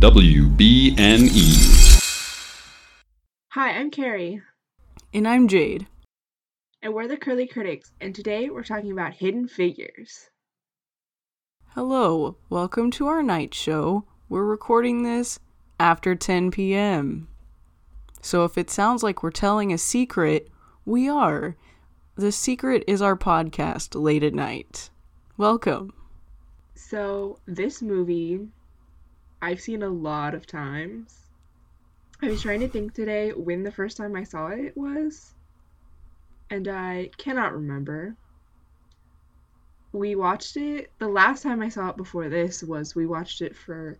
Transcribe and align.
WBNE. 0.00 1.36
Hi, 3.50 3.70
I'm 3.72 3.90
Carrie, 3.90 4.40
And 5.12 5.28
I'm 5.28 5.46
Jade. 5.46 5.88
and 6.80 6.94
we're 6.94 7.06
the 7.06 7.18
Curly 7.18 7.46
Critics, 7.46 7.92
and 8.00 8.14
today 8.14 8.48
we're 8.48 8.64
talking 8.64 8.92
about 8.92 9.12
Hidden 9.12 9.48
Figures. 9.48 10.30
Hello, 11.74 12.38
welcome 12.48 12.90
to 12.92 13.08
our 13.08 13.22
night 13.22 13.52
show. 13.52 14.04
We're 14.30 14.46
recording 14.46 15.02
this 15.02 15.38
after 15.78 16.14
10 16.14 16.50
p.m. 16.50 17.28
So 18.22 18.44
if 18.44 18.56
it 18.56 18.70
sounds 18.70 19.02
like 19.02 19.22
we're 19.22 19.30
telling 19.30 19.70
a 19.70 19.76
secret, 19.76 20.48
we 20.86 21.10
are. 21.10 21.56
The 22.16 22.32
secret 22.32 22.84
is 22.86 23.02
our 23.02 23.16
podcast 23.16 24.00
late 24.00 24.22
at 24.24 24.32
night. 24.32 24.88
Welcome. 25.36 25.92
So, 26.74 27.38
this 27.46 27.82
movie 27.82 28.48
I've 29.42 29.60
seen 29.60 29.82
a 29.82 29.88
lot 29.90 30.34
of 30.34 30.46
times. 30.46 31.30
I 32.22 32.28
was 32.28 32.40
trying 32.42 32.60
to 32.60 32.68
think 32.68 32.94
today 32.94 33.32
when 33.32 33.62
the 33.62 33.70
first 33.72 33.96
time 33.98 34.16
I 34.16 34.24
saw 34.24 34.48
it 34.48 34.76
was, 34.76 35.34
and 36.50 36.68
I 36.68 37.10
cannot 37.18 37.54
remember. 37.54 38.16
We 39.92 40.14
watched 40.14 40.56
it, 40.56 40.92
the 40.98 41.08
last 41.08 41.42
time 41.42 41.62
I 41.62 41.68
saw 41.68 41.88
it 41.90 41.96
before 41.96 42.28
this 42.28 42.62
was 42.62 42.94
we 42.94 43.06
watched 43.06 43.40
it 43.40 43.56
for 43.56 43.98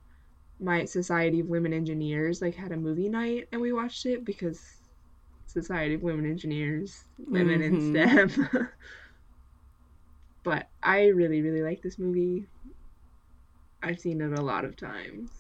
my 0.61 0.85
Society 0.87 1.41
of 1.41 1.49
Women 1.49 1.73
Engineers, 1.73 2.41
like 2.43 2.55
had 2.57 2.73
a 2.73 2.77
movie 2.77 3.09
night, 3.09 3.49
and 3.53 3.61
we 3.61 3.73
watched 3.73 4.07
it 4.07 4.25
because 4.25 4.63
Society 5.47 5.95
of 5.95 6.03
Women 6.03 6.27
Engineers, 6.27 7.05
women 7.19 7.63
in 7.63 7.79
Mhm. 7.79 7.81
STEM. 7.81 8.31
but 10.45 10.69
I 10.83 11.07
really, 11.09 11.43
really 11.43 11.63
like 11.63 11.83
this 11.83 11.99
movie. 11.99 12.49
I've 13.83 14.01
seen 14.01 14.21
it 14.21 14.39
a 14.39 14.43
lot 14.43 14.65
of 14.65 14.77
times. 14.77 15.31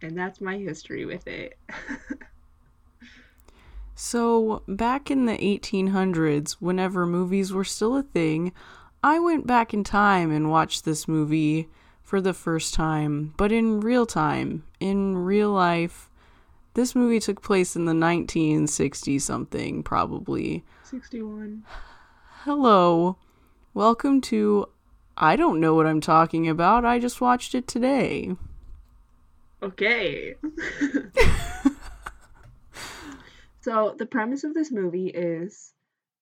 And 0.00 0.18
that's 0.18 0.40
my 0.40 0.58
history 0.58 1.04
with 1.04 1.26
it. 1.28 1.56
So, 4.04 4.62
back 4.66 5.12
in 5.12 5.26
the 5.26 5.36
1800s, 5.38 6.54
whenever 6.54 7.06
movies 7.06 7.52
were 7.52 7.62
still 7.62 7.96
a 7.96 8.02
thing, 8.02 8.52
I 9.00 9.20
went 9.20 9.46
back 9.46 9.72
in 9.72 9.84
time 9.84 10.32
and 10.32 10.50
watched 10.50 10.84
this 10.84 11.06
movie 11.06 11.68
for 12.02 12.20
the 12.20 12.34
first 12.34 12.74
time, 12.74 13.32
but 13.36 13.52
in 13.52 13.80
real 13.80 14.04
time, 14.04 14.64
in 14.80 15.18
real 15.18 15.50
life. 15.50 16.10
This 16.74 16.94
movie 16.94 17.20
took 17.20 17.42
place 17.42 17.76
in 17.76 17.84
the 17.84 17.94
1960 17.94 19.18
something, 19.18 19.82
probably. 19.82 20.64
61. 20.82 21.62
Hello. 22.44 23.18
Welcome 23.72 24.20
to 24.22 24.68
I 25.16 25.36
don't 25.36 25.60
know 25.60 25.74
what 25.74 25.86
I'm 25.86 26.00
talking 26.00 26.48
about. 26.48 26.84
I 26.84 26.98
just 26.98 27.20
watched 27.20 27.54
it 27.54 27.66
today. 27.66 28.34
Okay. 29.62 30.34
so, 33.60 33.94
the 33.98 34.06
premise 34.06 34.44
of 34.44 34.54
this 34.54 34.72
movie 34.72 35.08
is 35.08 35.72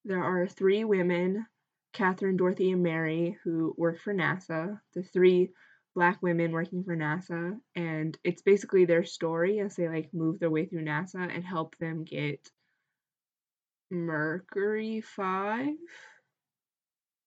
there 0.04 0.22
are 0.22 0.46
three 0.46 0.84
women, 0.84 1.46
Katherine, 1.92 2.36
Dorothy, 2.36 2.72
and 2.72 2.82
Mary, 2.82 3.38
who 3.44 3.74
work 3.78 4.00
for 4.00 4.12
NASA. 4.12 4.80
The 4.94 5.02
three 5.02 5.50
black 5.94 6.22
women 6.22 6.52
working 6.52 6.84
for 6.84 6.96
NASA. 6.96 7.58
And 7.74 8.16
it's 8.24 8.42
basically 8.42 8.84
their 8.84 9.04
story 9.04 9.60
as 9.60 9.76
they 9.76 9.88
like 9.88 10.12
move 10.12 10.38
their 10.38 10.50
way 10.50 10.66
through 10.66 10.84
NASA 10.84 11.34
and 11.34 11.44
help 11.44 11.76
them 11.78 12.04
get 12.04 12.50
Mercury 13.90 15.00
5. 15.00 15.68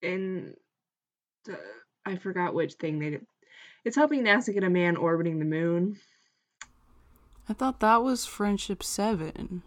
And 0.02 0.54
I 2.06 2.16
forgot 2.16 2.54
which 2.54 2.74
thing 2.74 2.98
they 2.98 3.10
did. 3.10 3.26
It's 3.84 3.96
helping 3.96 4.24
NASA 4.24 4.52
get 4.52 4.64
a 4.64 4.70
man 4.70 4.96
orbiting 4.96 5.38
the 5.38 5.44
moon. 5.44 5.98
I 7.48 7.52
thought 7.52 7.80
that 7.80 8.02
was 8.02 8.24
Friendship 8.24 8.82
7. 8.82 9.62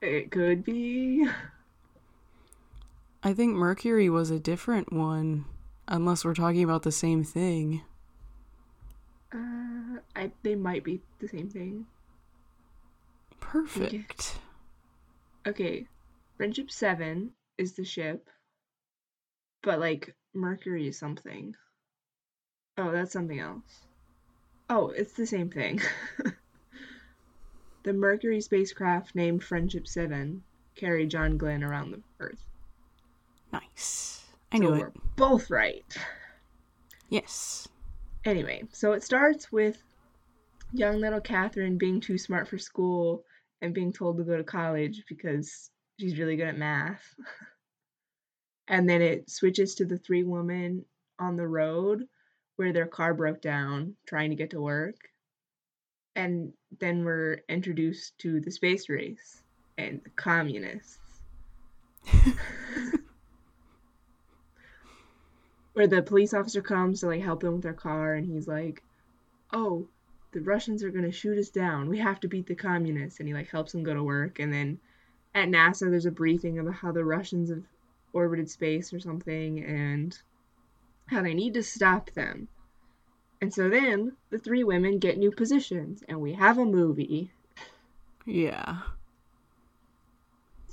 It 0.00 0.30
could 0.30 0.64
be. 0.64 1.28
I 3.22 3.34
think 3.34 3.54
Mercury 3.54 4.08
was 4.08 4.30
a 4.30 4.40
different 4.40 4.92
one, 4.92 5.44
unless 5.86 6.24
we're 6.24 6.34
talking 6.34 6.62
about 6.62 6.84
the 6.84 6.92
same 6.92 7.22
thing. 7.22 7.82
Uh, 9.32 9.98
I 10.16 10.32
they 10.42 10.54
might 10.54 10.84
be 10.84 11.02
the 11.18 11.28
same 11.28 11.50
thing. 11.50 11.86
Perfect. 13.38 14.38
Okay, 15.46 15.86
Friendship 16.36 16.70
Seven 16.70 17.32
is 17.58 17.74
the 17.74 17.84
ship, 17.84 18.28
but 19.62 19.80
like 19.80 20.14
Mercury 20.34 20.90
something. 20.92 21.54
Oh, 22.78 22.90
that's 22.92 23.12
something 23.12 23.38
else. 23.40 23.86
Oh, 24.68 24.88
it's 24.88 25.12
the 25.14 25.26
same 25.26 25.50
thing. 25.50 25.80
the 27.82 27.92
Mercury 27.92 28.40
spacecraft 28.40 29.14
named 29.14 29.42
Friendship 29.42 29.86
Seven 29.86 30.42
carried 30.76 31.10
John 31.10 31.36
Glenn 31.36 31.64
around 31.64 31.90
the 31.90 32.00
Earth. 32.20 32.46
Nice. 33.52 34.24
I 34.52 34.58
So 34.58 34.62
knew 34.62 34.70
we're 34.70 34.86
it. 34.88 34.94
both 35.16 35.50
right. 35.50 35.84
Yes. 37.08 37.68
Anyway, 38.24 38.62
so 38.72 38.92
it 38.92 39.02
starts 39.02 39.50
with 39.50 39.82
young 40.72 41.00
little 41.00 41.20
Katherine 41.20 41.78
being 41.78 42.00
too 42.00 42.16
smart 42.18 42.46
for 42.48 42.58
school 42.58 43.24
and 43.60 43.74
being 43.74 43.92
told 43.92 44.18
to 44.18 44.24
go 44.24 44.36
to 44.36 44.44
college 44.44 45.02
because 45.08 45.70
she's 45.98 46.18
really 46.18 46.36
good 46.36 46.48
at 46.48 46.58
math. 46.58 47.02
and 48.70 48.88
then 48.88 49.02
it 49.02 49.28
switches 49.28 49.74
to 49.74 49.84
the 49.84 49.98
three 49.98 50.22
women 50.22 50.84
on 51.18 51.36
the 51.36 51.46
road 51.46 52.06
where 52.54 52.72
their 52.72 52.86
car 52.86 53.12
broke 53.12 53.42
down 53.42 53.96
trying 54.06 54.30
to 54.30 54.36
get 54.36 54.50
to 54.50 54.60
work. 54.60 54.96
And 56.14 56.52
then 56.78 57.04
we're 57.04 57.42
introduced 57.48 58.16
to 58.18 58.40
the 58.40 58.50
space 58.50 58.88
race 58.88 59.42
and 59.76 60.00
the 60.04 60.10
communists. 60.10 60.98
where 65.72 65.88
the 65.88 66.02
police 66.02 66.32
officer 66.32 66.62
comes 66.62 67.00
to 67.00 67.06
like 67.08 67.22
help 67.22 67.40
them 67.40 67.54
with 67.54 67.62
their 67.62 67.72
car 67.72 68.14
and 68.14 68.26
he's 68.26 68.48
like 68.48 68.82
oh 69.52 69.86
the 70.32 70.40
russians 70.40 70.82
are 70.82 70.90
going 70.90 71.04
to 71.04 71.12
shoot 71.12 71.38
us 71.38 71.50
down 71.50 71.88
we 71.88 71.98
have 71.98 72.18
to 72.18 72.26
beat 72.26 72.46
the 72.46 72.54
communists 72.54 73.20
and 73.20 73.28
he 73.28 73.34
like 73.34 73.50
helps 73.50 73.72
them 73.72 73.82
go 73.82 73.92
to 73.94 74.02
work 74.02 74.38
and 74.38 74.50
then 74.52 74.78
at 75.34 75.48
nasa 75.48 75.90
there's 75.90 76.06
a 76.06 76.10
briefing 76.10 76.58
about 76.58 76.74
how 76.74 76.90
the 76.90 77.04
russians 77.04 77.50
have 77.50 77.62
orbited 78.12 78.48
space 78.50 78.92
or 78.92 79.00
something 79.00 79.62
and 79.64 80.18
how 81.06 81.22
they 81.22 81.34
need 81.34 81.54
to 81.54 81.62
stop 81.62 82.10
them 82.12 82.48
and 83.42 83.52
so 83.52 83.68
then 83.68 84.12
the 84.30 84.38
three 84.38 84.64
women 84.64 84.98
get 84.98 85.18
new 85.18 85.30
positions 85.30 86.02
and 86.08 86.20
we 86.20 86.32
have 86.34 86.58
a 86.58 86.64
movie 86.64 87.30
Yeah. 88.26 88.78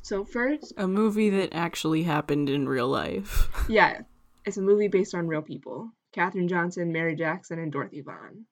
so 0.01 0.23
first 0.23 0.73
A 0.77 0.87
movie 0.87 1.29
that 1.31 1.53
actually 1.53 2.03
happened 2.03 2.49
in 2.49 2.67
real 2.69 2.87
life. 2.87 3.49
yeah 3.69 4.01
it's 4.45 4.57
a 4.57 4.61
movie 4.61 4.87
based 4.87 5.13
on 5.15 5.27
real 5.27 5.41
people 5.41 5.91
katherine 6.13 6.47
johnson 6.47 6.91
mary 6.91 7.15
jackson 7.15 7.59
and 7.59 7.71
dorothy 7.71 8.01
vaughan 8.01 8.45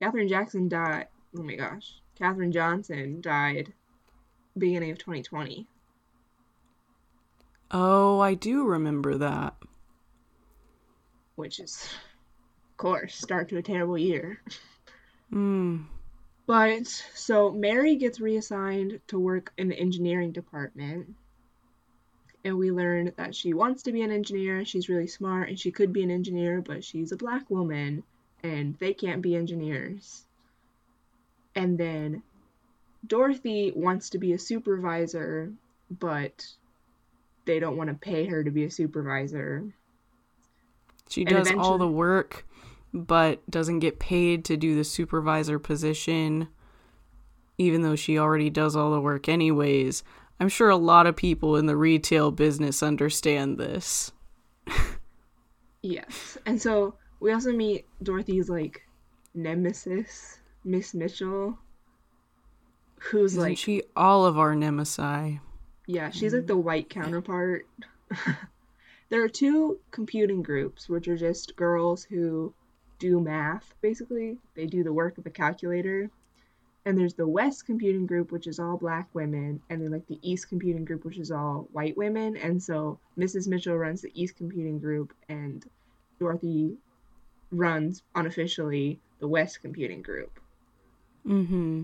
Katherine 0.00 0.26
Jackson 0.26 0.68
died. 0.68 1.06
Oh 1.38 1.44
my 1.44 1.54
gosh. 1.54 2.00
Katherine 2.18 2.50
Johnson 2.50 3.20
died 3.20 3.72
beginning 4.58 4.90
of 4.90 4.98
2020. 4.98 5.68
Oh, 7.72 8.20
I 8.20 8.34
do 8.34 8.64
remember 8.66 9.18
that. 9.18 9.54
which 11.36 11.60
is, 11.60 11.88
of 12.70 12.76
course, 12.76 13.14
start 13.16 13.48
to 13.48 13.58
a 13.58 13.62
terrible 13.62 13.98
year. 13.98 14.40
Hmm. 15.30 15.82
But 16.46 16.86
so 17.14 17.50
Mary 17.50 17.96
gets 17.96 18.20
reassigned 18.20 19.00
to 19.08 19.18
work 19.18 19.52
in 19.56 19.68
the 19.68 19.78
engineering 19.78 20.32
department. 20.32 21.14
And 22.44 22.58
we 22.58 22.72
learn 22.72 23.12
that 23.16 23.34
she 23.34 23.54
wants 23.54 23.84
to 23.84 23.92
be 23.92 24.02
an 24.02 24.10
engineer. 24.10 24.64
She's 24.64 24.88
really 24.88 25.06
smart 25.06 25.48
and 25.48 25.58
she 25.58 25.70
could 25.70 25.92
be 25.92 26.02
an 26.02 26.10
engineer, 26.10 26.60
but 26.60 26.84
she's 26.84 27.12
a 27.12 27.16
black 27.16 27.48
woman 27.48 28.02
and 28.42 28.76
they 28.78 28.92
can't 28.92 29.22
be 29.22 29.36
engineers. 29.36 30.24
And 31.54 31.78
then 31.78 32.22
Dorothy 33.06 33.72
wants 33.74 34.10
to 34.10 34.18
be 34.18 34.32
a 34.32 34.38
supervisor, 34.38 35.52
but 35.90 36.46
they 37.44 37.60
don't 37.60 37.76
want 37.76 37.90
to 37.90 37.94
pay 37.94 38.26
her 38.26 38.44
to 38.44 38.50
be 38.50 38.64
a 38.64 38.70
supervisor. 38.70 39.72
She 41.08 41.24
does 41.24 41.52
all 41.52 41.78
the 41.78 41.88
work, 41.88 42.46
but 42.94 43.48
doesn't 43.50 43.80
get 43.80 43.98
paid 43.98 44.44
to 44.46 44.56
do 44.56 44.76
the 44.76 44.84
supervisor 44.84 45.58
position, 45.58 46.48
even 47.58 47.82
though 47.82 47.96
she 47.96 48.18
already 48.18 48.50
does 48.50 48.76
all 48.76 48.92
the 48.92 49.00
work 49.00 49.28
anyways. 49.28 50.04
I'm 50.40 50.48
sure 50.48 50.70
a 50.70 50.76
lot 50.76 51.06
of 51.06 51.14
people 51.14 51.56
in 51.56 51.66
the 51.66 51.76
retail 51.76 52.30
business 52.30 52.82
understand 52.82 53.58
this. 53.58 54.12
Yes. 55.82 56.38
And 56.46 56.62
so 56.62 56.94
we 57.20 57.32
also 57.32 57.52
meet 57.52 57.86
Dorothy's 58.02 58.48
like 58.48 58.82
nemesis, 59.34 60.38
Miss 60.64 60.94
Mitchell, 60.94 61.58
who's 62.98 63.32
Isn't 63.32 63.42
like 63.42 63.58
she 63.58 63.82
all 63.96 64.24
of 64.24 64.38
our 64.38 64.54
nemesis? 64.54 65.38
Yeah, 65.86 66.10
she's 66.10 66.32
like 66.32 66.46
the 66.46 66.56
white 66.56 66.88
counterpart. 66.88 67.66
there 69.08 69.22
are 69.22 69.28
two 69.28 69.80
computing 69.90 70.42
groups 70.42 70.88
which 70.88 71.08
are 71.08 71.16
just 71.16 71.56
girls 71.56 72.04
who 72.04 72.54
do 72.98 73.20
math, 73.20 73.74
basically. 73.80 74.38
They 74.54 74.66
do 74.66 74.84
the 74.84 74.92
work 74.92 75.18
of 75.18 75.26
a 75.26 75.30
calculator. 75.30 76.08
And 76.84 76.98
there's 76.98 77.14
the 77.14 77.28
West 77.28 77.66
Computing 77.66 78.06
Group, 78.06 78.32
which 78.32 78.48
is 78.48 78.58
all 78.58 78.76
black 78.76 79.08
women, 79.12 79.60
and 79.70 79.80
then 79.80 79.92
like 79.92 80.06
the 80.08 80.18
East 80.22 80.48
Computing 80.48 80.84
Group, 80.84 81.04
which 81.04 81.18
is 81.18 81.30
all 81.30 81.68
white 81.72 81.96
women. 81.96 82.36
And 82.36 82.60
so 82.60 82.98
Mrs. 83.16 83.46
Mitchell 83.46 83.76
runs 83.76 84.02
the 84.02 84.10
East 84.20 84.36
Computing 84.36 84.80
Group, 84.80 85.12
and 85.28 85.64
Dorothy 86.18 86.76
runs 87.52 88.02
unofficially 88.16 88.98
the 89.20 89.28
West 89.28 89.62
Computing 89.62 90.02
Group. 90.02 90.40
Mm-hmm. 91.26 91.82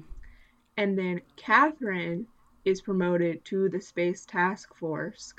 And 0.77 0.99
then 0.99 1.21
Katherine 1.37 2.27
is 2.69 2.83
promoted 2.83 3.45
to 3.47 3.69
the 3.71 3.81
Space 3.81 4.27
Task 4.27 4.75
Force 4.75 5.33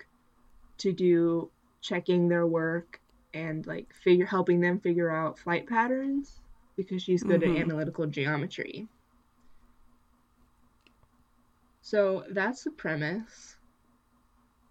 to 0.80 0.92
do 0.92 1.52
checking 1.82 2.28
their 2.28 2.48
work 2.48 3.00
and 3.34 3.66
like 3.68 3.94
figure 3.94 4.26
helping 4.26 4.60
them 4.60 4.80
figure 4.80 5.10
out 5.12 5.38
flight 5.38 5.68
patterns 5.68 6.42
because 6.76 7.04
she's 7.04 7.24
good 7.24 7.42
Mhm. 7.42 7.56
at 7.56 7.62
analytical 7.62 8.08
geometry. 8.08 8.88
So 11.82 12.26
that's 12.32 12.64
the 12.64 12.72
premise. 12.72 13.56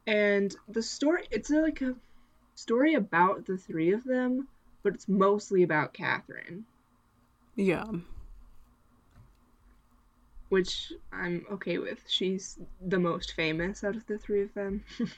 And 0.06 0.55
the 0.69 0.82
story 0.82 1.28
it's 1.31 1.50
like 1.50 1.81
a 1.82 1.94
story 2.56 2.94
about 2.94 3.46
the 3.46 3.56
three 3.56 3.93
of 3.93 4.02
them, 4.05 4.49
but 4.82 4.94
it's 4.94 5.08
mostly 5.08 5.62
about 5.62 5.94
Katherine, 5.94 6.64
Yeah. 7.55 7.84
Which 10.49 10.93
I'm 11.12 11.45
okay 11.53 11.79
with. 11.79 12.05
She's 12.09 12.59
the 12.81 12.99
most 12.99 13.33
famous 13.35 13.85
out 13.85 13.97
of 13.97 14.06
the 14.06 14.19
three 14.19 14.43
of 14.43 14.55
them. 14.55 14.85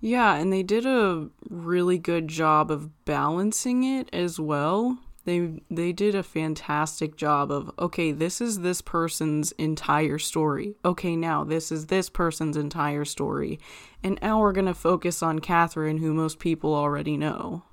Yeah, 0.00 0.34
and 0.34 0.52
they 0.52 0.62
did 0.62 0.84
a 0.84 1.28
really 1.48 1.98
good 1.98 2.28
job 2.28 2.70
of 2.70 3.04
balancing 3.04 3.84
it 3.84 4.08
as 4.12 4.38
well. 4.38 4.98
They 5.24 5.60
they 5.70 5.92
did 5.92 6.14
a 6.14 6.22
fantastic 6.22 7.16
job 7.16 7.50
of 7.50 7.70
okay, 7.78 8.12
this 8.12 8.40
is 8.40 8.60
this 8.60 8.80
person's 8.80 9.52
entire 9.52 10.18
story. 10.18 10.76
Okay, 10.84 11.16
now 11.16 11.42
this 11.42 11.72
is 11.72 11.86
this 11.86 12.08
person's 12.08 12.56
entire 12.56 13.04
story. 13.04 13.58
And 14.02 14.18
now 14.22 14.40
we're 14.40 14.52
going 14.52 14.66
to 14.66 14.74
focus 14.74 15.22
on 15.22 15.40
Katherine 15.40 15.98
who 15.98 16.14
most 16.14 16.38
people 16.38 16.74
already 16.74 17.16
know. 17.16 17.64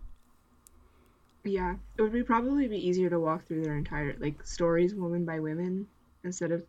Yeah, 1.43 1.75
it 1.97 2.01
would 2.01 2.13
be 2.13 2.23
probably 2.23 2.67
be 2.67 2.87
easier 2.87 3.09
to 3.09 3.19
walk 3.19 3.45
through 3.45 3.63
their 3.63 3.77
entire 3.77 4.15
like 4.17 4.43
stories 4.47 4.95
woman 4.95 5.25
by 5.25 5.39
women 5.39 5.87
instead 6.23 6.51
of 6.51 6.63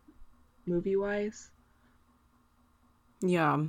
movie 0.65 0.95
wise. 0.95 1.51
Yeah. 3.21 3.63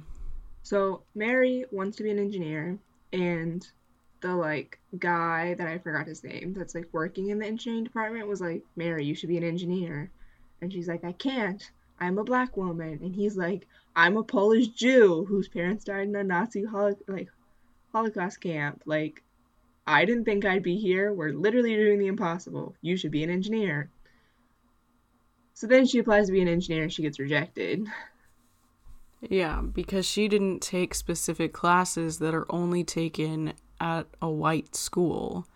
So 0.62 1.02
Mary 1.14 1.64
wants 1.70 1.96
to 1.98 2.02
be 2.02 2.10
an 2.10 2.18
engineer, 2.18 2.78
and 3.12 3.66
the 4.20 4.34
like 4.34 4.78
guy 4.98 5.54
that 5.54 5.68
I 5.68 5.78
forgot 5.78 6.06
his 6.06 6.24
name 6.24 6.54
that's 6.56 6.74
like 6.74 6.88
working 6.92 7.28
in 7.28 7.38
the 7.38 7.46
engineering 7.46 7.84
department 7.84 8.26
was 8.26 8.40
like, 8.40 8.62
Mary, 8.74 9.04
you 9.04 9.14
should 9.14 9.28
be 9.28 9.36
an 9.36 9.44
engineer, 9.44 10.10
and 10.60 10.72
she's 10.72 10.88
like, 10.88 11.04
I 11.04 11.12
can't. 11.12 11.62
I'm 11.98 12.18
a 12.18 12.24
black 12.24 12.56
woman, 12.56 12.98
and 13.02 13.14
he's 13.14 13.36
like, 13.36 13.66
I'm 13.94 14.16
a 14.16 14.22
Polish 14.22 14.68
Jew 14.68 15.24
whose 15.24 15.48
parents 15.48 15.84
died 15.84 16.08
in 16.08 16.16
a 16.16 16.24
Nazi 16.24 16.64
holo- 16.64 16.98
like 17.08 17.28
Holocaust 17.92 18.40
camp. 18.40 18.82
Like, 18.84 19.22
I 19.86 20.04
didn't 20.04 20.24
think 20.24 20.44
I'd 20.44 20.62
be 20.62 20.76
here. 20.76 21.14
We're 21.14 21.32
literally 21.32 21.74
doing 21.74 21.98
the 21.98 22.08
impossible. 22.08 22.74
You 22.82 22.96
should 22.96 23.12
be 23.12 23.22
an 23.22 23.30
engineer. 23.30 23.88
So 25.56 25.66
then 25.66 25.86
she 25.86 25.98
applies 25.98 26.26
to 26.26 26.32
be 26.32 26.42
an 26.42 26.48
engineer 26.48 26.82
and 26.82 26.92
she 26.92 27.00
gets 27.00 27.18
rejected. 27.18 27.86
Yeah, 29.22 29.62
because 29.62 30.04
she 30.04 30.28
didn't 30.28 30.60
take 30.60 30.94
specific 30.94 31.54
classes 31.54 32.18
that 32.18 32.34
are 32.34 32.44
only 32.52 32.84
taken 32.84 33.54
at 33.80 34.06
a 34.20 34.28
white 34.28 34.76
school. 34.76 35.46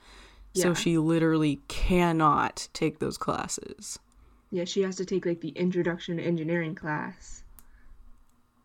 Yeah. 0.55 0.63
So 0.63 0.75
she 0.75 0.97
literally 0.97 1.61
cannot 1.69 2.69
take 2.73 2.99
those 2.99 3.19
classes. 3.19 3.99
Yeah, 4.51 4.65
she 4.65 4.81
has 4.81 4.97
to 4.97 5.05
take 5.05 5.27
like 5.27 5.43
the 5.43 5.51
introduction 5.51 6.17
to 6.17 6.23
engineering 6.23 6.75
class. 6.75 7.43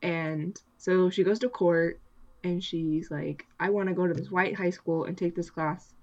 And 0.02 0.58
so 0.78 1.10
she 1.10 1.26
goes 1.26 1.40
to 1.40 1.50
court 1.50 2.00
and 2.46 2.64
she's 2.64 3.12
like, 3.12 3.46
I 3.60 3.72
want 3.72 3.90
to 3.90 3.94
go 3.94 4.08
to 4.08 4.14
this 4.14 4.32
white 4.32 4.56
high 4.56 4.70
school 4.70 5.04
and 5.04 5.18
take 5.18 5.36
this 5.36 5.50
class. 5.50 5.94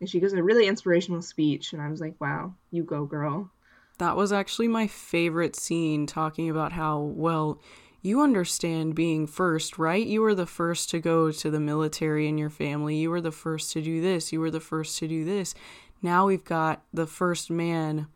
And 0.00 0.10
she 0.10 0.18
gives 0.18 0.32
a 0.32 0.42
really 0.42 0.66
inspirational 0.66 1.22
speech. 1.22 1.74
And 1.74 1.80
I 1.80 1.88
was 1.88 2.00
like, 2.00 2.20
wow, 2.20 2.54
you 2.72 2.82
go, 2.82 3.04
girl. 3.04 3.52
That 4.00 4.16
was 4.16 4.32
actually 4.32 4.68
my 4.68 4.86
favorite 4.86 5.54
scene 5.54 6.06
talking 6.06 6.48
about 6.48 6.72
how, 6.72 7.00
well, 7.00 7.60
you 8.00 8.22
understand 8.22 8.94
being 8.94 9.26
first, 9.26 9.78
right? 9.78 10.06
You 10.06 10.22
were 10.22 10.34
the 10.34 10.46
first 10.46 10.88
to 10.90 11.00
go 11.00 11.30
to 11.30 11.50
the 11.50 11.60
military 11.60 12.26
in 12.26 12.38
your 12.38 12.48
family. 12.48 12.96
You 12.96 13.10
were 13.10 13.20
the 13.20 13.30
first 13.30 13.72
to 13.72 13.82
do 13.82 14.00
this. 14.00 14.32
You 14.32 14.40
were 14.40 14.50
the 14.50 14.58
first 14.58 14.98
to 15.00 15.06
do 15.06 15.26
this. 15.26 15.54
Now 16.00 16.26
we've 16.26 16.46
got 16.46 16.82
the 16.94 17.06
first 17.06 17.50
man 17.50 18.06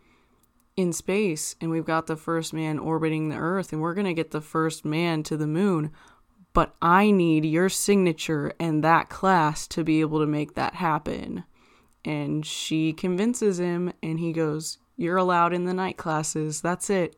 in 0.74 0.94
space 0.94 1.54
and 1.60 1.70
we've 1.70 1.84
got 1.84 2.06
the 2.06 2.16
first 2.16 2.54
man 2.54 2.78
orbiting 2.78 3.28
the 3.28 3.36
earth 3.36 3.70
and 3.70 3.82
we're 3.82 3.92
going 3.92 4.06
to 4.06 4.14
get 4.14 4.30
the 4.30 4.40
first 4.40 4.86
man 4.86 5.22
to 5.24 5.36
the 5.36 5.46
moon. 5.46 5.90
But 6.54 6.74
I 6.80 7.10
need 7.10 7.44
your 7.44 7.68
signature 7.68 8.54
and 8.58 8.82
that 8.82 9.10
class 9.10 9.66
to 9.68 9.84
be 9.84 10.00
able 10.00 10.20
to 10.20 10.26
make 10.26 10.54
that 10.54 10.76
happen. 10.76 11.44
And 12.06 12.46
she 12.46 12.94
convinces 12.94 13.60
him 13.60 13.92
and 14.02 14.18
he 14.18 14.32
goes, 14.32 14.78
You're 14.96 15.16
allowed 15.16 15.52
in 15.52 15.64
the 15.64 15.74
night 15.74 15.96
classes. 15.96 16.60
That's 16.60 16.88
it. 16.90 17.16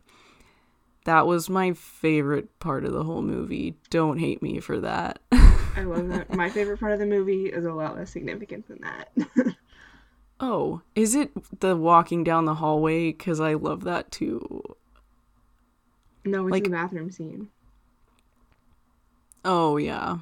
That 1.05 1.27
was 1.27 1.49
my 1.51 1.73
favorite 1.73 2.59
part 2.59 2.85
of 2.85 2.93
the 2.93 3.05
whole 3.05 3.23
movie. 3.23 3.77
Don't 3.91 4.19
hate 4.19 4.43
me 4.43 4.59
for 4.61 4.81
that. 4.81 5.21
I 5.31 5.83
love 5.85 6.09
that. 6.09 6.31
My 6.35 6.49
favorite 6.51 6.81
part 6.81 6.93
of 6.93 6.99
the 6.99 7.07
movie 7.07 7.47
is 7.47 7.65
a 7.65 7.73
lot 7.73 7.97
less 7.97 8.11
significant 8.11 8.67
than 8.67 8.81
that. 8.81 9.57
oh, 10.41 10.81
is 10.97 11.15
it 11.15 11.31
the 11.61 11.77
walking 11.77 12.25
down 12.25 12.45
the 12.47 12.55
hallway? 12.55 13.13
Because 13.13 13.39
I 13.41 13.55
love 13.55 13.85
that 13.85 14.11
too. 14.11 14.63
no, 16.25 16.47
it's 16.47 16.53
Like- 16.53 16.65
the 16.65 16.71
bathroom 16.71 17.11
scene. 17.11 17.49
Oh, 19.45 19.77
yeah. 19.77 20.19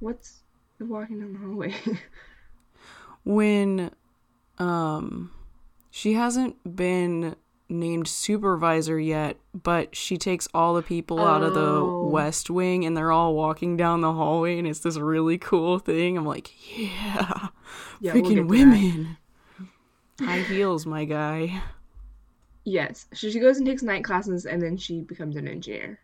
What's 0.00 0.42
the 0.78 0.86
walking 0.86 1.20
down 1.20 1.32
the 1.34 1.38
hallway? 1.40 1.74
When 3.24 3.90
um 4.58 5.30
she 5.96 6.14
hasn't 6.14 6.74
been 6.76 7.36
named 7.68 8.08
supervisor 8.08 8.98
yet, 8.98 9.36
but 9.54 9.94
she 9.94 10.16
takes 10.18 10.48
all 10.52 10.74
the 10.74 10.82
people 10.82 11.20
out 11.20 11.44
of 11.44 11.54
the 11.54 11.60
Oh. 11.60 12.08
West 12.08 12.50
Wing 12.50 12.84
and 12.84 12.96
they're 12.96 13.12
all 13.12 13.36
walking 13.36 13.76
down 13.76 14.00
the 14.00 14.12
hallway 14.12 14.58
and 14.58 14.66
it's 14.66 14.80
this 14.80 14.96
really 14.96 15.38
cool 15.38 15.78
thing. 15.78 16.18
I'm 16.18 16.26
like, 16.26 16.50
yeah. 16.76 17.48
Yeah, 18.00 18.14
we'll 18.14 18.24
freaking 18.24 18.48
women. 18.48 19.16
High 20.20 20.40
heels, 20.40 20.84
my 20.84 21.04
guy. 21.04 21.62
yes. 22.64 23.06
So 23.14 23.30
she 23.30 23.38
goes 23.38 23.58
and 23.58 23.66
takes 23.66 23.82
night 23.84 24.02
classes 24.02 24.46
and 24.46 24.60
then 24.60 24.76
she 24.76 25.00
becomes 25.02 25.36
an 25.36 25.46
engineer. 25.46 26.00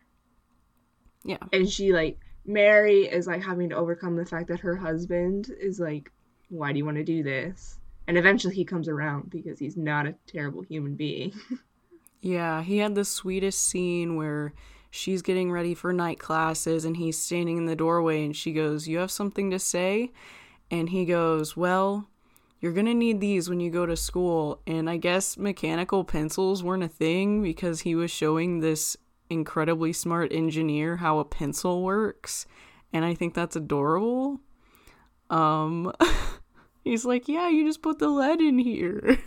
Yeah. 1.25 1.37
and 1.51 1.69
she 1.69 1.91
like 1.93 2.17
Mary 2.45 3.01
is 3.07 3.27
like 3.27 3.43
having 3.43 3.69
to 3.69 3.75
overcome 3.75 4.15
the 4.15 4.25
fact 4.25 4.47
that 4.47 4.61
her 4.61 4.75
husband 4.77 5.51
is 5.59 5.79
like, 5.81 6.11
why 6.49 6.71
do 6.71 6.77
you 6.79 6.85
want 6.85 6.97
to 6.97 7.03
do 7.03 7.23
this? 7.23 7.77
And 8.07 8.17
eventually 8.17 8.55
he 8.55 8.65
comes 8.65 8.87
around 8.87 9.29
because 9.29 9.59
he's 9.59 9.77
not 9.77 10.07
a 10.07 10.15
terrible 10.27 10.61
human 10.61 10.95
being. 10.95 11.33
Yeah, 12.21 12.61
he 12.61 12.77
had 12.77 12.93
the 12.93 13.03
sweetest 13.03 13.59
scene 13.59 14.15
where 14.15 14.53
she's 14.91 15.23
getting 15.23 15.51
ready 15.51 15.73
for 15.73 15.91
night 15.91 16.19
classes 16.19 16.85
and 16.85 16.97
he's 16.97 17.17
standing 17.17 17.57
in 17.57 17.65
the 17.65 17.75
doorway 17.75 18.23
and 18.23 18.35
she 18.35 18.53
goes, 18.53 18.87
You 18.87 18.99
have 18.99 19.09
something 19.09 19.49
to 19.49 19.57
say? 19.57 20.11
And 20.69 20.89
he 20.89 21.03
goes, 21.03 21.57
Well, 21.57 22.07
you're 22.59 22.73
going 22.73 22.85
to 22.85 22.93
need 22.93 23.19
these 23.19 23.49
when 23.49 23.59
you 23.59 23.71
go 23.71 23.87
to 23.87 23.97
school. 23.97 24.61
And 24.67 24.87
I 24.87 24.97
guess 24.97 25.35
mechanical 25.35 26.03
pencils 26.03 26.63
weren't 26.63 26.83
a 26.83 26.87
thing 26.87 27.41
because 27.41 27.81
he 27.81 27.95
was 27.95 28.11
showing 28.11 28.59
this 28.59 28.95
incredibly 29.31 29.93
smart 29.93 30.31
engineer 30.31 30.97
how 30.97 31.17
a 31.17 31.25
pencil 31.25 31.81
works. 31.81 32.45
And 32.93 33.03
I 33.03 33.15
think 33.15 33.33
that's 33.33 33.55
adorable. 33.55 34.39
Um, 35.31 35.91
he's 36.83 37.05
like, 37.05 37.27
Yeah, 37.27 37.49
you 37.49 37.65
just 37.65 37.81
put 37.81 37.99
the 37.99 38.07
lead 38.09 38.41
in 38.41 38.57
here. 38.59 39.17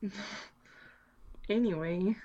anyway, 1.48 2.16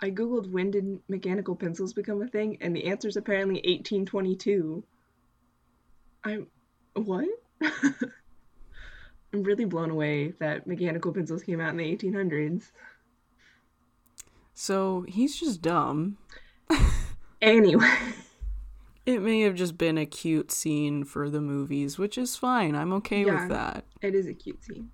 I 0.00 0.10
googled 0.10 0.50
when 0.50 0.70
did 0.70 1.00
mechanical 1.08 1.56
pencils 1.56 1.92
become 1.92 2.22
a 2.22 2.28
thing, 2.28 2.58
and 2.60 2.74
the 2.74 2.86
answer 2.86 3.08
is 3.08 3.16
apparently 3.16 3.56
1822. 3.56 4.84
I'm 6.24 6.46
what? 6.94 7.28
I'm 9.32 9.42
really 9.42 9.66
blown 9.66 9.90
away 9.90 10.32
that 10.40 10.66
mechanical 10.66 11.12
pencils 11.12 11.42
came 11.42 11.60
out 11.60 11.70
in 11.70 11.76
the 11.76 11.96
1800s. 11.96 12.70
So 14.54 15.04
he's 15.06 15.38
just 15.38 15.62
dumb. 15.62 16.18
Anyway. 17.40 17.86
It 19.08 19.22
may 19.22 19.40
have 19.40 19.54
just 19.54 19.78
been 19.78 19.96
a 19.96 20.04
cute 20.04 20.52
scene 20.52 21.02
for 21.02 21.30
the 21.30 21.40
movies, 21.40 21.96
which 21.96 22.18
is 22.18 22.36
fine. 22.36 22.74
I'm 22.74 22.92
okay 22.92 23.24
Yeah. 23.24 23.40
with 23.40 23.48
that. 23.48 23.86
It 24.02 24.14
is 24.14 24.26
a 24.26 24.34
cute 24.34 24.62
scene. 24.62 24.90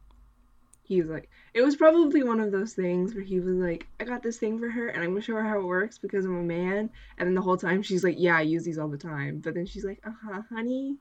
He's 0.84 1.06
like, 1.06 1.28
it 1.52 1.62
was 1.62 1.74
probably 1.74 2.22
one 2.22 2.38
of 2.38 2.52
those 2.52 2.74
things 2.74 3.12
where 3.12 3.24
he 3.24 3.40
was 3.40 3.56
like, 3.56 3.88
I 3.98 4.04
got 4.04 4.22
this 4.22 4.38
thing 4.38 4.60
for 4.60 4.70
her 4.70 4.86
and 4.86 5.02
I'm 5.02 5.10
gonna 5.10 5.20
show 5.20 5.34
her 5.34 5.42
how 5.42 5.58
it 5.58 5.64
works 5.64 5.98
because 5.98 6.26
I'm 6.26 6.36
a 6.36 6.42
man. 6.44 6.90
And 7.18 7.26
then 7.26 7.34
the 7.34 7.40
whole 7.40 7.56
time 7.56 7.82
she's 7.82 8.04
like, 8.04 8.14
Yeah, 8.16 8.36
I 8.36 8.42
use 8.42 8.62
these 8.62 8.78
all 8.78 8.86
the 8.86 8.96
time. 8.96 9.40
But 9.40 9.54
then 9.54 9.66
she's 9.66 9.84
like, 9.84 9.98
Uh 10.04 10.12
huh, 10.24 10.42
honey. 10.48 10.96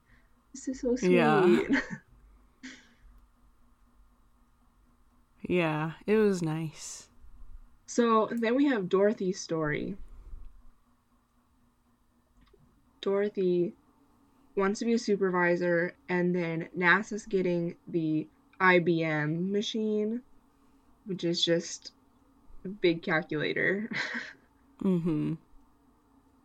This 0.55 0.67
is 0.67 0.81
so 0.81 0.95
sweet. 0.95 1.11
Yeah. 1.11 1.59
Yeah, 5.47 5.91
it 6.07 6.15
was 6.15 6.41
nice. 6.41 7.09
So 7.85 8.29
then 8.31 8.55
we 8.55 8.65
have 8.67 8.89
Dorothy's 8.89 9.39
story. 9.39 9.97
Dorothy 13.03 13.73
wants 14.55 14.79
to 14.79 14.85
be 14.85 14.93
a 14.93 14.97
supervisor, 14.97 15.93
and 16.09 16.33
then 16.33 16.69
NASA's 16.75 17.25
getting 17.25 17.75
the 17.87 18.27
IBM 18.61 19.51
machine, 19.51 20.21
which 21.05 21.23
is 21.23 21.43
just 21.43 21.91
a 22.65 22.69
big 22.69 23.03
calculator. 23.03 23.89
Mm-hmm. 24.83 25.35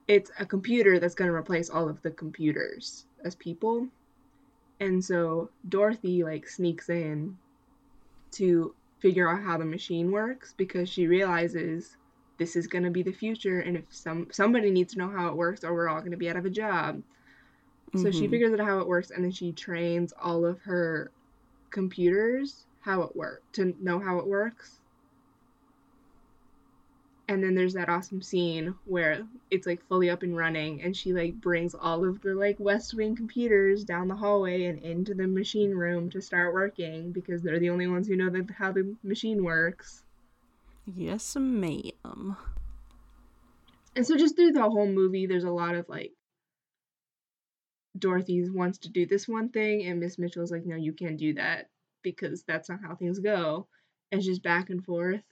it's 0.07 0.31
a 0.39 0.47
computer 0.47 1.01
that's 1.01 1.15
going 1.17 1.29
to 1.29 1.35
replace 1.35 1.71
all 1.71 1.89
of 1.89 2.01
the 2.03 2.11
computers 2.11 3.05
as 3.25 3.35
people. 3.35 3.89
And 4.79 5.05
so 5.05 5.51
Dorothy 5.69 6.23
like 6.23 6.47
sneaks 6.47 6.89
in 6.89 7.37
to 8.33 8.75
figure 9.01 9.29
out 9.29 9.43
how 9.43 9.59
the 9.59 9.65
machine 9.65 10.13
works 10.13 10.55
because 10.57 10.89
she 10.89 11.09
realizes 11.09 11.97
this 12.39 12.57
is 12.57 12.67
going 12.67 12.85
to 12.85 12.91
be 12.91 13.03
the 13.03 13.13
future 13.13 13.61
and 13.61 13.77
if 13.77 13.85
some 13.91 14.29
somebody 14.33 14.71
needs 14.71 14.93
to 14.95 14.99
know 14.99 15.11
how 15.11 15.29
it 15.29 15.37
works 15.37 15.65
or 15.65 15.75
we're 15.75 15.89
all 15.89 16.01
going 16.01 16.13
to 16.13 16.17
be 16.17 16.31
out 16.31 16.37
of 16.37 16.45
a 16.47 16.51
job. 16.51 17.03
So 17.95 18.11
she 18.11 18.29
Mhm. 18.29 18.29
figures 18.29 18.53
out 18.53 18.61
how 18.67 18.79
it 18.81 18.89
works 18.89 19.11
and 19.11 19.23
then 19.25 19.31
she 19.33 19.53
trains 19.53 20.13
all 20.21 20.47
of 20.47 20.61
her 20.63 21.13
computers 21.71 22.67
how 22.81 23.03
it 23.03 23.17
works 23.17 23.43
to 23.55 23.75
know 23.81 24.01
how 24.01 24.19
it 24.19 24.27
works. 24.27 24.81
And 27.29 27.43
then 27.43 27.55
there's 27.55 27.75
that 27.75 27.89
awesome 27.89 28.23
scene 28.23 28.75
where 28.85 29.27
it's 29.51 29.67
like 29.67 29.83
fully 29.87 30.11
up 30.11 30.23
and 30.23 30.37
running 30.37 30.83
and 30.83 30.97
she 30.97 31.13
like 31.13 31.41
brings 31.41 31.75
all 31.75 32.05
of 32.05 32.21
the 32.23 32.35
like 32.35 32.59
West 32.59 32.95
Wing 32.95 33.15
computers 33.17 33.85
down 33.85 34.09
the 34.09 34.17
hallway 34.17 34.65
and 34.65 34.79
into 34.81 35.15
the 35.15 35.27
machine 35.29 35.71
room 35.73 36.11
to 36.11 36.21
start 36.21 36.53
working 36.55 37.13
because 37.13 37.43
they're 37.43 37.61
the 37.61 37.71
only 37.71 37.87
ones 37.87 38.09
who 38.09 38.17
know 38.17 38.31
that 38.31 38.51
how 38.51 38.73
the 38.73 38.97
machine 39.03 39.45
works. 39.45 40.05
Yes, 40.87 41.37
ma'am. 41.37 41.93
And 43.97 44.07
so 44.07 44.17
just 44.17 44.37
through 44.37 44.53
the 44.53 44.63
whole 44.63 44.87
movie, 44.87 45.27
there's 45.27 45.45
a 45.45 45.51
lot 45.51 45.75
of 45.75 45.89
like 45.89 46.13
Dorothy 47.99 48.49
wants 48.49 48.79
to 48.79 48.91
do 48.91 49.07
this 49.07 49.27
one 49.27 49.49
thing, 49.49 49.87
and 49.87 50.01
Miss 50.01 50.19
Mitchell's 50.19 50.53
like, 50.53 50.65
no, 50.65 50.77
you 50.77 50.93
can't 50.93 51.19
do 51.19 51.35
that 51.35 51.69
because 52.03 52.45
that's 52.45 52.69
not 52.69 52.81
how 52.83 52.95
things 52.95 53.19
go. 53.19 53.67
And 54.11 54.19
it's 54.19 54.27
just 54.27 54.43
back 54.43 54.71
and 54.71 54.85
forth. 54.85 55.23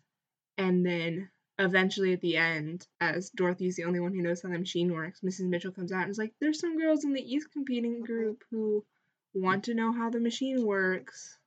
And 0.58 0.84
then 0.84 1.30
eventually 1.58 2.12
at 2.12 2.20
the 2.20 2.36
end, 2.36 2.86
as 3.00 3.30
Dorothy's 3.30 3.76
the 3.76 3.84
only 3.84 4.00
one 4.00 4.12
who 4.12 4.22
knows 4.22 4.42
how 4.42 4.48
the 4.48 4.58
machine 4.58 4.92
works, 4.92 5.20
Mrs. 5.20 5.48
Mitchell 5.48 5.72
comes 5.72 5.92
out 5.92 6.02
and 6.02 6.10
is 6.10 6.18
like, 6.18 6.32
there's 6.40 6.60
some 6.60 6.78
girls 6.78 7.04
in 7.04 7.12
the 7.12 7.22
East 7.22 7.52
computing 7.52 8.00
group 8.00 8.42
who 8.50 8.84
want 9.32 9.64
to 9.64 9.74
know 9.74 9.92
how 9.92 10.10
the 10.10 10.20
machine 10.20 10.66
works. 10.66 11.38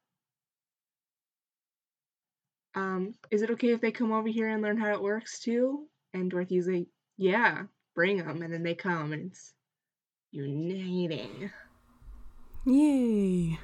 Um, 2.79 3.13
is 3.29 3.41
it 3.41 3.51
okay 3.51 3.73
if 3.73 3.81
they 3.81 3.91
come 3.91 4.13
over 4.13 4.29
here 4.29 4.47
and 4.47 4.61
learn 4.61 4.77
how 4.77 4.93
it 4.93 5.01
works 5.01 5.39
too? 5.39 5.87
And 6.13 6.31
Dorothy's 6.31 6.67
like, 6.67 6.87
yeah, 7.17 7.63
bring 7.93 8.17
them. 8.17 8.41
And 8.41 8.53
then 8.53 8.63
they 8.63 8.73
come 8.73 9.11
and 9.11 9.31
it's 9.31 9.53
uniting. 10.31 11.51
Yay. 12.65 13.59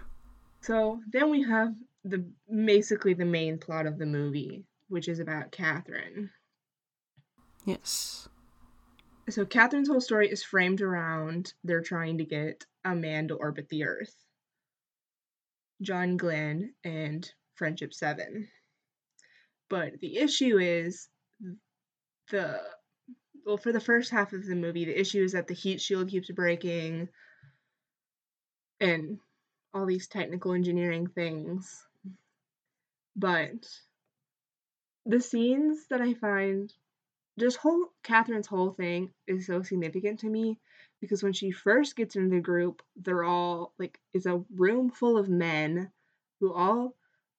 So 0.60 1.00
then 1.14 1.30
we 1.30 1.44
have 1.44 1.74
the 2.04 2.26
basically 2.66 3.14
the 3.14 3.24
main 3.24 3.58
plot 3.58 3.86
of 3.86 3.98
the 3.98 4.06
movie, 4.06 4.66
which 4.90 5.08
is 5.08 5.20
about 5.20 5.54
Katherine. 5.54 6.30
Yes. 7.64 8.28
So 9.30 9.46
Katherine's 9.46 9.88
whole 9.88 10.02
story 10.02 10.30
is 10.30 10.44
framed 10.44 10.82
around 10.82 11.54
they're 11.64 11.82
trying 11.82 12.18
to 12.18 12.26
get 12.26 12.66
a 12.84 12.94
man 12.94 13.30
to 13.30 13.36
orbit 13.36 13.70
the 13.70 13.86
Earth. 13.86 14.14
John 15.82 16.18
Glenn 16.18 16.74
and 16.84 17.32
Friendship 17.56 17.94
Seven. 17.94 18.50
But 19.70 20.00
the 20.00 20.18
issue 20.18 20.58
is 20.58 21.08
the 22.32 22.62
well 23.46 23.58
for 23.58 23.72
the 23.72 23.80
first 23.80 24.12
half 24.12 24.34
of 24.34 24.46
the 24.46 24.56
movie, 24.56 24.86
the 24.86 25.00
issue 25.00 25.24
is 25.24 25.34
that 25.34 25.48
the 25.48 25.54
heat 25.54 25.82
shield 25.82 26.10
keeps 26.10 26.32
breaking 26.32 27.10
and 28.80 29.20
all 29.74 29.86
these 29.86 30.08
technical 30.08 30.54
engineering 30.54 31.08
things. 31.08 31.86
But 33.16 33.68
the 35.06 35.22
scenes 35.22 35.88
that 35.90 36.02
I 36.02 36.14
find 36.14 36.72
just 37.40 37.58
whole 37.58 37.88
Katherine's 38.04 38.48
whole 38.48 38.72
thing 38.72 39.12
is 39.28 39.48
so 39.48 39.62
significant 39.62 40.20
to 40.22 40.30
me 40.30 40.60
because 41.02 41.22
when 41.22 41.34
she 41.34 41.52
first 41.52 41.96
gets 41.96 42.16
into 42.16 42.36
the 42.36 42.42
group, 42.42 42.82
they're 42.96 43.24
all 43.24 43.74
like 43.78 44.00
it's 44.14 44.26
a 44.26 44.44
room 44.56 44.90
full 44.90 45.18
of 45.18 45.30
men 45.30 45.92
who 46.40 46.54
all 46.54 46.96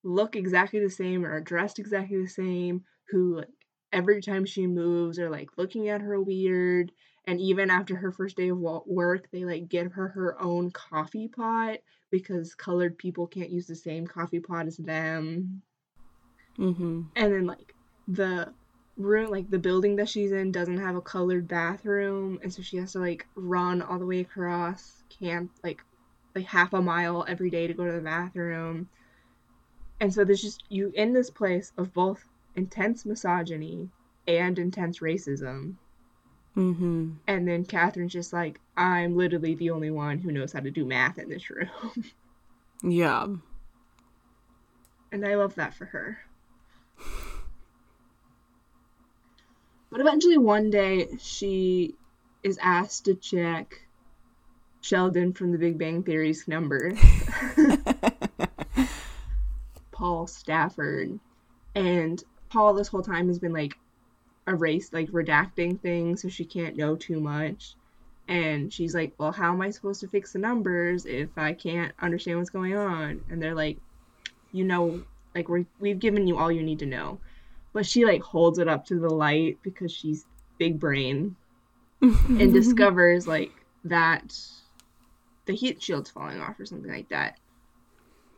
look 0.07 0.37
exactly 0.37 0.81
the 0.81 0.91
same 0.91 1.25
or 1.25 1.33
are 1.33 1.41
dressed 1.41 1.79
exactly 1.79 2.21
the 2.21 2.29
same, 2.29 2.85
who 3.11 3.37
like 3.37 3.49
every 3.93 4.21
time 4.21 4.45
she 4.45 4.67
moves 4.67 5.19
are 5.19 5.31
like 5.31 5.49
looking 5.57 5.89
at 5.89 6.01
her 6.01 6.21
weird 6.21 6.93
and 7.27 7.41
even 7.41 7.71
after 7.71 7.97
her 7.97 8.13
first 8.13 8.37
day 8.37 8.49
of 8.49 8.59
work 8.59 9.29
they 9.33 9.45
like 9.45 9.69
give 9.69 9.93
her 9.93 10.09
her 10.09 10.41
own 10.41 10.71
coffee 10.71 11.29
pot 11.29 11.79
because 12.11 12.55
colored 12.55 12.99
people 12.99 13.27
can't 13.27 13.51
use 13.51 13.67
the 13.67 13.77
same 13.77 14.07
coffee 14.07 14.41
pot 14.41 14.67
as 14.67 14.77
them 14.77 15.63
Mm-hmm. 16.59 17.03
and 17.15 17.33
then 17.33 17.47
like 17.47 17.75
the 18.09 18.53
room 18.97 19.31
like 19.31 19.51
the 19.51 19.59
building 19.59 19.97
that 19.97 20.09
she's 20.09 20.33
in 20.33 20.53
doesn't 20.53 20.79
have 20.79 20.97
a 20.97 21.03
colored 21.03 21.47
bathroom 21.47 22.39
and 22.43 22.53
so 22.53 22.63
she 22.63 22.79
has 22.79 22.93
to 22.93 22.99
like 22.99 23.27
run 23.35 23.83
all 23.83 23.99
the 23.99 24.07
way 24.07 24.21
across 24.21 25.03
camp 25.21 25.51
like 25.63 25.83
like 26.35 26.47
half 26.47 26.73
a 26.73 26.81
mile 26.81 27.27
every 27.29 27.51
day 27.51 27.67
to 27.67 27.75
go 27.75 27.85
to 27.85 27.93
the 27.93 28.01
bathroom 28.01 28.89
and 30.01 30.13
so 30.13 30.25
there's 30.25 30.43
just 30.43 30.63
you 30.69 30.93
in 30.95 31.13
this 31.13 31.31
place 31.31 31.73
of 31.79 31.93
both 31.95 32.23
intense 32.55 33.05
misogyny 33.07 33.89
and 34.29 34.59
intense 34.59 34.99
racism 35.01 35.75
Mm-hmm. 36.57 37.11
and 37.27 37.47
then 37.47 37.65
katherine's 37.67 38.13
just 38.15 38.33
like 38.33 38.61
i'm 38.79 39.15
literally 39.15 39.55
the 39.57 39.71
only 39.71 39.91
one 39.91 40.19
who 40.19 40.33
knows 40.33 40.53
how 40.55 40.61
to 40.61 40.71
do 40.71 40.87
math 40.87 41.19
in 41.19 41.29
this 41.29 41.51
room 41.51 41.69
Yeah. 42.83 43.27
and 45.13 45.27
i 45.27 45.35
love 45.35 45.55
that 45.57 45.75
for 45.75 45.85
her 45.87 46.19
But 49.89 50.01
eventually, 50.01 50.37
one 50.37 50.69
day, 50.71 51.07
she 51.21 51.95
is 52.43 52.59
asked 52.61 53.05
to 53.05 53.15
check 53.15 53.81
Sheldon 54.81 55.33
from 55.33 55.53
The 55.53 55.59
Big 55.59 55.79
Bang 55.79 56.03
Theory's 56.03 56.47
number, 56.49 56.93
Paul 60.07 60.27
Stafford. 60.29 61.19
And 61.75 62.23
Paul, 62.49 62.75
this 62.75 62.89
whole 62.89 63.03
time, 63.03 63.27
has 63.27 63.41
been 63.41 63.53
like 63.53 63.77
erased, 64.47 64.93
like 64.93 65.11
redacting 65.11 65.81
things 65.81 66.23
so 66.23 66.29
she 66.29 66.45
can't 66.45 66.77
know 66.77 66.95
too 66.95 67.19
much. 67.19 67.75
And 68.29 68.73
she's 68.73 68.95
like, 68.95 69.15
Well, 69.19 69.33
how 69.33 69.53
am 69.53 69.63
I 69.63 69.71
supposed 69.71 70.01
to 70.03 70.09
fix 70.09 70.33
the 70.33 70.39
numbers 70.39 71.07
if 71.07 71.31
I 71.37 71.55
can't 71.55 71.93
understand 72.01 72.39
what's 72.39 72.51
going 72.51 72.77
on? 72.77 73.25
And 73.29 73.43
they're 73.43 73.55
like, 73.55 73.79
You 74.53 74.65
know, 74.65 75.03
like, 75.35 75.49
we're, 75.49 75.67
we've 75.81 75.99
given 75.99 76.27
you 76.27 76.39
all 76.39 76.53
you 76.53 76.63
need 76.63 76.79
to 76.79 76.87
know 76.87 77.19
but 77.77 77.85
she 77.85 78.07
like 78.07 78.23
holds 78.23 78.59
it 78.59 78.69
up 78.69 78.87
to 78.87 78.99
the 78.99 79.11
light 79.11 79.59
because 79.61 79.93
she's 79.93 80.25
big 80.57 80.81
brain 80.81 81.37
and 82.01 82.51
discovers 82.51 83.27
like 83.27 83.53
that 83.85 84.35
the 85.45 85.53
heat 85.55 85.83
shield's 85.83 86.09
falling 86.09 86.41
off 86.41 86.59
or 86.59 86.65
something 86.65 86.91
like 86.91 87.11
that 87.11 87.39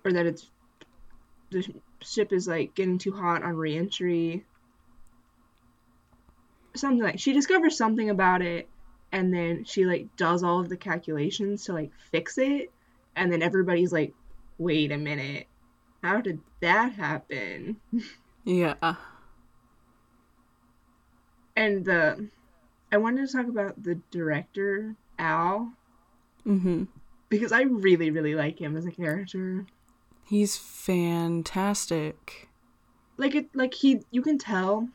or 0.05 0.13
that 0.13 0.27
it's 0.27 0.51
the 1.51 1.65
ship 2.01 2.33
is 2.33 2.47
like 2.47 2.75
getting 2.75 2.99
too 2.99 3.13
hot 3.13 3.43
on 3.43 3.57
reentry 3.57 4.45
something 6.75 7.03
like 7.03 7.19
she 7.19 7.33
discovers 7.33 7.77
something 7.77 8.11
about 8.11 8.43
it 8.43 8.69
and 9.11 9.33
then 9.33 9.65
she 9.65 9.85
like 9.85 10.07
does 10.17 10.43
all 10.43 10.61
of 10.61 10.69
the 10.69 10.77
calculations 10.77 11.65
to 11.65 11.73
like 11.73 11.91
fix 12.11 12.39
it 12.39 12.71
and 13.17 13.33
then 13.33 13.43
everybody's 13.43 13.93
like 13.93 14.13
wait 14.59 14.93
a 14.93 14.99
minute 14.99 15.47
how 16.03 16.21
did 16.21 16.39
that 16.61 16.93
happen 16.93 17.77
yeah. 18.45 18.95
and 21.57 21.85
the 21.85 22.29
I 22.91 22.97
wanted 22.97 23.27
to 23.29 23.33
talk 23.37 23.49
about 23.49 23.83
the 23.83 24.01
director 24.11 24.95
Al 25.19 25.73
Mm-hmm. 26.47 26.85
because 27.29 27.53
I 27.53 27.63
really 27.63 28.11
really 28.11 28.35
like 28.35 28.59
him 28.59 28.77
as 28.77 28.87
a 28.87 28.91
character. 28.91 29.67
He's 30.29 30.59
fantastic. 30.59 32.49
Like 33.17 33.35
it 33.35 33.49
like 33.55 33.73
he 33.73 34.03
you 34.11 34.21
can 34.21 34.37
tell 34.37 34.89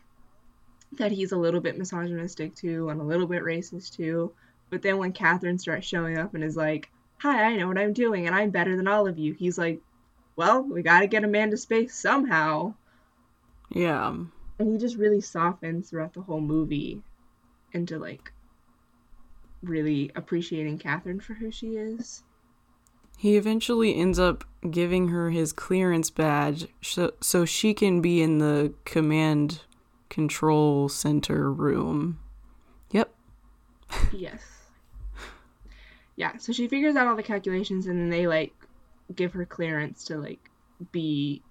that 0.94 1.12
he's 1.12 1.32
a 1.32 1.38
little 1.38 1.60
bit 1.60 1.78
misogynistic 1.78 2.54
too 2.54 2.90
and 2.90 3.02
a 3.02 3.04
little 3.04 3.26
bit 3.26 3.42
racist 3.42 3.96
too. 3.96 4.32
But 4.70 4.84
then 4.84 5.00
when 5.00 5.12
Katherine 5.12 5.58
starts 5.58 5.88
showing 5.88 6.20
up 6.20 6.36
and 6.36 6.44
is 6.44 6.56
like, 6.56 6.92
"Hi, 7.18 7.46
I 7.46 7.56
know 7.56 7.68
what 7.68 7.80
I'm 7.80 7.94
doing 7.94 8.28
and 8.28 8.36
I'm 8.36 8.52
better 8.52 8.78
than 8.78 8.88
all 8.88 9.08
of 9.08 9.18
you." 9.18 9.34
He's 9.34 9.58
like, 9.58 9.82
"Well, 10.36 10.62
we 10.62 10.84
got 10.84 11.00
to 11.00 11.08
get 11.08 11.24
a 11.24 11.28
man 11.28 11.50
to 11.50 11.58
space 11.58 11.96
somehow." 11.96 12.76
Yeah. 13.72 14.16
and 14.60 14.72
he 14.72 14.78
just 14.78 14.98
really 14.98 15.20
softens 15.22 15.90
throughout 15.90 16.14
the 16.14 16.22
whole 16.22 16.42
movie 16.42 17.02
into 17.72 17.98
like 17.98 18.32
really 19.64 20.12
appreciating 20.16 20.78
Katherine 20.78 21.20
for 21.20 21.34
who 21.34 21.50
she 21.50 21.70
is. 21.76 22.24
He 23.18 23.38
eventually 23.38 23.96
ends 23.96 24.20
up 24.20 24.44
giving 24.70 25.10
her 25.10 25.30
his 25.30 25.54
clearance 25.54 26.10
badge 26.10 26.68
so, 26.82 27.14
so 27.22 27.46
she 27.46 27.74
can 27.74 28.02
be 28.02 28.22
in 28.22 28.40
the 28.40 28.74
command 28.86 29.62
control 30.10 30.90
center 30.90 31.52
room. 31.52 32.20
Yep. 32.92 33.14
yes. 34.12 34.42
Yeah, 36.16 36.38
so 36.38 36.54
she 36.54 36.68
figures 36.68 36.96
out 36.96 37.08
all 37.08 37.16
the 37.16 37.24
calculations 37.24 37.88
and 37.88 38.00
then 38.00 38.10
they 38.10 38.28
like 38.28 38.54
give 39.16 39.34
her 39.34 39.46
clearance 39.46 40.04
to 40.06 40.18
like 40.18 40.50
be 40.92 41.42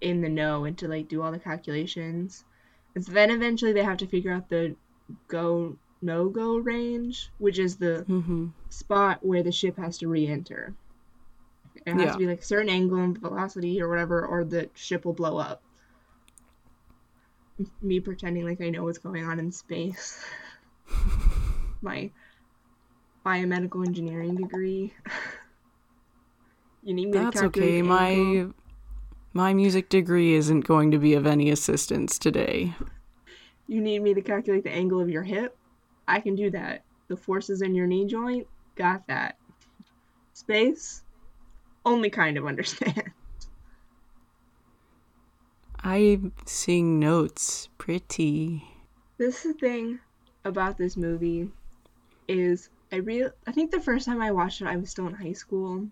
in 0.00 0.20
the 0.20 0.28
know 0.28 0.64
and 0.64 0.78
to 0.78 0.88
like 0.88 1.08
do 1.08 1.22
all 1.22 1.32
the 1.32 1.38
calculations. 1.38 2.44
And 2.94 3.04
so 3.04 3.12
then 3.12 3.30
eventually 3.30 3.72
they 3.72 3.82
have 3.82 3.98
to 3.98 4.06
figure 4.06 4.32
out 4.32 4.48
the 4.48 4.76
go 5.26 5.76
no 6.00 6.28
go 6.28 6.56
range, 6.58 7.30
which 7.38 7.58
is 7.58 7.76
the 7.76 8.04
Mm-hmm. 8.08 8.46
spot 8.70 9.18
where 9.24 9.42
the 9.42 9.52
ship 9.52 9.76
has 9.78 9.98
to 9.98 10.08
re-enter. 10.08 10.74
It 11.86 11.92
has 11.92 12.02
Yeah. 12.02 12.12
to 12.12 12.18
be 12.18 12.26
like 12.26 12.40
a 12.40 12.44
certain 12.44 12.68
angle 12.70 12.98
and 12.98 13.18
velocity 13.18 13.80
or 13.80 13.88
whatever, 13.88 14.26
or 14.26 14.44
the 14.44 14.68
ship 14.74 15.04
will 15.04 15.12
blow 15.14 15.38
up. 15.38 15.62
Me 17.82 17.98
pretending 18.00 18.44
like 18.44 18.60
I 18.60 18.70
know 18.70 18.84
what's 18.84 18.98
going 18.98 19.24
on 19.24 19.38
in 19.38 19.50
space. 19.50 20.24
My 21.82 22.10
biomedical 23.26 23.84
engineering 23.86 24.36
degree. 24.36 24.92
you 26.82 26.94
need 26.94 27.06
me 27.06 27.12
to 27.12 27.18
calculate 27.18 27.34
That's 27.34 27.42
okay. 27.56 27.82
My 27.82 28.10
angle? 28.10 28.54
my 29.34 29.54
music 29.54 29.88
degree 29.88 30.34
isn't 30.34 30.60
going 30.62 30.90
to 30.90 30.98
be 30.98 31.14
of 31.14 31.26
any 31.26 31.50
assistance 31.50 32.18
today. 32.18 32.74
You 33.66 33.80
need 33.80 34.02
me 34.02 34.14
to 34.14 34.22
calculate 34.22 34.64
the 34.64 34.70
angle 34.72 35.00
of 35.00 35.10
your 35.10 35.22
hip? 35.22 35.56
I 36.08 36.20
can 36.20 36.34
do 36.34 36.50
that. 36.50 36.84
The 37.08 37.16
forces 37.16 37.62
in 37.62 37.74
your 37.74 37.86
knee 37.86 38.06
joint? 38.06 38.48
Got 38.74 39.06
that. 39.08 39.38
Space? 40.32 41.04
Only 41.84 42.10
kind 42.10 42.38
of 42.38 42.46
understand. 42.46 43.12
I'm 45.80 46.32
seeing 46.46 46.98
notes. 46.98 47.68
Pretty. 47.78 48.64
This 49.18 49.44
is 49.44 49.52
the 49.52 49.58
thing 49.58 50.00
about 50.44 50.78
this 50.78 50.96
movie 50.96 51.52
is 52.26 52.70
I 52.90 52.96
real 52.96 53.30
I 53.46 53.52
think 53.52 53.70
the 53.70 53.80
first 53.80 54.06
time 54.06 54.22
I 54.22 54.30
watched 54.30 54.62
it 54.62 54.66
I 54.66 54.76
was 54.76 54.90
still 54.90 55.06
in 55.06 55.14
high 55.14 55.32
school. 55.32 55.88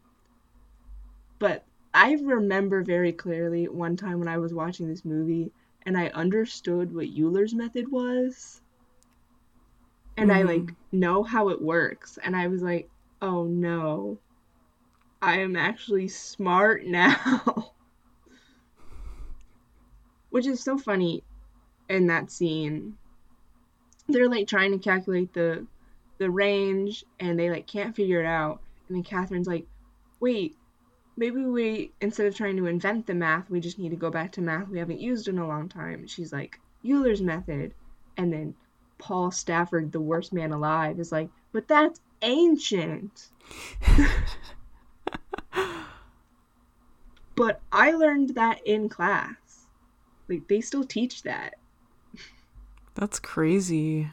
But 1.39 1.65
I 1.95 2.15
remember 2.15 2.83
very 2.83 3.13
clearly 3.13 3.69
one 3.69 3.97
time 3.97 4.19
when 4.19 4.29
I 4.29 4.39
was 4.39 4.55
watching 4.55 4.89
this 4.89 5.05
movie 5.05 5.53
and 5.83 5.97
I 5.97 6.09
understood 6.09 6.95
what 6.95 7.09
Euler's 7.09 7.55
method 7.55 7.91
was. 7.91 8.61
And 10.17 10.33
I 10.33 10.43
Mhm. 10.43 10.47
like 10.47 10.75
know 10.93 11.23
how 11.23 11.49
it 11.51 11.63
works 11.63 12.19
and 12.19 12.37
I 12.37 12.49
was 12.49 12.63
like, 12.63 12.91
"Oh 13.23 13.45
no. 13.45 14.21
I 15.21 15.41
am 15.41 15.57
actually 15.57 16.09
smart 16.09 16.85
now." 16.87 17.75
Which 20.31 20.47
is 20.47 20.63
so 20.63 20.79
funny 20.79 21.25
in 21.89 22.07
that 22.09 22.31
scene 22.31 22.99
they're 24.09 24.29
like 24.29 24.47
trying 24.49 24.73
to 24.73 24.79
calculate 24.79 25.33
the 25.33 25.67
the 26.19 26.31
range 26.31 27.05
and 27.21 27.39
they 27.39 27.51
like 27.51 27.67
can't 27.67 27.95
figure 27.97 28.21
it 28.21 28.27
out 28.27 28.63
and 28.89 28.97
then 28.97 29.05
katherine's 29.05 29.47
like 29.47 29.67
wait 30.21 30.57
maybe 31.17 31.45
we 31.45 31.95
instead 32.01 32.27
of 32.27 32.37
trying 32.37 32.57
to 32.57 32.67
invent 32.67 33.07
the 33.07 33.15
math 33.15 33.51
we 33.51 33.61
just 33.61 33.79
need 33.79 33.91
to 33.91 33.97
go 33.97 34.11
back 34.11 34.33
to 34.33 34.41
math 34.41 34.69
we 34.69 34.79
haven't 34.79 35.01
used 35.01 35.29
in 35.29 35.39
a 35.39 35.47
long 35.47 35.69
time 35.69 36.07
she's 36.07 36.33
like 36.33 36.61
euler's 36.85 37.23
method 37.23 37.75
and 38.17 38.33
then 38.33 38.55
paul 38.99 39.31
stafford 39.31 39.93
the 39.93 40.01
worst 40.01 40.33
man 40.33 40.53
alive 40.53 40.99
is 40.99 41.13
like 41.13 41.29
but 41.53 41.69
that's 41.69 42.01
ancient 42.23 43.29
but 47.37 47.61
i 47.73 47.91
learned 47.93 48.31
that 48.35 48.59
in 48.67 48.89
class 48.89 49.69
like 50.29 50.47
they 50.49 50.61
still 50.61 50.85
teach 50.85 51.23
that 51.23 51.55
That's 52.95 53.19
crazy. 53.19 54.11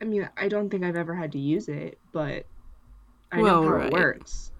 I 0.00 0.04
mean, 0.04 0.28
I 0.36 0.48
don't 0.48 0.68
think 0.68 0.84
I've 0.84 0.96
ever 0.96 1.14
had 1.14 1.32
to 1.32 1.38
use 1.38 1.68
it, 1.68 1.98
but 2.12 2.44
I 3.30 3.40
Well, 3.40 3.62
know 3.62 3.70
how 3.70 3.76
right. 3.76 3.86
it 3.86 3.92
works. 3.92 4.50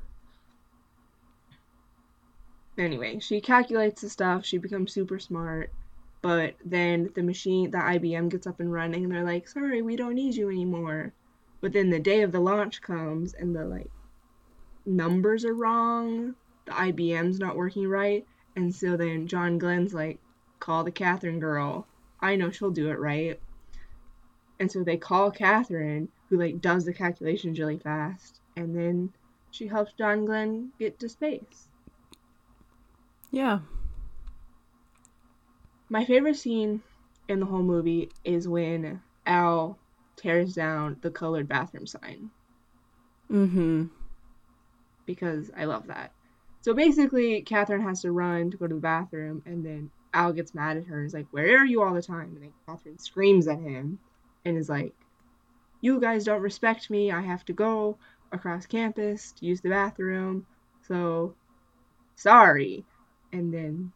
Anyway, 2.78 3.18
she 3.20 3.40
calculates 3.40 4.00
the 4.00 4.08
stuff, 4.08 4.44
she 4.46 4.58
becomes 4.58 4.92
super 4.92 5.18
smart, 5.18 5.70
but 6.22 6.54
then 6.64 7.10
the 7.14 7.22
machine, 7.22 7.70
the 7.70 7.78
IBM 7.78 8.30
gets 8.30 8.46
up 8.46 8.60
and 8.60 8.72
running, 8.72 9.04
and 9.04 9.12
they're 9.12 9.24
like, 9.24 9.48
sorry, 9.48 9.82
we 9.82 9.96
don't 9.96 10.14
need 10.14 10.34
you 10.34 10.48
anymore. 10.48 11.12
But 11.60 11.72
then 11.72 11.90
the 11.90 12.00
day 12.00 12.22
of 12.22 12.32
the 12.32 12.40
launch 12.40 12.80
comes, 12.80 13.34
and 13.34 13.54
the, 13.54 13.64
like, 13.64 13.90
numbers 14.86 15.44
are 15.44 15.54
wrong, 15.54 16.34
the 16.64 16.72
IBM's 16.72 17.38
not 17.38 17.56
working 17.56 17.88
right, 17.88 18.24
and 18.56 18.74
so 18.74 18.96
then 18.96 19.26
John 19.26 19.58
Glenn's 19.58 19.94
like, 19.94 20.18
call 20.60 20.84
the 20.84 20.92
Katherine 20.92 21.40
girl. 21.40 21.86
I 22.20 22.36
know 22.36 22.50
she'll 22.50 22.70
do 22.70 22.90
it 22.90 22.98
right. 23.00 23.40
And 24.60 24.70
so 24.70 24.84
they 24.84 24.96
call 24.96 25.32
Katherine, 25.32 26.08
who 26.28 26.38
like 26.38 26.60
does 26.60 26.84
the 26.84 26.92
calculations 26.92 27.58
really 27.58 27.78
fast, 27.78 28.40
and 28.56 28.76
then 28.76 29.12
she 29.50 29.66
helps 29.66 29.92
John 29.92 30.24
Glenn 30.24 30.70
get 30.78 31.00
to 31.00 31.08
space. 31.08 31.68
Yeah. 33.32 33.60
My 35.92 36.06
favorite 36.06 36.36
scene 36.36 36.80
in 37.28 37.38
the 37.38 37.44
whole 37.44 37.62
movie 37.62 38.08
is 38.24 38.48
when 38.48 39.02
Al 39.26 39.78
tears 40.16 40.54
down 40.54 40.96
the 41.02 41.10
colored 41.10 41.46
bathroom 41.48 41.86
sign 41.86 42.30
Mm-hmm. 43.30 43.84
because 45.04 45.50
I 45.54 45.66
love 45.66 45.88
that. 45.88 46.12
So 46.62 46.72
basically, 46.72 47.42
Katherine 47.42 47.82
has 47.82 48.00
to 48.02 48.10
run 48.10 48.50
to 48.52 48.56
go 48.56 48.66
to 48.66 48.74
the 48.74 48.80
bathroom, 48.80 49.42
and 49.44 49.62
then 49.62 49.90
Al 50.14 50.32
gets 50.32 50.54
mad 50.54 50.78
at 50.78 50.86
her 50.86 50.96
and 50.96 51.06
is 51.06 51.12
like, 51.12 51.26
Where 51.30 51.58
are 51.58 51.66
you 51.66 51.82
all 51.82 51.92
the 51.92 52.00
time? 52.00 52.32
And 52.36 52.42
then 52.42 52.52
Katherine 52.66 52.98
screams 52.98 53.46
at 53.46 53.60
him 53.60 53.98
and 54.46 54.56
is 54.56 54.70
like, 54.70 54.94
You 55.82 56.00
guys 56.00 56.24
don't 56.24 56.40
respect 56.40 56.88
me. 56.88 57.12
I 57.12 57.20
have 57.20 57.44
to 57.44 57.52
go 57.52 57.98
across 58.32 58.64
campus 58.64 59.32
to 59.32 59.44
use 59.44 59.60
the 59.60 59.68
bathroom. 59.68 60.46
So, 60.88 61.34
sorry. 62.16 62.86
And 63.30 63.52
then 63.52 63.92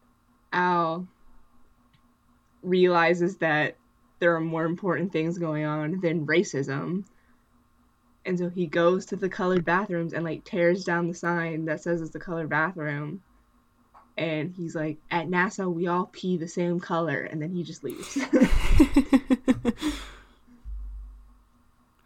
Al 0.53 1.09
realizes 2.63 3.37
that 3.39 3.77
there 4.19 4.35
are 4.35 4.41
more 4.41 4.65
important 4.65 5.13
things 5.13 5.39
going 5.39 5.65
on 5.65 6.01
than 6.01 6.27
racism. 6.27 7.05
And 8.25 8.39
so 8.39 8.49
he 8.49 8.67
goes 8.67 9.07
to 9.07 9.17
the 9.17 9.29
colored 9.29 9.65
bathrooms 9.65 10.13
and 10.13 10.25
like 10.25 10.45
tears 10.45 10.85
down 10.85 11.09
the 11.09 11.15
sign 11.15 11.67
that 11.67 11.83
says 11.83 12.01
it's 12.01 12.11
the 12.11 12.19
colored 12.19 12.49
bathroom. 12.49 13.23
And 14.17 14.55
he's 14.57 14.75
like, 14.75 14.97
at 15.11 15.29
NASA, 15.29 15.71
we 15.73 15.87
all 15.87 16.07
pee 16.11 16.39
the 16.39 16.49
same 16.49 16.81
color. 16.81 17.21
And 17.21 17.41
then 17.41 17.53
he 17.53 17.63
just 17.63 17.85
leaves. 17.85 18.19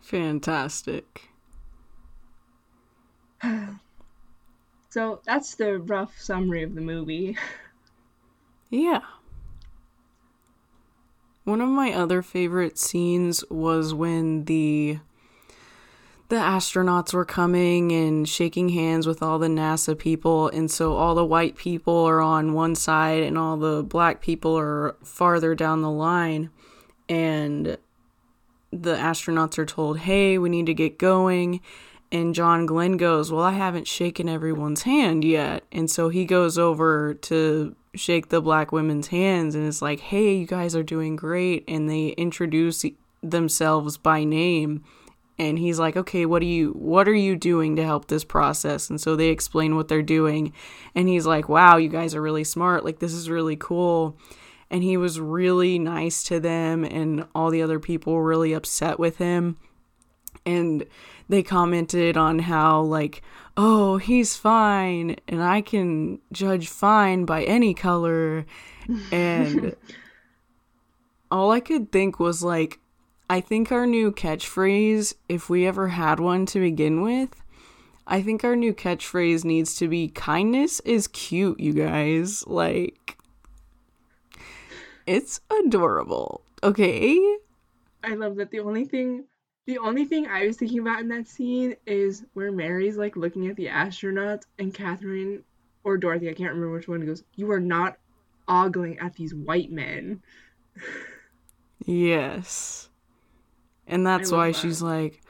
Fantastic. 0.00 1.28
so 4.90 5.20
that's 5.24 5.54
the 5.54 5.78
rough 5.78 6.18
summary 6.20 6.64
of 6.64 6.74
the 6.74 6.80
movie. 6.80 7.38
Yeah. 8.70 9.02
One 11.50 11.60
of 11.60 11.68
my 11.68 11.92
other 11.92 12.22
favorite 12.22 12.78
scenes 12.78 13.42
was 13.50 13.92
when 13.92 14.44
the 14.44 15.00
the 16.28 16.36
astronauts 16.36 17.12
were 17.12 17.24
coming 17.24 17.90
and 17.90 18.28
shaking 18.28 18.68
hands 18.68 19.04
with 19.04 19.20
all 19.20 19.40
the 19.40 19.48
NASA 19.48 19.98
people 19.98 20.46
and 20.50 20.70
so 20.70 20.94
all 20.94 21.16
the 21.16 21.24
white 21.24 21.56
people 21.56 22.04
are 22.04 22.20
on 22.20 22.52
one 22.52 22.76
side 22.76 23.24
and 23.24 23.36
all 23.36 23.56
the 23.56 23.82
black 23.82 24.20
people 24.20 24.56
are 24.56 24.94
farther 25.02 25.56
down 25.56 25.82
the 25.82 25.90
line 25.90 26.50
and 27.08 27.76
the 28.70 28.94
astronauts 28.94 29.58
are 29.58 29.66
told, 29.66 29.98
"Hey, 29.98 30.38
we 30.38 30.48
need 30.48 30.66
to 30.66 30.74
get 30.74 31.00
going." 31.00 31.60
And 32.12 32.32
John 32.32 32.64
Glenn 32.64 32.96
goes, 32.96 33.32
Well, 33.32 33.42
I 33.42 33.52
haven't 33.52 33.88
shaken 33.88 34.28
everyone's 34.28 34.82
hand 34.82 35.24
yet. 35.24 35.64
And 35.72 35.90
so 35.90 36.08
he 36.10 36.24
goes 36.24 36.58
over 36.58 37.14
to 37.14 37.74
shake 37.94 38.28
the 38.28 38.40
black 38.40 38.72
women's 38.72 39.08
hands 39.08 39.54
and 39.54 39.66
it's 39.66 39.82
like, 39.82 40.00
Hey, 40.00 40.36
you 40.36 40.46
guys 40.46 40.74
are 40.74 40.82
doing 40.82 41.16
great. 41.16 41.64
And 41.68 41.88
they 41.88 42.08
introduce 42.08 42.84
themselves 43.22 43.96
by 43.96 44.24
name. 44.24 44.84
And 45.38 45.58
he's 45.58 45.78
like, 45.78 45.96
Okay, 45.96 46.26
what 46.26 46.42
are 46.42 46.46
you 46.46 46.72
what 46.72 47.08
are 47.08 47.14
you 47.14 47.36
doing 47.36 47.76
to 47.76 47.84
help 47.84 48.08
this 48.08 48.24
process? 48.24 48.90
And 48.90 49.00
so 49.00 49.16
they 49.16 49.28
explain 49.28 49.76
what 49.76 49.88
they're 49.88 50.02
doing. 50.02 50.52
And 50.94 51.08
he's 51.08 51.26
like, 51.26 51.48
Wow, 51.48 51.76
you 51.76 51.88
guys 51.88 52.14
are 52.14 52.22
really 52.22 52.44
smart. 52.44 52.84
Like 52.84 52.98
this 52.98 53.12
is 53.12 53.30
really 53.30 53.56
cool. 53.56 54.16
And 54.70 54.84
he 54.84 54.96
was 54.96 55.18
really 55.18 55.80
nice 55.80 56.22
to 56.24 56.38
them 56.38 56.84
and 56.84 57.26
all 57.34 57.50
the 57.50 57.62
other 57.62 57.80
people 57.80 58.12
were 58.12 58.24
really 58.24 58.52
upset 58.52 59.00
with 59.00 59.16
him 59.16 59.56
and 60.46 60.86
they 61.30 61.42
commented 61.42 62.16
on 62.16 62.40
how 62.40 62.80
like 62.80 63.22
oh 63.56 63.96
he's 63.96 64.36
fine 64.36 65.16
and 65.28 65.42
i 65.42 65.60
can 65.60 66.18
judge 66.32 66.68
fine 66.68 67.24
by 67.24 67.42
any 67.44 67.72
color 67.72 68.44
and 69.12 69.74
all 71.30 71.50
i 71.50 71.60
could 71.60 71.90
think 71.92 72.18
was 72.18 72.42
like 72.42 72.80
i 73.28 73.40
think 73.40 73.70
our 73.70 73.86
new 73.86 74.10
catchphrase 74.10 75.14
if 75.28 75.48
we 75.48 75.66
ever 75.66 75.88
had 75.88 76.20
one 76.20 76.44
to 76.46 76.60
begin 76.60 77.02
with 77.02 77.40
I 78.10 78.22
think 78.22 78.42
our 78.42 78.56
new 78.56 78.74
catchphrase 78.74 79.44
needs 79.44 79.76
to 79.76 79.86
be 79.86 80.08
kindness 80.08 80.80
is 80.80 81.06
cute, 81.06 81.60
you 81.60 81.72
guys. 81.72 82.44
Like 82.44 83.16
it's 85.06 85.40
adorable. 85.64 86.42
Okay? 86.62 87.18
I 88.02 88.14
love 88.14 88.34
that 88.36 88.50
the 88.50 88.60
only 88.60 88.84
thing 88.84 89.26
the 89.70 89.78
only 89.78 90.04
thing 90.04 90.26
I 90.26 90.48
was 90.48 90.56
thinking 90.56 90.80
about 90.80 90.98
in 90.98 91.06
that 91.10 91.28
scene 91.28 91.76
is 91.86 92.24
where 92.34 92.50
Mary's 92.50 92.96
like 92.96 93.14
looking 93.14 93.46
at 93.46 93.54
the 93.54 93.66
astronauts 93.66 94.42
and 94.58 94.74
Katherine 94.74 95.44
or 95.84 95.96
Dorothy, 95.96 96.28
I 96.28 96.34
can't 96.34 96.52
remember 96.52 96.74
which 96.74 96.88
one 96.88 97.06
goes, 97.06 97.22
You 97.36 97.52
are 97.52 97.60
not 97.60 97.96
ogling 98.48 98.98
at 98.98 99.14
these 99.14 99.32
white 99.32 99.70
men. 99.70 100.22
Yes. 101.86 102.88
And 103.86 104.04
that's 104.04 104.32
why 104.32 104.48
that. 104.48 104.56
she's 104.56 104.82
like, 104.82 105.22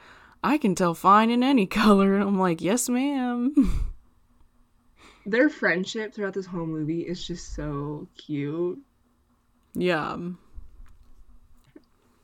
I 0.43 0.57
can 0.57 0.73
tell 0.73 0.95
fine 0.95 1.29
in 1.29 1.43
any 1.43 1.67
color. 1.67 2.15
And 2.15 2.23
I'm 2.23 2.39
like, 2.39 2.61
Yes, 2.61 2.89
ma'am. 2.89 3.93
Their 5.27 5.49
friendship 5.49 6.15
throughout 6.15 6.33
this 6.33 6.47
whole 6.47 6.65
movie 6.65 7.01
is 7.01 7.23
just 7.23 7.53
so 7.53 8.07
cute. 8.17 8.79
Yeah. 9.75 10.17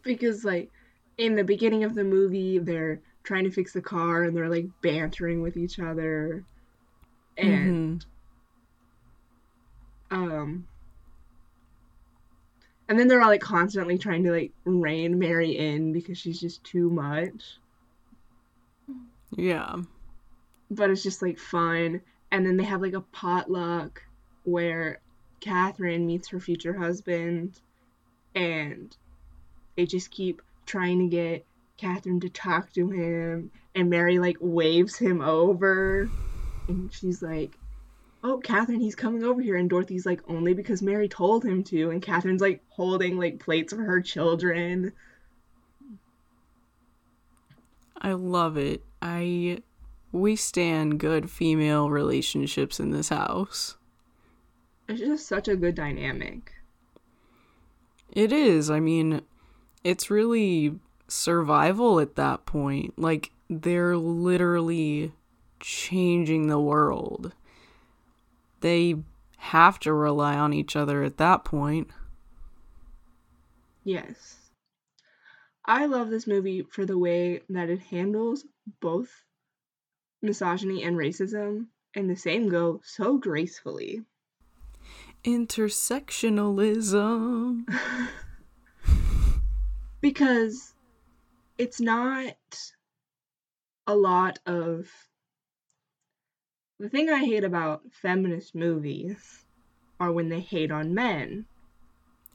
Because, 0.02 0.44
like, 0.44 0.72
in 1.18 1.36
the 1.36 1.44
beginning 1.44 1.84
of 1.84 1.96
the 1.96 2.04
movie, 2.04 2.60
they're 2.60 3.02
trying 3.24 3.44
to 3.44 3.52
fix 3.52 3.74
the 3.74 3.82
car 3.82 4.24
and 4.24 4.36
they're, 4.36 4.50
like, 4.50 4.68
bantering 4.82 5.42
with 5.42 5.58
each 5.58 5.80
other. 5.80 6.44
And. 7.38 8.06
Mm-hmm. 10.12 10.32
Um. 10.32 10.68
And 12.90 12.98
then 12.98 13.10
they're 13.10 13.22
all 13.22 13.28
like 13.28 13.42
constantly 13.42 13.98
trying 13.98 14.24
to 14.24 14.32
like 14.32 14.54
rein 14.64 15.20
Mary 15.20 15.58
in 15.58 15.92
because 15.92 16.18
she's 16.18 16.40
just 16.40 16.64
too 16.64 16.90
much. 16.90 17.58
Yeah. 19.36 19.76
But 20.72 20.90
it's 20.90 21.04
just 21.04 21.22
like 21.22 21.38
fun. 21.38 22.00
And 22.32 22.46
then 22.46 22.56
they 22.56 22.64
have 22.64 22.82
like 22.82 22.94
a 22.94 23.02
potluck 23.02 24.02
where 24.44 25.02
Katherine 25.42 26.08
meets 26.08 26.30
her 26.30 26.40
future 26.40 26.78
husband 26.78 27.60
and 28.34 28.96
they 29.76 29.86
just 29.86 30.10
keep 30.10 30.42
trying 30.68 31.00
to 31.00 31.08
get 31.08 31.46
Katherine 31.78 32.20
to 32.20 32.30
talk 32.30 32.72
to 32.74 32.90
him 32.90 33.52
and 33.74 33.90
Mary 33.90 34.20
like 34.20 34.38
waves 34.40 34.98
him 34.98 35.22
over 35.22 36.10
and 36.68 36.94
she's 36.94 37.22
like 37.22 37.58
oh, 38.24 38.40
Katherine, 38.40 38.80
he's 38.80 38.96
coming 38.96 39.24
over 39.24 39.42
here. 39.42 39.56
And 39.56 39.70
Dorothy's 39.70 40.06
like, 40.06 40.22
only 40.28 40.54
because 40.54 40.82
Mary 40.82 41.08
told 41.08 41.44
him 41.46 41.64
to. 41.66 41.90
And 41.92 42.02
Katherine's 42.02 42.42
like 42.42 42.62
holding 42.70 43.18
like 43.18 43.40
plates 43.40 43.74
for 43.74 43.84
her 43.84 44.02
children. 44.02 44.94
I 48.00 48.14
love 48.14 48.58
it. 48.58 48.84
I 49.02 49.60
we 50.12 50.36
stand 50.36 51.00
good 51.00 51.30
female 51.30 51.90
relationships 51.90 52.80
in 52.80 52.92
this 52.92 53.10
house. 53.10 53.76
It's 54.88 55.00
just 55.00 55.28
such 55.28 55.48
a 55.48 55.56
good 55.56 55.76
dynamic. 55.76 56.54
It 58.12 58.32
is. 58.32 58.70
I 58.70 58.80
mean, 58.80 59.22
it's 59.84 60.10
really 60.10 60.80
survival 61.08 62.00
at 62.00 62.16
that 62.16 62.46
point. 62.46 62.98
Like 62.98 63.32
they're 63.50 63.98
literally 63.98 65.12
changing 65.60 66.48
the 66.48 66.60
world 66.60 67.34
they 68.62 68.96
have 69.38 69.80
to 69.80 69.94
rely 69.94 70.36
on 70.36 70.54
each 70.54 70.76
other 70.76 71.04
at 71.04 71.18
that 71.18 71.46
point. 71.46 71.90
Yes. 73.84 74.38
I 75.66 75.86
love 75.86 76.10
this 76.10 76.26
movie 76.28 76.64
for 76.64 76.86
the 76.86 76.98
way 76.98 77.42
that 77.50 77.70
it 77.70 77.80
handles 77.80 78.46
both 78.80 79.10
misogyny 80.22 80.84
and 80.84 80.98
racism 80.98 81.68
and 81.94 82.10
the 82.10 82.16
same 82.16 82.48
go 82.50 82.82
so 82.84 83.18
gracefully. 83.18 84.02
Intersectionalism. 85.24 87.66
because 90.08 90.74
it's 91.58 91.82
not 91.82 92.38
a 93.88 93.94
lot 93.94 94.40
of 94.46 94.88
the 96.80 96.88
thing 96.88 97.10
I 97.10 97.26
hate 97.26 97.44
about 97.44 97.82
feminist 97.92 98.56
movies 98.56 99.44
are 100.00 100.14
when 100.14 100.30
they 100.30 100.40
hate 100.40 100.72
on 100.72 100.94
men. 100.94 101.46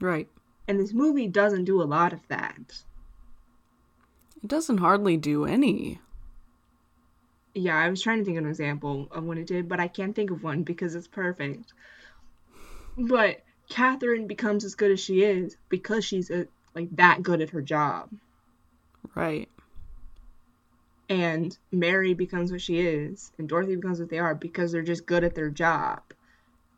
Right. 0.00 0.28
And 0.68 0.78
this 0.78 0.92
movie 0.92 1.28
doesn't 1.28 1.64
do 1.64 1.80
a 1.80 1.84
lot 1.84 2.12
of 2.12 2.20
that. 2.28 2.82
It 4.42 4.48
doesn't 4.48 4.78
hardly 4.78 5.16
do 5.16 5.46
any. 5.46 5.98
Yeah, 7.54 7.78
I 7.78 7.88
was 7.88 8.02
trying 8.02 8.18
to 8.18 8.24
think 8.26 8.36
of 8.36 8.44
an 8.44 8.50
example 8.50 9.08
of 9.10 9.24
when 9.24 9.38
it 9.38 9.46
did, 9.46 9.66
but 9.66 9.80
I 9.80 9.88
can't 9.88 10.14
think 10.14 10.30
of 10.30 10.42
one 10.42 10.62
because 10.62 10.94
it's 10.94 11.08
perfect. 11.08 11.72
But 12.98 13.40
Katherine 13.70 14.26
becomes 14.26 14.62
as 14.62 14.74
good 14.74 14.90
as 14.90 15.00
she 15.00 15.22
is 15.22 15.56
because 15.70 16.04
she's 16.04 16.30
a, 16.30 16.48
like 16.74 16.94
that 16.96 17.22
good 17.22 17.40
at 17.40 17.50
her 17.50 17.62
job. 17.62 18.10
Right 19.14 19.48
and 21.12 21.58
Mary 21.70 22.14
becomes 22.14 22.50
what 22.50 22.62
she 22.62 22.80
is 22.80 23.32
and 23.36 23.46
Dorothy 23.46 23.76
becomes 23.76 24.00
what 24.00 24.08
they 24.08 24.18
are 24.18 24.34
because 24.34 24.72
they're 24.72 24.80
just 24.80 25.04
good 25.04 25.24
at 25.24 25.34
their 25.34 25.50
job. 25.50 26.00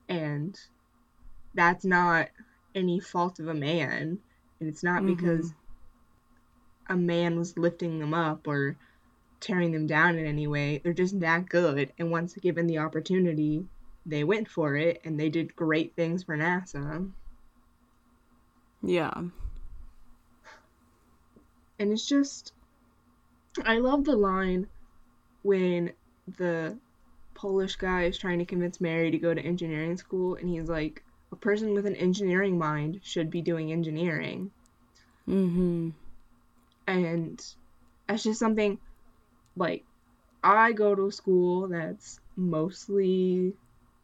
And 0.09 0.59
that's 1.55 1.85
not 1.85 2.31
any 2.75 2.99
fault 2.99 3.39
of 3.39 3.47
a 3.47 3.55
man. 3.55 4.19
And 4.59 4.69
it's 4.69 4.83
not 4.83 5.03
mm-hmm. 5.03 5.15
because 5.15 5.55
a 6.89 6.97
man 6.97 7.39
was 7.39 7.57
lifting 7.57 8.01
them 8.01 8.13
up 8.13 8.49
or 8.49 8.77
tearing 9.39 9.71
them 9.71 9.87
down 9.87 10.19
in 10.19 10.27
any 10.27 10.49
way. 10.49 10.81
They're 10.83 10.93
just 10.93 11.21
that 11.21 11.49
good. 11.49 11.93
And 11.97 12.11
once 12.11 12.35
given 12.35 12.67
the 12.67 12.79
opportunity, 12.79 13.65
they 14.05 14.25
went 14.25 14.49
for 14.49 14.75
it 14.75 15.01
and 15.05 15.19
they 15.19 15.29
did 15.29 15.55
great 15.55 15.95
things 15.95 16.25
for 16.25 16.37
NASA. 16.37 17.09
Yeah. 18.83 19.15
And 21.79 21.93
it's 21.93 22.07
just 22.07 22.53
I 23.65 23.79
love 23.79 24.05
the 24.05 24.17
line 24.17 24.67
when 25.43 25.93
the 26.39 26.77
Polish 27.35 27.77
guy 27.77 28.05
is 28.05 28.19
trying 28.19 28.39
to 28.39 28.45
convince 28.45 28.81
Mary 28.81 29.11
to 29.11 29.19
go 29.19 29.35
to 29.35 29.41
engineering 29.41 29.97
school, 29.97 30.37
and 30.37 30.49
he's 30.49 30.69
like, 30.69 31.03
a 31.33 31.37
person 31.37 31.75
with 31.75 31.87
an 31.87 31.97
engineering 31.97 32.57
mind 32.59 33.01
should 33.03 33.31
be 33.31 33.43
doing 33.43 33.73
engineering. 33.73 34.51
Mm-hmm. 35.29 35.91
And 36.87 37.55
that's 38.09 38.23
just 38.23 38.39
something 38.39 38.79
like 39.57 39.85
I 40.43 40.73
go 40.73 40.95
to 40.95 41.07
a 41.07 41.13
school 41.13 41.69
that's 41.69 42.21
mostly 42.37 43.55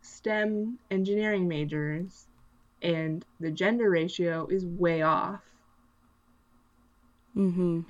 STEM 0.03 0.79
engineering 0.91 1.47
majors, 1.47 2.27
and 2.83 3.25
the 3.39 3.51
gender 3.51 3.91
ratio 3.91 4.47
is 4.51 4.65
way 4.65 5.03
off. 5.03 5.43
Mm-hmm. 7.41 7.81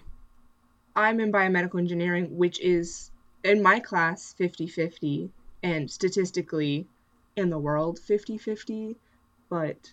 I'm 0.95 1.19
in 1.19 1.33
biomedical 1.33 1.81
engineering, 1.81 2.37
which 2.37 2.61
is 2.61 3.11
in 3.43 3.63
my 3.63 3.81
class 3.81 4.33
50 4.35 4.69
50, 4.69 5.31
and 5.65 5.91
statistically 5.91 6.87
in 7.35 7.51
the 7.51 7.59
world 7.59 7.99
50 7.99 8.39
50. 8.39 8.97
But 9.49 9.93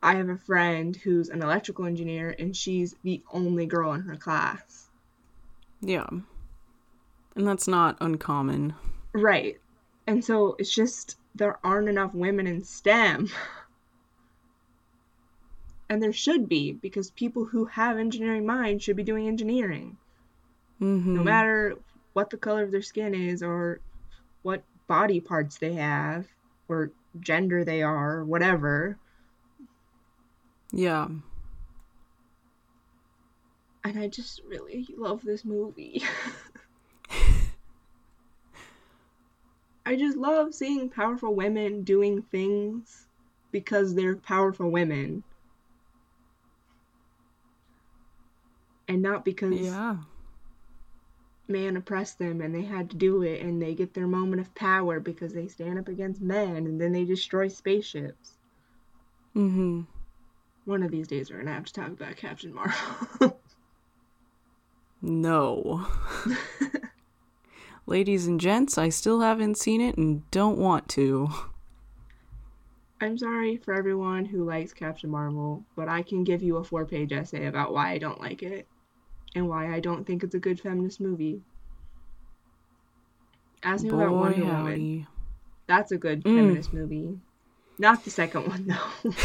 I 0.00 0.14
have 0.14 0.28
a 0.28 0.36
friend 0.36 0.94
who's 0.94 1.28
an 1.28 1.42
electrical 1.42 1.86
engineer, 1.86 2.36
and 2.38 2.56
she's 2.56 2.94
the 3.02 3.20
only 3.32 3.66
girl 3.66 3.92
in 3.94 4.02
her 4.02 4.16
class. 4.16 4.88
Yeah. 5.80 6.06
And 7.34 7.48
that's 7.48 7.66
not 7.66 7.96
uncommon. 8.00 8.74
Right. 9.12 9.58
And 10.06 10.24
so 10.24 10.54
it's 10.60 10.72
just 10.72 11.16
there 11.34 11.58
aren't 11.64 11.88
enough 11.88 12.14
women 12.14 12.46
in 12.46 12.62
STEM. 12.62 13.28
and 15.90 16.00
there 16.02 16.12
should 16.12 16.48
be 16.48 16.72
because 16.72 17.10
people 17.10 17.44
who 17.44 17.66
have 17.66 17.98
engineering 17.98 18.46
minds 18.46 18.84
should 18.84 18.96
be 18.96 19.02
doing 19.02 19.28
engineering. 19.28 19.98
Mm-hmm. 20.80 21.16
no 21.16 21.22
matter 21.22 21.76
what 22.14 22.30
the 22.30 22.38
color 22.38 22.62
of 22.62 22.70
their 22.70 22.80
skin 22.80 23.14
is 23.14 23.42
or 23.42 23.80
what 24.40 24.62
body 24.86 25.20
parts 25.20 25.58
they 25.58 25.74
have 25.74 26.26
or 26.68 26.90
gender 27.20 27.64
they 27.64 27.82
are 27.82 28.20
or 28.20 28.24
whatever. 28.24 28.96
Yeah. 30.72 31.08
And 33.84 33.98
i 33.98 34.08
just 34.08 34.40
really 34.46 34.88
love 34.96 35.22
this 35.22 35.44
movie. 35.44 36.02
I 39.84 39.96
just 39.96 40.16
love 40.16 40.54
seeing 40.54 40.88
powerful 40.88 41.34
women 41.34 41.82
doing 41.82 42.22
things 42.22 43.06
because 43.50 43.94
they're 43.94 44.16
powerful 44.16 44.70
women 44.70 45.24
and 48.90 49.00
not 49.02 49.24
because 49.24 49.58
yeah 49.58 49.96
man 51.50 51.76
oppressed 51.76 52.18
them 52.18 52.40
and 52.40 52.54
they 52.54 52.62
had 52.62 52.88
to 52.90 52.96
do 52.96 53.22
it 53.22 53.42
and 53.42 53.60
they 53.60 53.74
get 53.74 53.92
their 53.92 54.06
moment 54.06 54.40
of 54.40 54.54
power 54.54 55.00
because 55.00 55.34
they 55.34 55.48
stand 55.48 55.78
up 55.78 55.88
against 55.88 56.20
men 56.22 56.56
and 56.56 56.80
then 56.80 56.92
they 56.92 57.04
destroy 57.04 57.48
spaceships. 57.48 58.38
Mm-hmm. 59.36 59.82
One 60.64 60.82
of 60.82 60.90
these 60.90 61.08
days 61.08 61.30
we're 61.30 61.38
gonna 61.38 61.52
have 61.52 61.64
to 61.64 61.72
talk 61.72 61.88
about 61.88 62.16
Captain 62.16 62.54
Marvel. 62.54 63.38
no. 65.02 65.86
Ladies 67.86 68.28
and 68.28 68.40
gents, 68.40 68.78
I 68.78 68.88
still 68.88 69.20
haven't 69.20 69.58
seen 69.58 69.80
it 69.80 69.96
and 69.96 70.30
don't 70.30 70.58
want 70.58 70.88
to. 70.90 71.28
I'm 73.00 73.18
sorry 73.18 73.56
for 73.56 73.74
everyone 73.74 74.26
who 74.26 74.44
likes 74.44 74.72
Captain 74.72 75.10
Marvel, 75.10 75.64
but 75.74 75.88
I 75.88 76.02
can 76.02 76.22
give 76.22 76.42
you 76.42 76.58
a 76.58 76.64
four 76.64 76.84
page 76.84 77.12
essay 77.12 77.46
about 77.46 77.72
why 77.72 77.90
I 77.90 77.98
don't 77.98 78.20
like 78.20 78.42
it 78.42 78.68
and 79.34 79.48
why 79.48 79.72
I 79.74 79.80
don't 79.80 80.04
think 80.06 80.22
it's 80.22 80.34
a 80.34 80.38
good 80.40 80.60
feminist 80.60 81.00
movie. 81.00 81.42
Ask 83.62 83.84
me 83.84 83.90
about 83.90 84.12
Wonder 84.12 84.44
Woman. 84.44 85.06
That's 85.66 85.92
a 85.92 85.98
good 85.98 86.24
Mm. 86.24 86.36
feminist 86.36 86.72
movie. 86.72 87.18
Not 87.78 88.04
the 88.04 88.10
second 88.10 88.46
one, 88.48 88.66
though. 88.66 89.10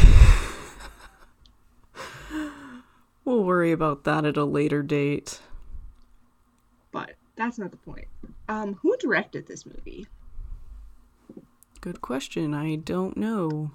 We'll 3.24 3.42
worry 3.42 3.72
about 3.72 4.04
that 4.04 4.24
at 4.24 4.36
a 4.36 4.44
later 4.44 4.82
date. 4.84 5.40
but 6.92 7.14
that's 7.34 7.58
not 7.58 7.72
the 7.72 7.76
point. 7.76 8.06
Um, 8.48 8.74
who 8.74 8.96
directed 8.98 9.46
this 9.48 9.66
movie? 9.66 10.06
Good 11.80 12.00
question. 12.00 12.54
I 12.54 12.76
don't 12.76 13.16
know. 13.16 13.72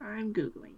I'm 0.00 0.34
Googling 0.34 0.74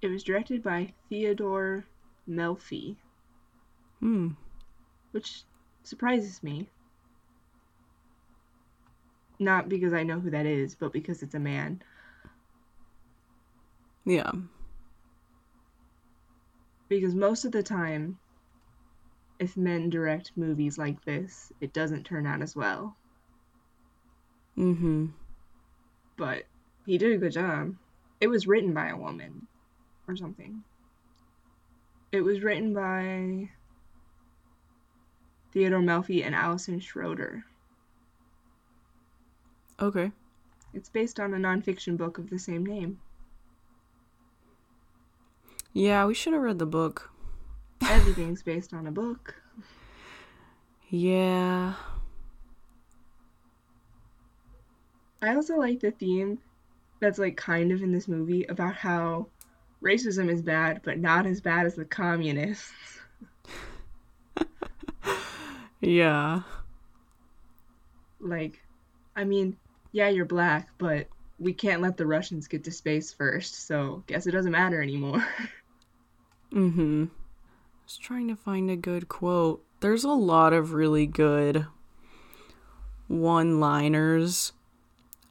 it. 0.00 0.08
Was 0.08 0.22
directed 0.22 0.62
by 0.62 0.92
Theodore 1.08 1.84
Melfi, 2.28 2.96
Hmm. 4.00 4.30
which 5.10 5.42
surprises 5.82 6.42
me. 6.42 6.68
Not 9.38 9.68
because 9.68 9.92
I 9.92 10.02
know 10.02 10.20
who 10.20 10.30
that 10.30 10.46
is, 10.46 10.74
but 10.74 10.92
because 10.92 11.22
it's 11.22 11.34
a 11.34 11.40
man. 11.40 11.82
Yeah. 14.04 14.32
Because 16.88 17.14
most 17.14 17.44
of 17.44 17.52
the 17.52 17.62
time, 17.62 18.18
if 19.38 19.56
men 19.56 19.90
direct 19.90 20.32
movies 20.36 20.78
like 20.78 21.04
this, 21.04 21.52
it 21.60 21.72
doesn't 21.72 22.04
turn 22.04 22.26
out 22.26 22.42
as 22.42 22.56
well. 22.56 22.96
Mm-hmm. 24.56 25.06
But 26.16 26.44
he 26.86 26.98
did 26.98 27.12
a 27.12 27.18
good 27.18 27.32
job. 27.32 27.76
It 28.20 28.26
was 28.28 28.48
written 28.48 28.74
by 28.74 28.88
a 28.88 28.96
woman 28.96 29.46
or 30.08 30.16
something. 30.16 30.62
It 32.10 32.22
was 32.22 32.42
written 32.42 32.72
by 32.72 33.50
Theodore 35.52 35.80
Melfi 35.80 36.24
and 36.24 36.34
Allison 36.34 36.80
Schroeder. 36.80 37.44
Okay. 39.80 40.10
It's 40.74 40.88
based 40.88 41.20
on 41.20 41.34
a 41.34 41.36
nonfiction 41.36 41.96
book 41.96 42.18
of 42.18 42.30
the 42.30 42.38
same 42.38 42.64
name. 42.64 43.00
Yeah, 45.72 46.06
we 46.06 46.14
should 46.14 46.32
have 46.32 46.42
read 46.42 46.58
the 46.58 46.66
book. 46.66 47.10
Everything's 47.82 48.42
based 48.42 48.72
on 48.74 48.86
a 48.86 48.90
book. 48.90 49.36
Yeah. 50.88 51.74
I 55.20 55.34
also 55.34 55.56
like 55.56 55.80
the 55.80 55.90
theme 55.90 56.38
that's 57.00 57.18
like 57.18 57.36
kind 57.36 57.70
of 57.70 57.82
in 57.82 57.92
this 57.92 58.08
movie 58.08 58.44
about 58.44 58.74
how 58.74 59.28
racism 59.82 60.30
is 60.30 60.42
bad, 60.42 60.80
but 60.84 60.98
not 60.98 61.26
as 61.26 61.40
bad 61.40 61.66
as 61.66 61.74
the 61.74 61.84
communists. 61.84 62.72
Yeah. 65.80 66.42
Like, 68.20 68.60
I 69.14 69.24
mean, 69.24 69.56
yeah, 69.92 70.08
you're 70.08 70.24
black, 70.24 70.68
but 70.78 71.08
we 71.38 71.52
can't 71.52 71.82
let 71.82 71.96
the 71.96 72.06
Russians 72.06 72.48
get 72.48 72.64
to 72.64 72.72
space 72.72 73.12
first, 73.12 73.66
so 73.66 74.02
guess 74.06 74.26
it 74.26 74.32
doesn't 74.32 74.52
matter 74.52 74.82
anymore. 74.82 75.26
Mm-hmm. 76.50 77.04
I 77.04 77.84
was 77.84 77.98
trying 77.98 78.26
to 78.28 78.34
find 78.34 78.70
a 78.70 78.76
good 78.76 79.10
quote. 79.10 79.62
There's 79.80 80.04
a 80.04 80.08
lot 80.08 80.54
of 80.54 80.72
really 80.72 81.06
good 81.06 81.66
one-liners. 83.06 84.54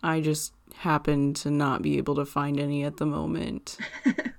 I 0.03 0.21
just 0.21 0.53
happen 0.75 1.33
to 1.33 1.49
not 1.49 1.81
be 1.81 1.97
able 1.97 2.13
to 2.17 2.25
find 2.25 2.59
any 2.59 2.83
at 2.83 2.97
the 2.97 3.07
moment. 3.07 3.79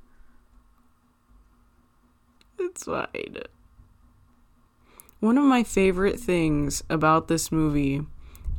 it's 2.70 2.84
fine. 2.84 3.36
One 5.20 5.36
of 5.36 5.44
my 5.44 5.64
favorite 5.64 6.20
things 6.20 6.84
about 6.88 7.28
this 7.28 7.50
movie, 7.50 8.02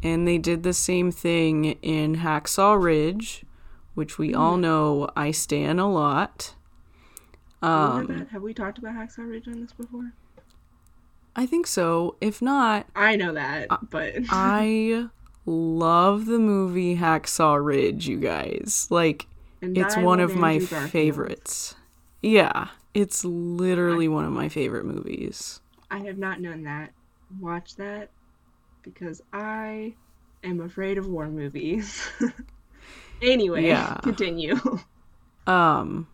and 0.03 0.27
they 0.27 0.37
did 0.37 0.63
the 0.63 0.73
same 0.73 1.11
thing 1.11 1.65
in 1.81 2.17
Hacksaw 2.17 2.81
Ridge, 2.81 3.45
which 3.93 4.17
we 4.17 4.33
all 4.33 4.57
know 4.57 5.09
I 5.15 5.31
stan 5.31 5.79
a 5.79 5.89
lot. 5.89 6.55
Have 7.61 8.09
Um. 8.09 8.27
Have 8.31 8.41
we 8.41 8.53
talked 8.53 8.77
about 8.77 8.93
Hacksaw 8.95 9.29
Ridge 9.29 9.47
on 9.47 9.61
this 9.61 9.71
before? 9.73 10.11
I 11.35 11.45
think 11.45 11.67
so. 11.67 12.15
If 12.19 12.41
not, 12.41 12.87
I 12.95 13.15
know 13.15 13.33
that, 13.33 13.67
but 13.89 14.15
I 14.29 15.07
love 15.45 16.25
the 16.25 16.39
movie 16.39 16.97
Hacksaw 16.97 17.63
Ridge, 17.63 18.07
you 18.07 18.17
guys. 18.19 18.87
Like, 18.89 19.27
And 19.61 19.77
it's 19.77 19.95
one 19.95 20.19
of 20.19 20.35
my 20.35 20.57
Garfield. 20.57 20.89
favorites. 20.91 21.75
Yeah, 22.21 22.67
it's 22.93 23.23
literally 23.23 24.07
one 24.07 24.25
of 24.25 24.31
my 24.31 24.49
favorite 24.49 24.85
movies. 24.85 25.61
I 25.91 25.99
have 25.99 26.17
not 26.17 26.41
known 26.41 26.63
that. 26.63 26.91
Watch 27.39 27.75
that 27.75 28.09
because 28.83 29.21
I 29.33 29.93
am 30.43 30.61
afraid 30.61 30.97
of 30.97 31.07
war 31.07 31.27
movies. 31.27 32.01
anyway, 33.21 33.65
Yeah. 33.67 33.97
continue. 34.03 34.57
Um, 35.47 36.07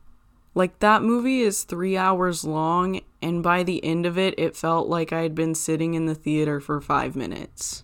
like 0.53 0.79
that 0.79 1.03
movie 1.03 1.41
is 1.41 1.63
three 1.63 1.97
hours 1.97 2.43
long, 2.45 3.01
and 3.21 3.43
by 3.43 3.63
the 3.63 3.83
end 3.83 4.05
of 4.05 4.17
it, 4.17 4.33
it 4.37 4.55
felt 4.55 4.87
like 4.87 5.11
I 5.11 5.21
had 5.21 5.35
been 5.35 5.55
sitting 5.55 5.93
in 5.93 6.05
the 6.05 6.15
theater 6.15 6.59
for 6.59 6.79
five 6.79 7.15
minutes. 7.15 7.83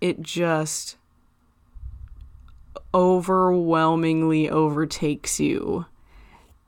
It 0.00 0.22
just 0.22 0.96
overwhelmingly 2.94 4.48
overtakes 4.48 5.40
you. 5.40 5.86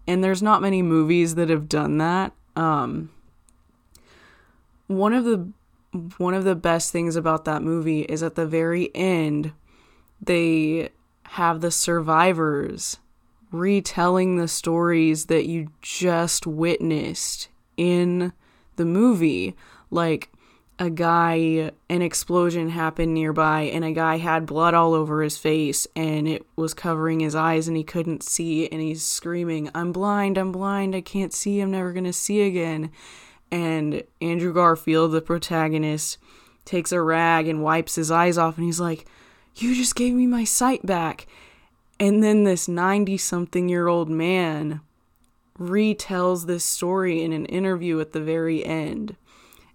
And 0.07 0.23
there's 0.23 0.43
not 0.43 0.63
many 0.63 0.83
movies 0.83 1.37
that 1.37 1.49
have 1.49 1.69
done 1.69 1.99
that. 1.99 2.33
Um, 2.57 3.11
one 4.87 5.13
of 5.13 5.25
the 5.25 5.49
one 6.17 6.35
of 6.35 6.45
the 6.45 6.55
best 6.55 6.91
things 6.91 7.17
about 7.17 7.45
that 7.45 7.63
movie 7.63 8.01
is 8.03 8.23
at 8.23 8.35
the 8.35 8.47
very 8.47 8.91
end 8.95 9.53
they 10.23 10.89
have 11.25 11.61
the 11.61 11.71
survivors 11.71 12.99
retelling 13.51 14.37
the 14.37 14.49
stories 14.49 15.27
that 15.27 15.47
you 15.47 15.71
just 15.83 16.47
witnessed 16.47 17.49
in 17.77 18.33
the 18.77 18.85
movie. 18.85 19.55
Like 19.91 20.32
a 20.83 20.91
guy, 20.91 21.71
an 21.89 22.03
explosion 22.03 22.69
happened 22.69 23.15
nearby, 23.15 23.61
and 23.61 23.85
a 23.85 23.93
guy 23.93 24.17
had 24.17 24.47
blood 24.47 24.75
all 24.75 24.95
over 24.95 25.23
his 25.23 25.39
face, 25.39 25.87
and 25.95 26.27
it 26.27 26.45
was 26.57 26.75
covering 26.75 27.21
his 27.21 27.37
eyes, 27.37 27.69
and 27.69 27.77
he 27.77 27.85
couldn't 27.85 28.25
see, 28.25 28.67
and 28.67 28.81
he's 28.81 29.05
screaming, 29.05 29.71
I'm 29.77 29.93
blind, 29.93 30.37
I'm 30.37 30.51
blind, 30.51 30.97
I 30.97 31.01
can't 31.01 31.33
see, 31.33 31.61
I'm 31.61 31.71
never 31.71 31.93
gonna 31.93 32.13
see 32.13 32.41
again. 32.43 32.91
And 33.49 34.03
Andrew 34.21 34.53
Garfield, 34.53 35.13
the 35.13 35.23
protagonist, 35.23 36.19
takes 36.65 36.91
a 36.91 37.01
rag 37.01 37.47
and 37.47 37.63
wipes 37.63 37.95
his 37.95 38.11
eyes 38.11 38.37
off, 38.37 38.57
and 38.57 38.67
he's 38.67 38.81
like, 38.81 39.07
You 39.55 39.77
just 39.77 39.95
gave 39.95 40.15
me 40.15 40.27
my 40.27 40.43
sight 40.43 40.85
back. 40.85 41.29
And 42.01 42.25
then 42.25 42.43
this 42.43 42.67
90 42.67 43.19
something 43.19 43.69
year 43.69 43.87
old 43.87 44.11
man 44.11 44.81
retells 45.57 46.47
this 46.47 46.65
story 46.65 47.23
in 47.23 47.33
an 47.33 47.47
interview 47.47 48.01
at 48.01 48.11
the 48.11 48.21
very 48.21 48.65
end. 48.65 49.17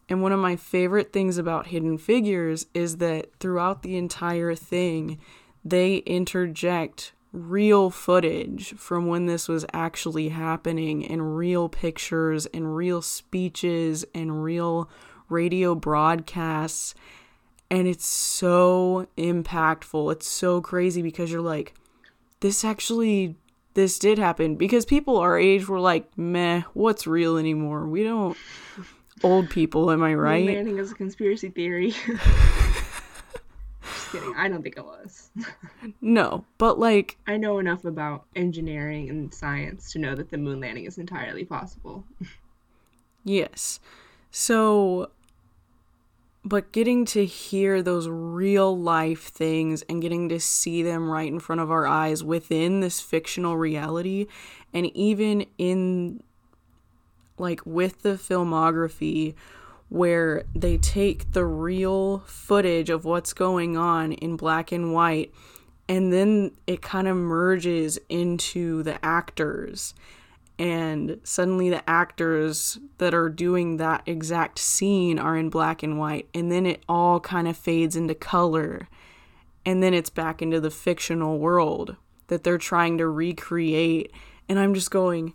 And 0.09 0.21
one 0.21 0.31
of 0.31 0.39
my 0.39 0.55
favorite 0.55 1.11
things 1.11 1.37
about 1.37 1.67
Hidden 1.67 1.97
Figures 1.97 2.67
is 2.73 2.97
that 2.97 3.29
throughout 3.39 3.83
the 3.83 3.97
entire 3.97 4.55
thing, 4.55 5.19
they 5.65 5.97
interject 5.97 7.11
real 7.33 7.89
footage 7.89 8.73
from 8.75 9.07
when 9.07 9.25
this 9.25 9.47
was 9.47 9.65
actually 9.73 10.29
happening 10.29 11.05
and 11.05 11.35
real 11.37 11.67
pictures 11.67 12.45
and 12.47 12.75
real 12.75 13.01
speeches 13.01 14.05
and 14.15 14.43
real 14.43 14.89
radio 15.29 15.75
broadcasts. 15.75 16.95
And 17.69 17.85
it's 17.85 18.07
so 18.07 19.07
impactful. 19.17 20.11
It's 20.13 20.27
so 20.27 20.61
crazy 20.61 21.01
because 21.01 21.29
you're 21.31 21.41
like, 21.41 21.73
this 22.39 22.63
actually 22.63 23.35
this 23.73 23.99
did 23.99 24.17
happen 24.17 24.55
because 24.55 24.85
people 24.85 25.17
our 25.17 25.37
age 25.37 25.67
were 25.67 25.79
like 25.79 26.05
meh 26.17 26.63
what's 26.73 27.05
real 27.05 27.37
anymore 27.37 27.85
we 27.85 28.03
don't 28.03 28.35
old 29.23 29.49
people 29.49 29.91
am 29.91 30.03
i 30.03 30.13
right? 30.13 30.39
Moon 30.39 30.47
right 30.47 30.55
landing 30.55 30.77
is 30.77 30.91
a 30.91 30.95
conspiracy 30.95 31.49
theory. 31.49 31.91
Just 33.81 34.11
kidding. 34.11 34.33
I 34.37 34.47
don't 34.47 34.61
think 34.61 34.77
it 34.77 34.85
was. 34.85 35.29
no 36.01 36.45
but 36.57 36.79
like 36.79 37.17
I 37.27 37.37
know 37.37 37.59
enough 37.59 37.85
about 37.85 38.25
engineering 38.35 39.09
and 39.09 39.33
science 39.33 39.91
to 39.93 39.99
know 39.99 40.15
that 40.15 40.29
the 40.29 40.37
moon 40.37 40.59
landing 40.59 40.85
is 40.85 40.97
entirely 40.97 41.45
possible. 41.45 42.03
yes 43.23 43.79
so 44.31 45.09
but 46.43 46.71
getting 46.71 47.03
to 47.03 47.25
hear 47.25 47.81
those 47.81 48.07
real 48.07 48.77
life 48.77 49.23
things 49.23 49.81
and 49.89 50.01
getting 50.01 50.29
to 50.29 50.39
see 50.39 50.81
them 50.81 51.09
right 51.09 51.27
in 51.27 51.39
front 51.39 51.59
of 51.59 51.69
our 51.69 51.85
eyes 51.85 52.23
within 52.23 52.79
this 52.79 53.01
fictional 53.01 53.57
reality 53.57 54.27
and 54.73 54.85
even 54.95 55.45
in 55.57 56.23
like 57.37 57.65
with 57.65 58.01
the 58.01 58.15
filmography 58.15 59.35
where 59.89 60.43
they 60.53 60.77
take 60.77 61.31
the 61.31 61.45
real 61.45 62.19
footage 62.25 62.89
of 62.89 63.05
what's 63.05 63.33
going 63.33 63.77
on 63.77 64.11
in 64.11 64.35
black 64.35 64.71
and 64.71 64.93
white 64.93 65.33
and 65.89 66.11
then 66.11 66.51
it 66.65 66.81
kind 66.81 67.07
of 67.07 67.15
merges 67.15 67.97
into 68.09 68.83
the 68.83 69.03
actors. 69.05 69.93
And 70.59 71.19
suddenly 71.23 71.69
the 71.69 71.87
actors 71.89 72.79
that 72.97 73.13
are 73.13 73.29
doing 73.29 73.77
that 73.77 74.01
exact 74.05 74.59
scene 74.59 75.19
are 75.19 75.37
in 75.37 75.49
black 75.49 75.83
and 75.83 75.99
white 75.99 76.27
and 76.33 76.51
then 76.51 76.65
it 76.65 76.83
all 76.89 77.19
kind 77.19 77.47
of 77.47 77.55
fades 77.55 77.95
into 77.95 78.15
color. 78.15 78.89
And 79.65 79.83
then 79.83 79.93
it's 79.93 80.09
back 80.09 80.41
into 80.41 80.59
the 80.59 80.71
fictional 80.71 81.39
world 81.39 81.95
that 82.27 82.43
they're 82.43 82.57
trying 82.57 82.97
to 82.97 83.07
recreate. 83.07 84.11
And 84.49 84.59
i'm 84.59 84.73
just 84.73 84.91
going 84.91 85.33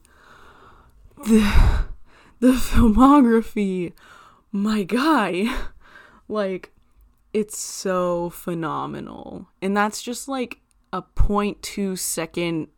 the 2.43 2.53
filmography. 2.53 3.93
My 4.53 4.83
guy. 4.83 5.47
Like 6.29 6.73
it's 7.35 7.59
so 7.59 8.31
phenomenal. 8.31 9.49
And 9.61 9.77
that's 9.77 10.01
just 10.03 10.29
like 10.29 10.61
a 10.93 11.03
0.2 11.03 11.99
second 11.99 12.69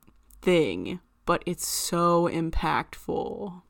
thing 0.43 0.99
but 1.27 1.43
it's 1.47 1.67
so 1.67 2.29
impactful. 2.29 3.63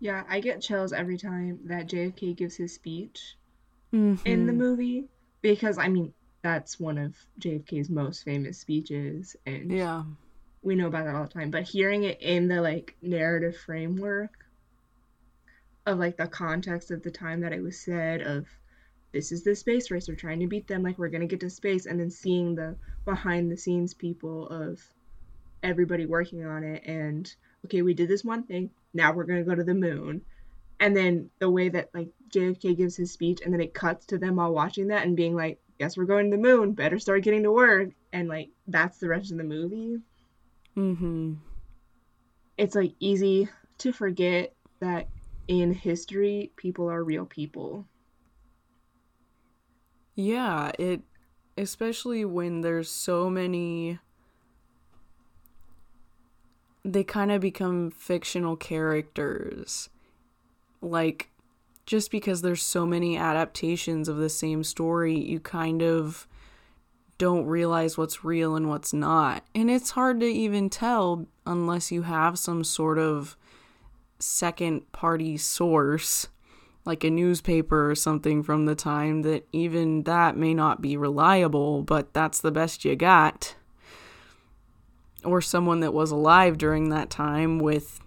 Yeah, 0.00 0.24
I 0.28 0.40
get 0.40 0.60
chills 0.62 0.92
every 0.92 1.16
time 1.16 1.60
that 1.64 1.88
JFK 1.88 2.36
gives 2.36 2.56
his 2.56 2.74
speech 2.74 3.36
Mhm. 3.92 4.18
in 4.24 4.46
the 4.46 4.52
movie 4.52 5.08
because 5.42 5.78
I 5.78 5.88
mean 5.88 6.12
that's 6.42 6.80
one 6.80 6.98
of 6.98 7.14
JFK's 7.40 7.88
most 7.88 8.24
famous 8.24 8.58
speeches 8.58 9.36
and 9.46 9.70
yeah. 9.70 10.02
we 10.62 10.74
know 10.74 10.88
about 10.88 11.04
that 11.04 11.14
all 11.14 11.24
the 11.24 11.32
time. 11.32 11.50
But 11.50 11.62
hearing 11.64 12.04
it 12.04 12.20
in 12.20 12.48
the 12.48 12.60
like 12.60 12.96
narrative 13.00 13.56
framework 13.56 14.44
of 15.88 15.98
like 15.98 16.16
the 16.16 16.26
context 16.26 16.90
of 16.90 17.02
the 17.02 17.10
time 17.10 17.40
that 17.40 17.52
it 17.52 17.62
was 17.62 17.78
said 17.78 18.20
of 18.20 18.46
this 19.12 19.32
is 19.32 19.42
the 19.42 19.54
space 19.54 19.90
race. 19.90 20.08
We're 20.08 20.14
trying 20.14 20.40
to 20.40 20.46
beat 20.46 20.66
them. 20.66 20.82
Like 20.82 20.98
we're 20.98 21.08
going 21.08 21.22
to 21.22 21.26
get 21.26 21.40
to 21.40 21.50
space. 21.50 21.86
And 21.86 21.98
then 21.98 22.10
seeing 22.10 22.54
the 22.54 22.76
behind 23.04 23.50
the 23.50 23.56
scenes 23.56 23.94
people 23.94 24.48
of 24.48 24.80
everybody 25.62 26.06
working 26.06 26.44
on 26.44 26.62
it 26.62 26.84
and 26.86 27.34
okay 27.64 27.82
we 27.82 27.92
did 27.92 28.08
this 28.08 28.22
one 28.22 28.44
thing. 28.44 28.70
Now 28.94 29.12
we're 29.12 29.24
going 29.24 29.42
to 29.42 29.48
go 29.48 29.54
to 29.54 29.64
the 29.64 29.74
moon. 29.74 30.22
And 30.78 30.96
then 30.96 31.30
the 31.40 31.50
way 31.50 31.68
that 31.70 31.90
like 31.94 32.10
JFK 32.30 32.76
gives 32.76 32.96
his 32.96 33.10
speech 33.10 33.40
and 33.44 33.52
then 33.52 33.60
it 33.60 33.74
cuts 33.74 34.06
to 34.06 34.18
them 34.18 34.38
all 34.38 34.52
watching 34.52 34.88
that 34.88 35.06
and 35.06 35.16
being 35.16 35.34
like 35.34 35.58
guess 35.78 35.96
we're 35.96 36.04
going 36.04 36.30
to 36.30 36.36
the 36.36 36.42
moon. 36.42 36.72
Better 36.72 36.98
start 36.98 37.22
getting 37.22 37.44
to 37.44 37.52
work. 37.52 37.90
And 38.12 38.28
like 38.28 38.50
that's 38.66 38.98
the 38.98 39.08
rest 39.08 39.32
of 39.32 39.38
the 39.38 39.44
movie. 39.44 39.98
Mhm 40.76 41.38
it's 42.58 42.74
like 42.74 42.92
easy 42.98 43.48
to 43.78 43.92
forget 43.92 44.52
that 44.80 45.08
in 45.48 45.72
history 45.72 46.52
people 46.56 46.88
are 46.90 47.02
real 47.02 47.26
people 47.26 47.86
Yeah, 50.14 50.72
it 50.78 51.02
especially 51.56 52.24
when 52.24 52.60
there's 52.60 52.90
so 52.90 53.30
many 53.30 53.98
they 56.84 57.04
kind 57.04 57.30
of 57.30 57.40
become 57.40 57.90
fictional 57.90 58.56
characters. 58.56 59.90
Like 60.80 61.30
just 61.86 62.10
because 62.10 62.42
there's 62.42 62.62
so 62.62 62.84
many 62.84 63.16
adaptations 63.16 64.08
of 64.08 64.16
the 64.16 64.28
same 64.28 64.64
story, 64.64 65.18
you 65.18 65.40
kind 65.40 65.82
of 65.82 66.26
don't 67.18 67.46
realize 67.46 67.96
what's 67.96 68.24
real 68.24 68.56
and 68.56 68.68
what's 68.68 68.92
not. 68.92 69.44
And 69.54 69.70
it's 69.70 69.92
hard 69.92 70.20
to 70.20 70.26
even 70.26 70.68
tell 70.70 71.26
unless 71.46 71.90
you 71.90 72.02
have 72.02 72.38
some 72.38 72.64
sort 72.64 72.98
of 72.98 73.36
second 74.18 74.90
party 74.92 75.36
source 75.36 76.28
like 76.84 77.04
a 77.04 77.10
newspaper 77.10 77.90
or 77.90 77.94
something 77.94 78.42
from 78.42 78.64
the 78.64 78.74
time 78.74 79.20
that 79.22 79.46
even 79.52 80.04
that 80.04 80.36
may 80.36 80.54
not 80.54 80.80
be 80.80 80.96
reliable, 80.96 81.82
but 81.82 82.14
that's 82.14 82.40
the 82.40 82.50
best 82.50 82.84
you 82.84 82.96
got. 82.96 83.54
Or 85.22 85.42
someone 85.42 85.80
that 85.80 85.92
was 85.92 86.10
alive 86.10 86.56
during 86.56 86.88
that 86.88 87.10
time 87.10 87.58
with 87.58 88.00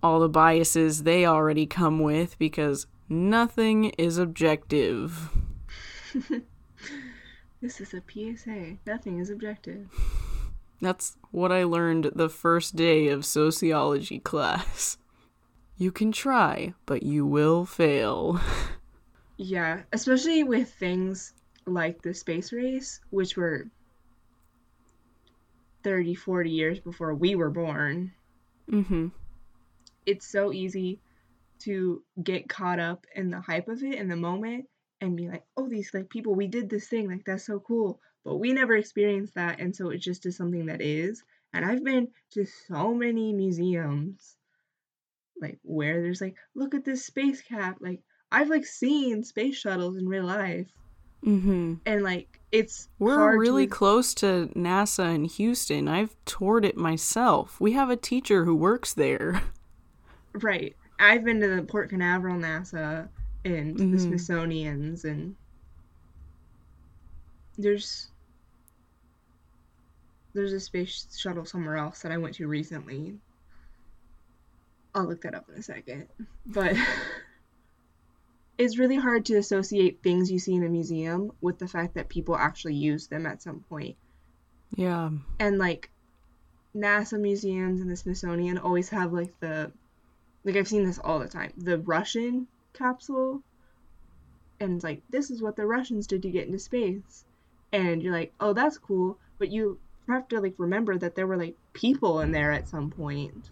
all 0.00 0.20
the 0.20 0.28
biases 0.28 1.02
they 1.02 1.26
already 1.26 1.66
come 1.66 1.98
with 1.98 2.38
because 2.38 2.86
nothing 3.08 3.86
is 3.98 4.16
objective. 4.16 5.30
this 7.60 7.80
is 7.80 7.94
a 7.94 8.02
PSA 8.06 8.76
nothing 8.86 9.18
is 9.18 9.30
objective 9.30 9.88
That's 10.80 11.16
what 11.32 11.50
I 11.50 11.64
learned 11.64 12.12
the 12.14 12.28
first 12.28 12.76
day 12.76 13.08
of 13.08 13.24
sociology 13.24 14.20
class. 14.20 14.98
You 15.76 15.90
can 15.92 16.12
try, 16.12 16.74
but 16.86 17.02
you 17.02 17.26
will 17.26 17.64
fail. 17.64 18.40
yeah 19.36 19.80
especially 19.92 20.44
with 20.44 20.72
things 20.74 21.32
like 21.66 22.00
the 22.02 22.14
space 22.14 22.52
race 22.52 23.00
which 23.10 23.36
were 23.36 23.66
30 25.82 26.14
40 26.14 26.50
years 26.50 26.78
before 26.80 27.14
we 27.14 27.34
were 27.34 27.50
born 27.50 28.12
Mm-hmm. 28.70 29.08
it's 30.06 30.26
so 30.26 30.52
easy 30.52 31.00
to 31.60 32.02
get 32.22 32.48
caught 32.48 32.78
up 32.78 33.06
in 33.14 33.28
the 33.30 33.40
hype 33.40 33.68
of 33.68 33.82
it 33.82 33.94
in 33.96 34.08
the 34.08 34.16
moment 34.16 34.66
and 35.02 35.16
be 35.16 35.28
like, 35.28 35.42
oh, 35.56 35.68
these 35.68 35.90
like 35.92 36.08
people, 36.08 36.34
we 36.34 36.46
did 36.46 36.70
this 36.70 36.86
thing, 36.88 37.08
like 37.08 37.24
that's 37.26 37.44
so 37.44 37.58
cool. 37.60 38.00
But 38.24 38.36
we 38.36 38.52
never 38.54 38.74
experienced 38.74 39.34
that, 39.34 39.60
and 39.60 39.76
so 39.76 39.90
it 39.90 39.98
just 39.98 40.24
is 40.24 40.36
something 40.36 40.64
that 40.66 40.80
is. 40.80 41.22
And 41.52 41.62
I've 41.64 41.84
been 41.84 42.08
to 42.32 42.46
so 42.68 42.94
many 42.94 43.34
museums, 43.34 44.36
like 45.40 45.58
where 45.62 46.00
there's 46.02 46.20
like, 46.20 46.36
look 46.54 46.74
at 46.74 46.84
this 46.84 47.04
space 47.06 47.42
cap. 47.42 47.76
Like 47.80 48.00
I've 48.32 48.48
like 48.48 48.66
seen 48.66 49.22
space 49.24 49.56
shuttles 49.56 49.96
in 49.96 50.06
real 50.08 50.24
life, 50.24 50.68
Mhm. 51.24 51.80
and 51.86 52.02
like 52.02 52.40
it's 52.52 52.88
We're 52.98 53.36
really 53.38 53.66
to, 53.66 53.72
close 53.72 54.14
to 54.14 54.50
NASA 54.54 55.14
in 55.14 55.24
Houston. 55.24 55.88
I've 55.88 56.14
toured 56.24 56.64
it 56.64 56.76
myself. 56.76 57.60
We 57.60 57.72
have 57.72 57.90
a 57.90 57.96
teacher 57.96 58.44
who 58.44 58.54
works 58.54 58.94
there. 58.94 59.42
right. 60.34 60.74
I've 61.00 61.24
been 61.24 61.40
to 61.40 61.48
the 61.48 61.62
Port 61.62 61.90
Canaveral 61.90 62.36
NASA 62.38 63.08
and 63.44 63.76
the 63.76 63.84
Mhm. 63.84 64.00
Smithsonian's 64.00 65.04
and 65.04 65.34
there's 67.58 68.10
there's 70.32 70.52
a 70.52 70.60
space 70.60 71.06
shuttle 71.16 71.44
somewhere 71.44 71.76
else 71.76 72.02
that 72.02 72.10
I 72.12 72.18
went 72.18 72.34
to 72.36 72.48
recently. 72.48 73.16
I'll 74.94 75.06
look 75.06 75.22
that 75.22 75.34
up 75.34 75.48
in 75.48 75.56
a 75.56 75.62
second. 75.62 76.08
But 76.46 76.76
it's 78.58 78.78
really 78.78 78.96
hard 78.96 79.26
to 79.26 79.36
associate 79.36 80.02
things 80.02 80.30
you 80.30 80.38
see 80.38 80.54
in 80.54 80.64
a 80.64 80.68
museum 80.68 81.32
with 81.40 81.58
the 81.58 81.68
fact 81.68 81.94
that 81.94 82.08
people 82.08 82.36
actually 82.36 82.74
use 82.74 83.08
them 83.08 83.26
at 83.26 83.42
some 83.42 83.60
point. 83.68 83.96
Yeah. 84.76 85.10
And 85.40 85.58
like 85.58 85.90
NASA 86.76 87.20
museums 87.20 87.80
and 87.80 87.90
the 87.90 87.96
Smithsonian 87.96 88.58
always 88.58 88.88
have 88.90 89.12
like 89.12 89.38
the 89.40 89.72
like 90.44 90.56
I've 90.56 90.68
seen 90.68 90.84
this 90.84 90.98
all 90.98 91.18
the 91.18 91.28
time. 91.28 91.52
The 91.56 91.78
Russian 91.78 92.46
capsule 92.72 93.42
and 94.60 94.76
it's 94.76 94.84
like 94.84 95.02
this 95.10 95.30
is 95.30 95.42
what 95.42 95.56
the 95.56 95.66
Russians 95.66 96.06
did 96.06 96.22
to 96.22 96.30
get 96.30 96.46
into 96.46 96.58
space. 96.58 97.24
And 97.72 98.02
you're 98.02 98.12
like, 98.12 98.32
"Oh, 98.38 98.52
that's 98.52 98.78
cool." 98.78 99.18
But 99.38 99.50
you 99.50 99.78
have 100.08 100.28
to 100.28 100.40
like 100.40 100.54
remember 100.58 100.96
that 100.96 101.14
there 101.16 101.26
were 101.26 101.36
like 101.36 101.56
people 101.72 102.20
in 102.20 102.30
there 102.30 102.52
at 102.52 102.68
some 102.68 102.90
point. 102.90 103.50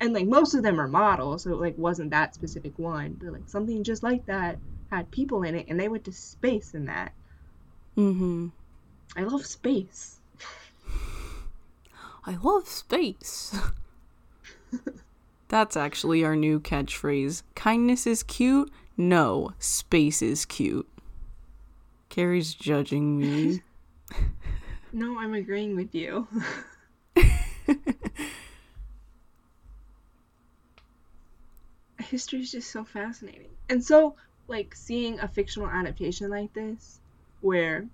And 0.00 0.12
like 0.12 0.26
most 0.26 0.54
of 0.54 0.62
them 0.62 0.80
are 0.80 0.88
models, 0.88 1.44
so 1.44 1.52
it 1.52 1.60
like 1.60 1.78
wasn't 1.78 2.10
that 2.10 2.34
specific 2.34 2.78
one, 2.78 3.16
but 3.20 3.32
like 3.32 3.48
something 3.48 3.82
just 3.84 4.02
like 4.02 4.26
that 4.26 4.58
had 4.90 5.10
people 5.10 5.42
in 5.42 5.54
it 5.54 5.66
and 5.68 5.78
they 5.78 5.88
went 5.88 6.04
to 6.04 6.12
space 6.12 6.74
in 6.74 6.86
that. 6.86 7.12
Mm-hmm. 7.96 8.48
I 9.16 9.22
love 9.22 9.46
space. 9.46 10.18
I 12.26 12.36
love 12.42 12.68
space. 12.68 13.56
That's 15.48 15.76
actually 15.76 16.24
our 16.24 16.34
new 16.34 16.58
catchphrase. 16.58 17.42
Kindness 17.54 18.06
is 18.06 18.22
cute. 18.22 18.72
No, 18.96 19.52
space 19.58 20.22
is 20.22 20.44
cute. 20.44 20.88
Carrie's 22.08 22.54
judging 22.54 23.18
me. 23.18 23.62
No, 24.96 25.18
I'm 25.18 25.34
agreeing 25.34 25.74
with 25.74 25.92
you. 25.92 26.28
History 32.04 32.40
is 32.40 32.52
just 32.52 32.70
so 32.70 32.84
fascinating. 32.84 33.56
And 33.68 33.82
so, 33.84 34.16
like, 34.48 34.74
seeing 34.74 35.18
a 35.20 35.28
fictional 35.28 35.68
adaptation 35.68 36.30
like 36.30 36.52
this, 36.52 37.00
where 37.40 37.88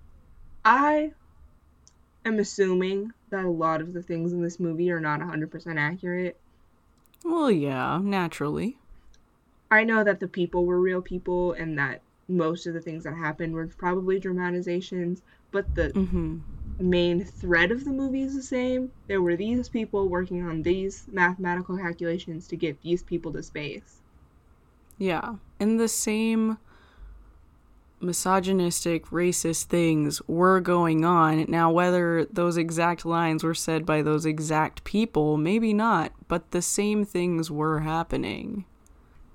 I 0.65 1.13
am 2.25 2.39
assuming 2.39 3.11
that 3.29 3.45
a 3.45 3.49
lot 3.49 3.79
of 3.81 3.93
the 3.93 4.01
things 4.01 4.33
in 4.33 4.41
this 4.41 4.59
movie 4.59 4.89
are 4.91 4.99
not 4.99 5.19
100% 5.19 5.77
accurate. 5.77 6.41
well, 7.23 7.51
yeah, 7.51 7.99
naturally. 8.01 8.77
I 9.71 9.85
know 9.85 10.03
that 10.03 10.19
the 10.19 10.27
people 10.27 10.67
were 10.67 10.79
real 10.79 11.01
people 11.01 11.53
and 11.53 11.77
that 11.79 12.03
most 12.27 12.67
of 12.67 12.75
the 12.75 12.81
things 12.81 13.05
that 13.05 13.15
happened 13.15 13.55
were 13.55 13.65
probably 13.67 14.19
dramatizations, 14.19 15.23
but 15.51 15.73
the 15.73 15.95
Mhm. 15.95 16.43
main 16.79 17.25
thread 17.25 17.71
of 17.71 17.85
the 17.85 17.91
movie 17.93 18.23
is 18.23 18.35
the 18.35 18.43
same. 18.43 18.91
There 19.07 19.21
were 19.21 19.35
these 19.37 19.69
people 19.69 20.09
working 20.09 20.43
on 20.43 20.63
these 20.63 21.07
mathematical 21.07 21.77
calculations 21.77 22.47
to 22.49 22.57
get 22.57 22.81
these 22.81 23.03
people 23.03 23.33
to 23.33 23.43
space. 23.43 24.00
Yeah. 25.01 25.37
And 25.59 25.79
the 25.79 25.87
same 25.87 26.59
misogynistic, 27.99 29.07
racist 29.07 29.63
things 29.63 30.21
were 30.27 30.59
going 30.59 31.03
on. 31.03 31.47
Now, 31.49 31.71
whether 31.71 32.25
those 32.25 32.55
exact 32.55 33.03
lines 33.03 33.43
were 33.43 33.55
said 33.55 33.83
by 33.83 34.03
those 34.03 34.27
exact 34.27 34.83
people, 34.83 35.37
maybe 35.37 35.73
not, 35.73 36.11
but 36.27 36.51
the 36.51 36.61
same 36.61 37.03
things 37.03 37.49
were 37.49 37.79
happening. 37.79 38.65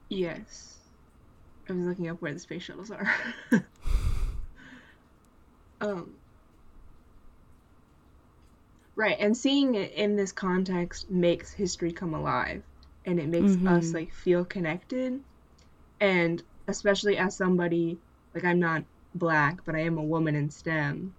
Yes. 0.09 0.77
I 1.69 1.73
was 1.73 1.85
looking 1.85 2.09
up 2.11 2.23
where 2.23 2.33
the 2.33 2.39
space 2.39 2.63
shuttles 2.63 2.93
are. 2.93 3.13
um, 5.81 6.15
right, 8.95 9.17
and 9.19 9.37
seeing 9.37 9.75
it 9.75 9.91
in 9.95 10.15
this 10.15 10.31
context 10.31 11.11
makes 11.11 11.53
history 11.53 11.91
come 11.91 12.15
alive, 12.15 12.63
and 13.05 13.19
it 13.19 13.27
makes 13.27 13.57
mm-hmm. 13.57 13.67
us 13.67 13.93
like 13.93 14.13
feel 14.13 14.45
connected, 14.45 15.21
and 16.01 16.43
especially 16.69 17.17
as 17.17 17.37
somebody 17.37 17.99
like 18.35 18.45
I'm 18.45 18.61
not 18.61 18.85
black, 19.15 19.65
but 19.65 19.75
I 19.75 19.81
am 19.81 19.99
a 19.99 20.03
woman 20.03 20.35
in 20.35 20.51
STEM, 20.51 21.15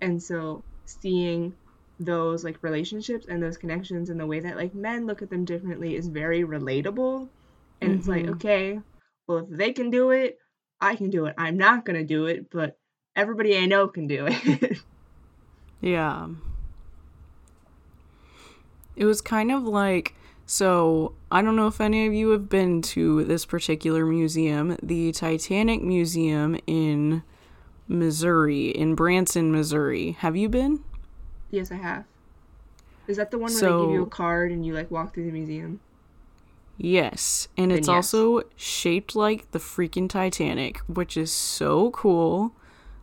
and 0.00 0.22
so 0.22 0.62
seeing 0.86 1.54
those 2.00 2.44
like 2.44 2.62
relationships 2.62 3.26
and 3.28 3.42
those 3.42 3.56
connections 3.56 4.10
and 4.10 4.18
the 4.18 4.26
way 4.26 4.40
that 4.40 4.56
like 4.56 4.74
men 4.74 5.06
look 5.06 5.22
at 5.22 5.30
them 5.30 5.44
differently 5.44 5.94
is 5.94 6.08
very 6.08 6.42
relatable 6.42 7.28
and 7.80 7.90
mm-hmm. 7.90 7.98
it's 7.98 8.08
like 8.08 8.22
mm-hmm. 8.24 8.32
okay 8.32 8.80
well 9.28 9.38
if 9.38 9.48
they 9.48 9.72
can 9.72 9.90
do 9.90 10.10
it 10.10 10.36
i 10.80 10.96
can 10.96 11.08
do 11.08 11.26
it 11.26 11.34
i'm 11.38 11.56
not 11.56 11.84
gonna 11.84 12.02
do 12.02 12.26
it 12.26 12.50
but 12.50 12.76
everybody 13.16 13.56
I 13.56 13.66
know 13.66 13.88
can 13.88 14.06
do 14.06 14.26
it. 14.28 14.78
yeah. 15.80 16.28
It 18.96 19.04
was 19.04 19.20
kind 19.20 19.50
of 19.50 19.64
like 19.64 20.14
so 20.46 21.14
I 21.30 21.42
don't 21.42 21.56
know 21.56 21.66
if 21.66 21.80
any 21.80 22.06
of 22.06 22.12
you 22.12 22.30
have 22.30 22.48
been 22.48 22.82
to 22.82 23.24
this 23.24 23.46
particular 23.46 24.04
museum, 24.04 24.76
the 24.82 25.12
Titanic 25.12 25.82
Museum 25.82 26.58
in 26.66 27.22
Missouri, 27.88 28.68
in 28.68 28.94
Branson, 28.94 29.52
Missouri. 29.52 30.12
Have 30.12 30.36
you 30.36 30.48
been? 30.48 30.80
Yes, 31.50 31.70
I 31.70 31.76
have. 31.76 32.04
Is 33.06 33.16
that 33.16 33.30
the 33.30 33.38
one 33.38 33.50
where 33.52 33.60
so, 33.60 33.78
they 33.78 33.86
give 33.86 33.94
you 33.94 34.02
a 34.02 34.06
card 34.06 34.50
and 34.50 34.64
you 34.64 34.74
like 34.74 34.90
walk 34.90 35.14
through 35.14 35.26
the 35.26 35.32
museum? 35.32 35.80
Yes, 36.76 37.48
and 37.56 37.70
it's 37.70 37.86
yes. 37.86 37.94
also 37.94 38.42
shaped 38.56 39.14
like 39.14 39.50
the 39.52 39.58
freaking 39.58 40.08
Titanic, 40.08 40.78
which 40.80 41.16
is 41.16 41.30
so 41.30 41.90
cool. 41.90 42.52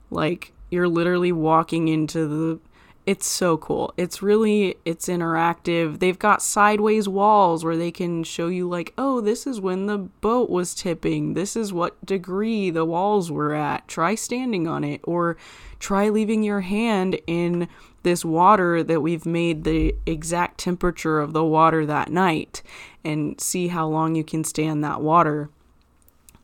Like 0.10 0.52
you're 0.70 0.90
literally 0.90 1.32
walking 1.32 1.88
into 1.88 2.28
the 2.28 2.60
it's 3.06 3.26
so 3.26 3.58
cool. 3.58 3.94
It's 3.98 4.22
really 4.22 4.76
it's 4.86 5.08
interactive. 5.08 6.00
They've 6.00 6.20
got 6.20 6.42
sideways 6.42 7.08
walls 7.10 7.66
where 7.66 7.76
they 7.76 7.92
can 7.92 8.24
show 8.24 8.48
you 8.48 8.70
like, 8.70 8.94
"Oh, 8.98 9.22
this 9.22 9.48
is 9.48 9.60
when 9.60 9.88
the 9.88 9.98
boat 9.98 10.50
was 10.50 10.76
tipping. 10.76 11.34
This 11.34 11.56
is 11.56 11.74
what 11.74 12.06
degree 12.06 12.70
the 12.70 12.86
walls 12.86 13.32
were 13.32 13.54
at. 13.54 13.88
Try 13.88 14.14
standing 14.16 14.68
on 14.68 14.84
it 14.84 15.02
or 15.04 15.36
try 15.80 16.10
leaving 16.10 16.44
your 16.44 16.62
hand 16.62 17.20
in 17.26 17.68
this 18.04 18.24
water 18.24 18.84
that 18.84 19.02
we've 19.02 19.26
made 19.26 19.64
the 19.64 19.96
exact 20.06 20.60
temperature 20.60 21.20
of 21.20 21.34
the 21.34 21.44
water 21.44 21.86
that 21.86 22.12
night 22.12 22.62
and 23.04 23.42
see 23.42 23.70
how 23.70 23.88
long 23.88 24.14
you 24.16 24.24
can 24.24 24.44
stay 24.44 24.66
in 24.66 24.82
that 24.82 25.02
water." 25.02 25.50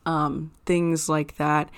Um, 0.04 0.50
things 0.66 1.08
like 1.08 1.36
that. 1.36 1.70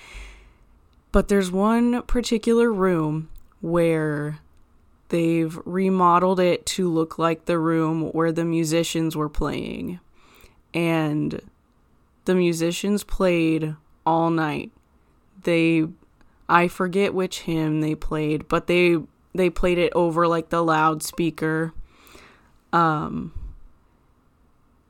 But 1.13 1.29
there's 1.29 1.51
one 1.51 2.03
particular 2.03 2.73
room 2.73 3.29
where 3.61 4.39
they've 5.11 5.59
remodeled 5.65 6.41
it 6.41 6.65
to 6.65 6.89
look 6.89 7.19
like 7.19 7.45
the 7.45 7.59
room 7.59 8.11
where 8.13 8.33
the 8.33 8.45
musicians 8.45 9.17
were 9.17 9.29
playing. 9.29 10.01
And 10.73 11.43
the 12.25 12.35
musicians 12.35 13.05
played 13.05 13.77
all 14.07 14.31
night. 14.31 14.73
They 15.43 15.87
I 16.49 16.67
forget 16.69 17.15
which 17.15 17.41
hymn 17.41 17.81
they 17.81 17.95
played, 17.95 18.49
but 18.49 18.67
they 18.67 18.99
they 19.35 19.51
played 19.51 19.79
it 19.79 19.93
over 19.95 20.27
like 20.27 20.49
the 20.49 20.63
loudspeaker. 20.63 21.73
Um 22.73 23.33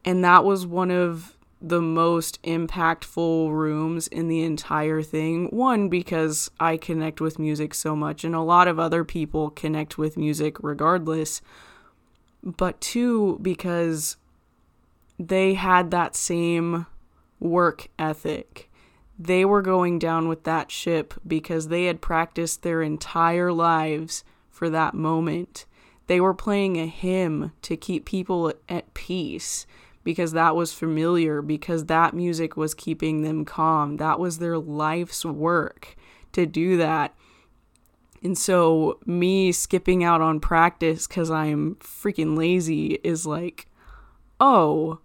and 0.04 0.24
that 0.24 0.44
was 0.44 0.66
one 0.66 0.90
of 0.90 1.36
the 1.60 1.82
most 1.82 2.42
impactful 2.42 3.50
rooms 3.50 4.08
in 4.08 4.28
the 4.28 4.42
entire 4.42 5.02
thing. 5.02 5.46
One, 5.48 5.88
because 5.88 6.50
I 6.58 6.76
connect 6.76 7.20
with 7.20 7.38
music 7.38 7.74
so 7.74 7.94
much, 7.94 8.24
and 8.24 8.34
a 8.34 8.40
lot 8.40 8.68
of 8.68 8.78
other 8.78 9.04
people 9.04 9.50
connect 9.50 9.98
with 9.98 10.16
music 10.16 10.56
regardless. 10.62 11.42
But 12.42 12.80
two, 12.80 13.38
because 13.42 14.16
they 15.18 15.54
had 15.54 15.90
that 15.90 16.16
same 16.16 16.86
work 17.38 17.88
ethic. 17.98 18.70
They 19.18 19.44
were 19.44 19.60
going 19.60 19.98
down 19.98 20.28
with 20.28 20.44
that 20.44 20.70
ship 20.70 21.12
because 21.26 21.68
they 21.68 21.84
had 21.84 22.00
practiced 22.00 22.62
their 22.62 22.80
entire 22.80 23.52
lives 23.52 24.24
for 24.48 24.70
that 24.70 24.94
moment. 24.94 25.66
They 26.06 26.20
were 26.20 26.32
playing 26.32 26.78
a 26.78 26.86
hymn 26.86 27.52
to 27.62 27.76
keep 27.76 28.06
people 28.06 28.52
at 28.68 28.94
peace 28.94 29.66
because 30.10 30.32
that 30.32 30.56
was 30.56 30.72
familiar, 30.72 31.42
because 31.42 31.86
that 31.86 32.14
music 32.14 32.56
was 32.56 32.74
keeping 32.74 33.22
them 33.22 33.44
calm. 33.44 33.96
That 33.98 34.18
was 34.18 34.38
their 34.38 34.58
life's 34.58 35.24
work 35.24 35.96
to 36.32 36.46
do 36.46 36.76
that. 36.76 37.14
And 38.22 38.36
so, 38.36 38.98
me 39.06 39.50
skipping 39.52 40.04
out 40.04 40.20
on 40.20 40.40
practice 40.40 41.06
because 41.06 41.30
I'm 41.30 41.76
freaking 41.76 42.36
lazy 42.36 42.98
is 43.02 43.24
like, 43.24 43.66
oh, 44.38 44.98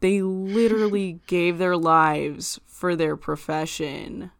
they 0.00 0.22
literally 0.22 1.20
gave 1.26 1.58
their 1.58 1.76
lives 1.76 2.60
for 2.66 2.94
their 2.94 3.16
profession 3.16 4.30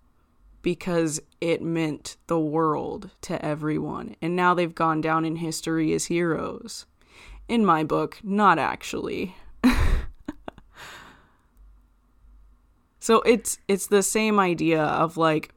because 0.63 1.21
it 1.41 1.61
meant 1.61 2.17
the 2.29 2.39
world 2.39 3.11
to 3.23 3.45
everyone. 3.45 4.15
And 4.23 4.37
now 4.37 4.55
they've 4.55 4.75
gone 4.75 5.01
down 5.01 5.25
in 5.25 5.37
history 5.37 5.93
as 5.93 6.05
heroes. 6.07 6.87
In 7.49 7.65
my 7.65 7.83
book, 7.83 8.21
not 8.23 8.59
actually. 8.59 9.35
So 13.03 13.21
it's 13.23 13.59
it's 13.67 13.89
the 13.89 14.01
same 14.01 14.39
idea 14.39 14.81
of 14.81 15.17
like 15.17 15.53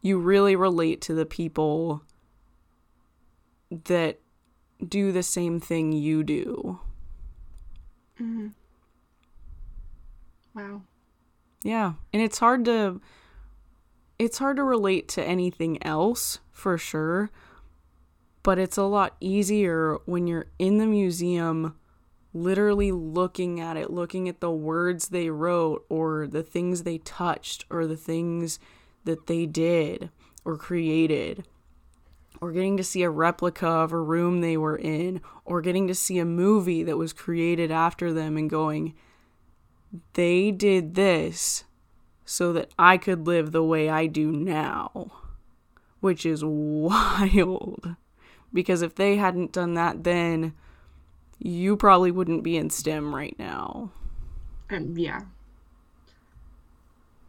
you 0.00 0.18
really 0.18 0.56
relate 0.56 1.02
to 1.02 1.14
the 1.14 1.26
people 1.26 2.02
that 3.70 4.18
do 4.82 5.12
the 5.12 5.22
same 5.22 5.60
thing 5.60 5.92
you 5.92 6.24
do. 6.24 6.80
Mm-hmm. 8.18 8.46
Wow. 10.54 10.80
Yeah, 11.62 11.92
and 12.14 12.22
it's 12.22 12.38
hard 12.38 12.64
to 12.64 13.02
it's 14.18 14.38
hard 14.38 14.56
to 14.56 14.64
relate 14.64 15.06
to 15.08 15.22
anything 15.22 15.76
else 15.84 16.38
for 16.50 16.78
sure, 16.78 17.30
but 18.42 18.58
it's 18.58 18.78
a 18.78 18.84
lot 18.84 19.16
easier 19.20 19.98
when 20.06 20.26
you're 20.26 20.46
in 20.58 20.78
the 20.78 20.86
museum 20.86 21.76
literally 22.36 22.92
looking 22.92 23.60
at 23.60 23.76
it, 23.76 23.90
looking 23.90 24.28
at 24.28 24.40
the 24.40 24.50
words 24.50 25.08
they 25.08 25.30
wrote 25.30 25.84
or 25.88 26.26
the 26.26 26.42
things 26.42 26.82
they 26.82 26.98
touched 26.98 27.64
or 27.70 27.86
the 27.86 27.96
things 27.96 28.58
that 29.04 29.26
they 29.26 29.46
did 29.46 30.10
or 30.44 30.56
created, 30.56 31.46
or 32.40 32.52
getting 32.52 32.76
to 32.76 32.84
see 32.84 33.02
a 33.02 33.10
replica 33.10 33.66
of 33.66 33.92
a 33.92 34.00
room 34.00 34.40
they 34.40 34.56
were 34.56 34.76
in, 34.76 35.20
or 35.44 35.60
getting 35.60 35.88
to 35.88 35.94
see 35.94 36.18
a 36.18 36.24
movie 36.24 36.82
that 36.84 36.98
was 36.98 37.12
created 37.12 37.70
after 37.70 38.12
them 38.12 38.36
and 38.36 38.50
going, 38.50 38.94
they 40.12 40.50
did 40.50 40.94
this 40.94 41.64
so 42.24 42.52
that 42.52 42.70
I 42.78 42.98
could 42.98 43.26
live 43.26 43.50
the 43.50 43.64
way 43.64 43.88
I 43.88 44.06
do 44.06 44.30
now, 44.30 45.12
which 46.00 46.26
is 46.26 46.44
wild. 46.44 47.96
Because 48.52 48.82
if 48.82 48.94
they 48.94 49.16
hadn't 49.16 49.52
done 49.52 49.74
that 49.74 50.04
then, 50.04 50.54
you 51.38 51.76
probably 51.76 52.10
wouldn't 52.10 52.42
be 52.42 52.56
in 52.56 52.70
STEM 52.70 53.14
right 53.14 53.36
now. 53.38 53.90
Um, 54.70 54.96
yeah. 54.96 55.22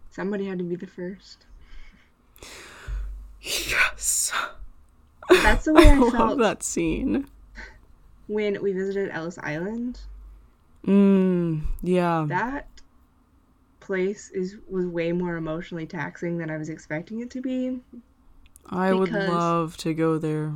Somebody 0.10 0.45
had 0.45 0.58
to 0.58 0.64
be 0.64 0.76
the 0.76 0.88
first. 0.88 1.45
Yes. 3.41 4.34
That's 5.30 5.66
the 5.66 5.74
way 5.74 5.88
I, 5.88 5.97
I 6.08 6.10
felt. 6.10 6.39
that 6.39 6.64
scene. 6.64 7.28
When 8.28 8.62
we 8.62 8.74
visited 8.74 9.10
Ellis 9.12 9.38
Island. 9.38 9.99
Mm, 10.86 11.64
yeah. 11.84 12.26
That 12.28 12.68
place 13.80 14.32
is 14.32 14.58
was 14.70 14.86
way 14.86 15.12
more 15.12 15.38
emotionally 15.38 15.86
taxing 15.86 16.38
than 16.38 16.49
I 16.49 16.58
was 16.58 16.70
expecting 16.70 17.22
it 17.22 17.30
to 17.32 17.41
be. 17.41 17.80
I 18.70 18.93
would 18.93 19.12
love 19.12 19.78
to 19.78 19.93
go 19.93 20.18
there. 20.18 20.53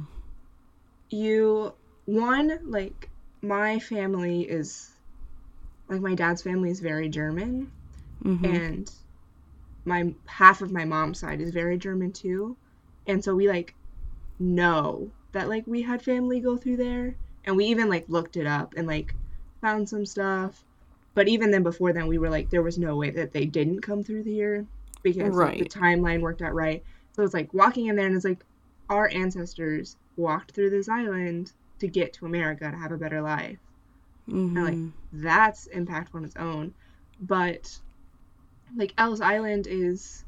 You 1.09 1.73
one 2.05 2.59
like 2.63 3.09
my 3.41 3.79
family 3.79 4.41
is 4.41 4.89
like 5.87 6.01
my 6.01 6.15
dad's 6.15 6.41
family 6.41 6.71
is 6.71 6.79
very 6.79 7.09
German, 7.09 7.71
mm-hmm. 8.23 8.45
and 8.45 8.91
my 9.83 10.13
half 10.25 10.61
of 10.61 10.71
my 10.71 10.85
mom's 10.85 11.19
side 11.19 11.41
is 11.41 11.51
very 11.51 11.77
German 11.77 12.11
too, 12.11 12.55
and 13.07 13.23
so 13.23 13.35
we 13.35 13.47
like 13.47 13.73
know 14.39 15.11
that 15.31 15.49
like 15.49 15.65
we 15.67 15.81
had 15.81 16.01
family 16.01 16.39
go 16.39 16.57
through 16.57 16.77
there, 16.77 17.15
and 17.45 17.57
we 17.57 17.65
even 17.65 17.89
like 17.89 18.05
looked 18.07 18.37
it 18.37 18.47
up 18.47 18.75
and 18.77 18.87
like 18.87 19.13
found 19.61 19.89
some 19.89 20.05
stuff. 20.05 20.63
But 21.13 21.27
even 21.27 21.51
then, 21.51 21.63
before 21.63 21.91
then, 21.91 22.07
we 22.07 22.17
were 22.17 22.29
like, 22.29 22.49
there 22.49 22.61
was 22.61 22.77
no 22.77 22.95
way 22.95 23.09
that 23.09 23.33
they 23.33 23.45
didn't 23.45 23.81
come 23.81 24.01
through 24.01 24.23
here 24.23 24.65
because 25.03 25.35
like, 25.35 25.59
the 25.59 25.65
timeline 25.65 26.21
worked 26.21 26.41
out 26.41 26.53
right. 26.53 26.83
So 27.13 27.23
it's 27.23 27.33
like 27.33 27.53
walking 27.53 27.87
in 27.87 27.95
there, 27.97 28.05
and 28.05 28.15
it's 28.15 28.23
like 28.23 28.45
our 28.89 29.09
ancestors 29.09 29.97
walked 30.15 30.51
through 30.51 30.69
this 30.69 30.87
island 30.87 31.51
to 31.81 31.89
get 31.89 32.13
to 32.15 32.27
America 32.27 32.71
to 32.71 32.77
have 32.77 32.93
a 32.93 32.97
better 32.99 33.21
life. 33.21 33.59
And 34.55 34.65
like 34.65 34.81
that's 35.11 35.67
impactful 35.75 36.15
on 36.15 36.25
its 36.25 36.37
own. 36.37 36.75
But 37.19 37.67
like 38.75 38.93
Ellis 38.97 39.21
Island 39.21 39.67
is 39.67 40.25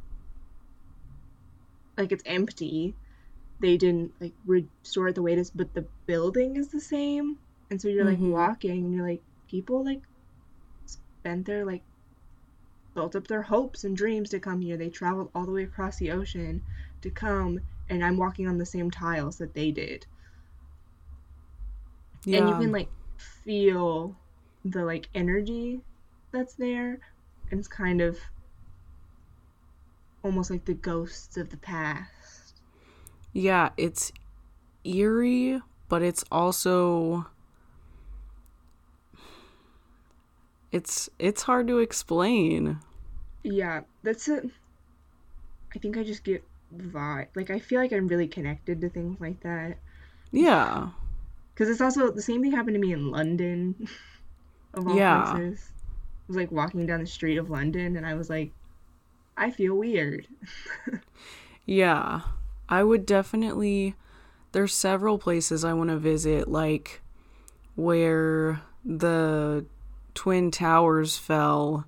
like 1.97 2.11
it's 2.11 2.23
empty. 2.25 2.97
They 3.59 3.77
didn't 3.77 4.13
like 4.21 4.35
restore 4.45 5.09
it 5.09 5.15
the 5.15 5.23
way 5.23 5.33
it 5.33 5.39
is, 5.39 5.51
but 5.51 5.73
the 5.73 5.87
building 6.07 6.57
is 6.57 6.69
the 6.71 6.81
same. 6.81 7.37
And 7.71 7.81
so 7.81 7.89
you're 7.89 8.05
like 8.05 8.19
Mhm. 8.19 8.31
walking 8.31 8.85
and 8.85 8.93
you're 8.93 9.07
like 9.07 9.23
people 9.49 9.83
like 9.85 10.03
spent 10.85 11.45
their 11.45 11.65
like 11.65 11.83
built 12.95 13.15
up 13.15 13.27
their 13.27 13.43
hopes 13.43 13.83
and 13.83 13.95
dreams 13.95 14.31
to 14.31 14.39
come 14.39 14.59
here. 14.61 14.77
They 14.77 14.89
traveled 14.89 15.29
all 15.35 15.45
the 15.45 15.51
way 15.51 15.63
across 15.63 15.97
the 15.97 16.11
ocean 16.11 16.63
to 17.01 17.11
come 17.11 17.59
and 17.89 18.03
I'm 18.03 18.17
walking 18.17 18.47
on 18.47 18.57
the 18.57 18.65
same 18.65 18.89
tiles 18.89 19.37
that 19.37 19.53
they 19.53 19.71
did 19.71 20.07
yeah. 22.25 22.37
and 22.39 22.49
you 22.49 22.55
can 22.55 22.71
like 22.71 22.89
feel 23.17 24.15
the 24.65 24.83
like 24.85 25.09
energy 25.13 25.81
that's 26.31 26.55
there 26.55 26.99
and 27.51 27.59
it's 27.59 27.67
kind 27.67 28.01
of 28.01 28.17
almost 30.23 30.49
like 30.49 30.65
the 30.65 30.73
ghosts 30.73 31.37
of 31.37 31.49
the 31.51 31.57
past 31.57 32.61
Yeah, 33.33 33.69
it's 33.77 34.11
eerie, 34.83 35.61
but 35.89 36.01
it's 36.01 36.23
also 36.31 37.27
it's 40.71 41.09
it's 41.19 41.43
hard 41.43 41.67
to 41.67 41.79
explain. 41.79 42.79
yeah 43.43 43.81
that's 44.03 44.27
it 44.27 44.45
i 45.75 45.79
think 45.79 45.97
i 45.97 46.03
just 46.03 46.23
get 46.23 46.43
vibe 46.75 47.27
like 47.35 47.49
i 47.49 47.59
feel 47.59 47.79
like 47.79 47.91
i'm 47.91 48.07
really 48.07 48.27
connected 48.27 48.81
to 48.81 48.89
things 48.89 49.19
like 49.19 49.41
that 49.41 49.77
Yeah. 50.31 50.89
Because 51.53 51.69
it's 51.69 51.81
also 51.81 52.11
the 52.11 52.21
same 52.21 52.41
thing 52.41 52.51
happened 52.51 52.75
to 52.75 52.79
me 52.79 52.93
in 52.93 53.09
london 53.11 53.87
of 54.73 54.87
all 54.87 54.95
Yeah. 54.97 55.31
places 55.33 55.71
i 55.77 56.23
was 56.27 56.37
like 56.37 56.51
walking 56.51 56.85
down 56.85 56.99
the 56.99 57.05
street 57.07 57.37
of 57.37 57.49
london 57.49 57.95
and 57.97 58.05
i 58.05 58.13
was 58.13 58.29
like 58.29 58.51
i 59.37 59.49
feel 59.51 59.75
weird 59.75 60.27
Yeah. 61.65 62.21
I 62.67 62.83
would 62.83 63.05
definitely 63.05 63.95
there's 64.51 64.73
several 64.73 65.17
places 65.17 65.63
I 65.63 65.73
want 65.73 65.89
to 65.91 65.97
visit 65.97 66.47
like 66.47 67.01
where 67.75 68.61
the 68.85 69.65
twin 70.13 70.51
towers 70.51 71.17
fell. 71.17 71.85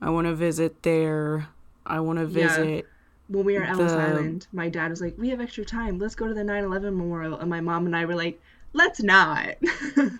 I 0.00 0.10
want 0.10 0.26
to 0.26 0.34
visit 0.34 0.82
there. 0.82 1.48
I 1.86 2.00
want 2.00 2.18
to 2.18 2.26
Yeah. 2.26 2.48
visit 2.48 2.88
when 3.28 3.44
we 3.46 3.54
were 3.54 3.62
at 3.62 3.70
Ellis 3.70 3.92
The- 3.92 3.98
Island, 3.98 4.46
my 4.52 4.68
dad 4.68 4.90
was 4.90 5.00
like, 5.00 5.16
"We 5.16 5.30
have 5.30 5.40
extra 5.40 5.64
time. 5.64 5.98
Let's 5.98 6.14
go 6.14 6.28
to 6.28 6.34
the 6.34 6.44
9/11 6.44 6.94
memorial." 6.94 7.38
And 7.38 7.48
my 7.48 7.60
mom 7.62 7.86
and 7.86 7.96
I 7.96 8.04
were 8.04 8.14
like, 8.14 8.40
"Let's 8.74 9.02
not. 9.02 9.54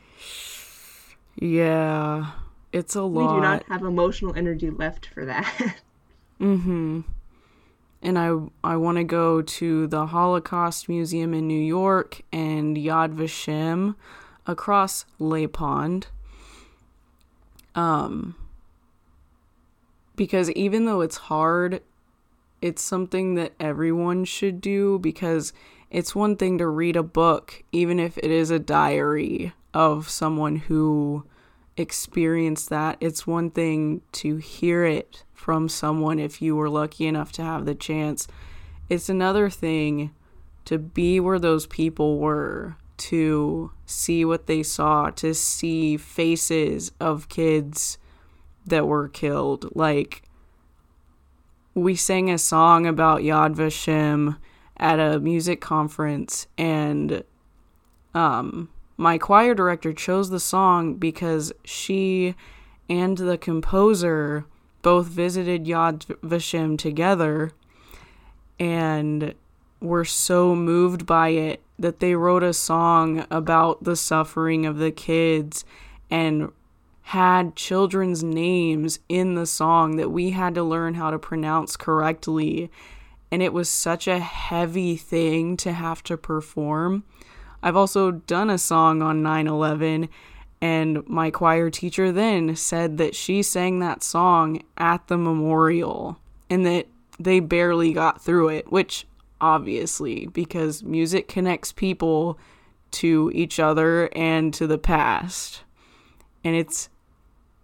Yeah. 1.36 2.30
It's 2.72 2.94
a 2.94 3.02
lot. 3.02 3.34
we 3.34 3.36
do 3.36 3.42
not 3.42 3.64
have 3.68 3.82
emotional 3.82 4.34
energy 4.34 4.70
left 4.70 5.06
for 5.06 5.24
that." 5.26 5.76
Mm-hmm. 6.40 7.02
And 8.02 8.18
I 8.18 8.36
I 8.64 8.76
want 8.76 8.98
to 8.98 9.04
go 9.04 9.40
to 9.40 9.86
the 9.86 10.06
Holocaust 10.06 10.88
Museum 10.88 11.32
in 11.32 11.46
New 11.46 11.62
York 11.62 12.22
and 12.32 12.76
Yad 12.76 13.14
Vashem 13.14 13.94
across 14.44 15.06
Lay 15.20 15.46
Pond. 15.46 16.08
Um 17.76 18.34
because 20.16 20.50
even 20.50 20.86
though 20.86 21.02
it's 21.02 21.16
hard, 21.16 21.80
it's 22.60 22.82
something 22.82 23.36
that 23.36 23.52
everyone 23.60 24.24
should 24.24 24.60
do 24.60 24.98
because 24.98 25.52
it's 25.90 26.14
one 26.14 26.36
thing 26.36 26.58
to 26.58 26.66
read 26.66 26.96
a 26.96 27.02
book 27.02 27.62
even 27.72 27.98
if 27.98 28.18
it 28.18 28.30
is 28.30 28.50
a 28.50 28.58
diary 28.58 29.52
of 29.72 30.08
someone 30.08 30.56
who 30.56 31.24
experienced 31.76 32.70
that. 32.70 32.96
It's 33.00 33.26
one 33.26 33.50
thing 33.50 34.02
to 34.12 34.36
hear 34.36 34.84
it 34.84 35.24
from 35.32 35.68
someone 35.68 36.18
if 36.18 36.40
you 36.40 36.56
were 36.56 36.70
lucky 36.70 37.06
enough 37.06 37.32
to 37.32 37.42
have 37.42 37.66
the 37.66 37.74
chance. 37.74 38.26
It's 38.88 39.08
another 39.08 39.50
thing 39.50 40.12
to 40.64 40.78
be 40.78 41.20
where 41.20 41.38
those 41.38 41.66
people 41.66 42.18
were, 42.18 42.76
to 42.96 43.72
see 43.84 44.24
what 44.24 44.46
they 44.46 44.62
saw, 44.62 45.10
to 45.10 45.34
see 45.34 45.96
faces 45.96 46.92
of 47.00 47.28
kids 47.28 47.98
that 48.66 48.86
were 48.86 49.08
killed. 49.08 49.74
Like, 49.74 50.22
we 51.74 51.96
sang 51.96 52.30
a 52.30 52.38
song 52.38 52.86
about 52.86 53.20
Yad 53.20 53.56
Vashem 53.56 54.36
at 54.76 54.98
a 54.98 55.20
music 55.20 55.60
conference, 55.60 56.46
and 56.58 57.22
um, 58.14 58.68
my 58.96 59.18
choir 59.18 59.54
director 59.54 59.92
chose 59.92 60.30
the 60.30 60.40
song 60.40 60.94
because 60.94 61.52
she 61.64 62.34
and 62.88 63.16
the 63.16 63.38
composer 63.38 64.46
both 64.82 65.06
visited 65.06 65.64
Yad 65.64 66.04
Vashem 66.22 66.76
together 66.76 67.52
and 68.60 69.34
were 69.80 70.04
so 70.04 70.54
moved 70.54 71.06
by 71.06 71.28
it 71.28 71.62
that 71.78 72.00
they 72.00 72.14
wrote 72.14 72.42
a 72.42 72.52
song 72.52 73.26
about 73.30 73.82
the 73.84 73.96
suffering 73.96 74.64
of 74.64 74.78
the 74.78 74.90
kids 74.90 75.64
and 76.10 76.52
had 77.08 77.56
children's 77.56 78.22
names 78.22 78.98
in 79.08 79.34
the 79.34 79.46
song 79.46 79.96
that 79.96 80.10
we 80.10 80.30
had 80.30 80.54
to 80.54 80.62
learn 80.62 80.94
how 80.94 81.10
to 81.10 81.18
pronounce 81.18 81.76
correctly. 81.76 82.70
And 83.34 83.42
it 83.42 83.52
was 83.52 83.68
such 83.68 84.06
a 84.06 84.20
heavy 84.20 84.94
thing 84.94 85.56
to 85.56 85.72
have 85.72 86.04
to 86.04 86.16
perform. 86.16 87.02
I've 87.64 87.74
also 87.74 88.12
done 88.12 88.48
a 88.48 88.58
song 88.58 89.02
on 89.02 89.24
9 89.24 89.48
11, 89.48 90.08
and 90.60 91.08
my 91.08 91.32
choir 91.32 91.68
teacher 91.68 92.12
then 92.12 92.54
said 92.54 92.96
that 92.98 93.16
she 93.16 93.42
sang 93.42 93.80
that 93.80 94.04
song 94.04 94.62
at 94.78 95.08
the 95.08 95.18
memorial 95.18 96.16
and 96.48 96.64
that 96.64 96.86
they 97.18 97.40
barely 97.40 97.92
got 97.92 98.22
through 98.22 98.50
it, 98.50 98.70
which 98.70 99.04
obviously, 99.40 100.28
because 100.28 100.84
music 100.84 101.26
connects 101.26 101.72
people 101.72 102.38
to 102.92 103.32
each 103.34 103.58
other 103.58 104.10
and 104.14 104.54
to 104.54 104.68
the 104.68 104.78
past. 104.78 105.64
And 106.44 106.54
it's 106.54 106.88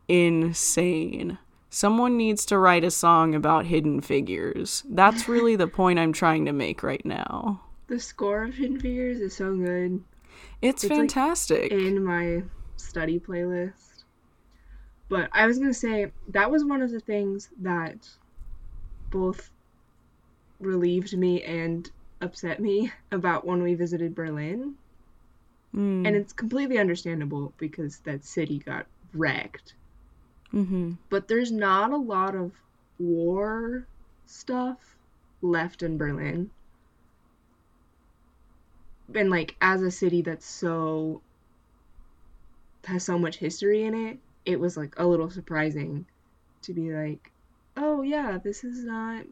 insane. 0.09 1.39
Someone 1.71 2.17
needs 2.17 2.45
to 2.47 2.59
write 2.59 2.83
a 2.85 2.91
song 2.91 3.35
about 3.35 3.67
hidden 3.67 4.01
figures. 4.01 4.83
That's 4.89 5.29
really 5.35 5.55
the 5.57 5.69
point 5.69 5.99
I'm 6.01 6.13
trying 6.13 6.45
to 6.47 6.53
make 6.53 6.83
right 6.83 7.05
now. 7.05 7.63
the 7.87 8.01
score 8.01 8.43
of 8.45 8.55
Hidden 8.55 8.81
Figures 8.81 9.21
is 9.21 9.35
so 9.37 9.55
good 9.57 10.03
It's, 10.63 10.85
It's 10.85 10.91
like 10.91 10.99
fantastic. 10.99 11.73
in 11.73 12.05
my 12.05 12.43
study 12.77 13.19
playlist. 13.21 14.05
But 15.09 15.29
I 15.33 15.47
was 15.47 15.59
gonna 15.59 15.75
say 15.75 16.13
that 16.29 16.51
was 16.51 16.65
one 16.65 16.83
of 16.83 16.91
the 16.91 17.01
things 17.01 17.49
that 17.63 18.09
both 19.11 19.51
relieved 20.61 21.17
me 21.17 21.43
and 21.43 21.91
upset 22.21 22.61
me 22.61 22.93
about 23.13 23.47
when 23.47 23.63
we 23.63 23.75
visited 23.75 24.15
Berlin. 24.15 24.75
Mm. 25.75 26.07
And 26.07 26.17
it's 26.17 26.33
completely 26.33 26.79
understandable 26.79 27.53
because 27.59 27.99
that 28.01 28.25
city 28.25 28.59
got 28.59 28.87
wrecked. 29.15 29.75
Hmm 30.53 30.93
But 31.09 31.27
there's 31.29 31.51
not 31.53 31.93
a 31.93 31.97
lot 31.97 32.35
of 32.37 32.53
war 32.99 33.89
stuff 34.27 34.97
left 35.43 35.83
in 35.83 35.99
Berlin. 35.99 36.53
And 39.15 39.29
like 39.29 39.57
as 39.61 39.83
a 39.83 39.91
city 39.91 40.23
that's 40.23 40.47
so 40.47 41.23
has 42.85 43.05
so 43.05 43.19
much 43.19 43.37
history 43.39 43.85
in 43.85 43.95
it, 43.95 44.19
it 44.45 44.59
was 44.61 44.77
like 44.77 44.95
a 44.99 45.07
little 45.07 45.31
surprising 45.31 46.07
to 46.63 46.75
be 46.75 46.93
like, 46.95 47.33
"Oh 47.77 48.03
yeah, 48.03 48.39
this 48.39 48.65
is 48.65 48.85
not 48.85 49.27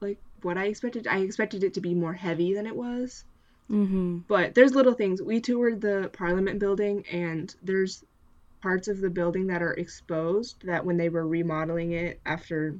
like 0.00 0.18
what 0.42 0.58
I 0.58 0.66
expected. 0.66 1.06
I 1.06 1.18
expected 1.18 1.64
it 1.64 1.74
to 1.74 1.80
be 1.80 1.94
more 1.94 2.12
heavy 2.14 2.54
than 2.54 2.66
it 2.66 2.76
was." 2.76 3.24
hmm 3.68 4.18
But 4.28 4.54
there's 4.54 4.74
little 4.74 4.94
things. 4.94 5.22
We 5.22 5.40
toured 5.40 5.80
the 5.80 6.10
Parliament 6.12 6.58
building, 6.60 7.04
and 7.10 7.54
there's 7.62 8.02
parts 8.62 8.88
of 8.88 9.00
the 9.00 9.10
building 9.10 9.46
that 9.48 9.62
are 9.62 9.72
exposed 9.74 10.66
that 10.66 10.84
when 10.84 10.96
they 10.96 11.08
were 11.08 11.26
remodeling 11.26 11.92
it 11.92 12.20
after 12.26 12.76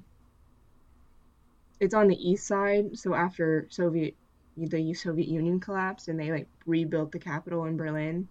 it's 1.81 1.95
on 1.95 2.09
the 2.09 2.31
east 2.31 2.47
side, 2.47 2.99
so 2.99 3.14
after 3.14 3.66
Soviet 3.70 4.14
the 4.57 4.93
Soviet 4.93 5.28
Union 5.28 5.59
collapsed 5.59 6.09
and 6.09 6.20
they 6.20 6.31
like 6.31 6.47
rebuilt 6.66 7.12
the 7.12 7.18
capital 7.18 7.64
in 7.64 7.78
Berlin, 7.78 8.28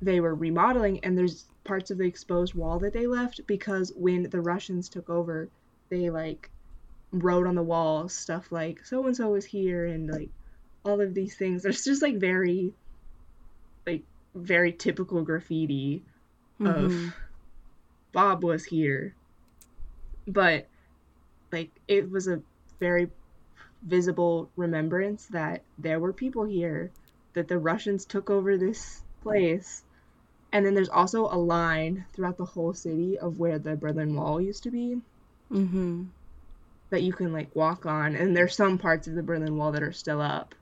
they 0.00 0.20
were 0.20 0.34
remodeling 0.34 1.00
and 1.04 1.18
there's 1.18 1.46
parts 1.64 1.90
of 1.90 1.98
the 1.98 2.04
exposed 2.04 2.54
wall 2.54 2.78
that 2.78 2.94
they 2.94 3.06
left 3.06 3.46
because 3.46 3.92
when 3.94 4.22
the 4.22 4.40
Russians 4.40 4.88
took 4.88 5.10
over, 5.10 5.50
they 5.90 6.08
like 6.08 6.50
wrote 7.12 7.46
on 7.46 7.54
the 7.54 7.62
wall 7.62 8.08
stuff 8.08 8.52
like 8.52 8.84
so 8.84 9.06
and 9.06 9.16
so 9.16 9.34
is 9.34 9.44
here 9.44 9.86
and 9.86 10.10
like 10.10 10.30
all 10.84 11.00
of 11.02 11.12
these 11.12 11.36
things. 11.36 11.66
It's 11.66 11.84
just 11.84 12.00
like 12.00 12.16
very, 12.16 12.72
like 13.86 14.04
very 14.34 14.72
typical 14.72 15.22
graffiti 15.22 16.04
of 16.60 16.90
Mhm. 16.92 17.12
Bob 18.12 18.42
was 18.42 18.64
here, 18.64 19.14
but 20.26 20.66
like 21.52 21.70
it 21.86 22.10
was 22.10 22.26
a 22.28 22.42
very 22.80 23.08
visible 23.82 24.50
remembrance 24.56 25.26
that 25.26 25.62
there 25.78 26.00
were 26.00 26.12
people 26.12 26.44
here, 26.44 26.90
that 27.34 27.48
the 27.48 27.58
Russians 27.58 28.04
took 28.04 28.30
over 28.30 28.56
this 28.56 29.02
place. 29.22 29.82
And 30.52 30.64
then 30.64 30.74
there's 30.74 30.88
also 30.88 31.26
a 31.26 31.36
line 31.36 32.06
throughout 32.12 32.38
the 32.38 32.44
whole 32.44 32.72
city 32.74 33.18
of 33.18 33.38
where 33.38 33.58
the 33.58 33.76
Berlin 33.76 34.14
Wall 34.14 34.40
used 34.40 34.62
to 34.64 34.70
be 34.70 35.00
Mhm. 35.50 36.08
that 36.90 37.02
you 37.02 37.12
can 37.12 37.32
like 37.32 37.54
walk 37.54 37.86
on. 37.86 38.16
And 38.16 38.36
there's 38.36 38.56
some 38.56 38.78
parts 38.78 39.06
of 39.06 39.14
the 39.14 39.22
Berlin 39.22 39.56
Wall 39.56 39.72
that 39.72 39.82
are 39.82 39.92
still 39.92 40.20
up. 40.20 40.54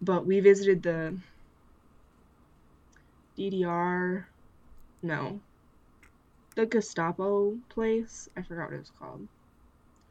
But 0.00 0.26
we 0.26 0.40
visited 0.40 0.82
the 0.82 1.18
DDR, 3.36 4.26
no, 5.04 5.40
the 6.56 6.66
Gestapo 6.66 7.56
place. 7.68 8.28
I 8.36 8.42
forgot 8.42 8.66
what 8.66 8.74
it 8.74 8.78
was 8.78 8.90
called. 8.90 9.28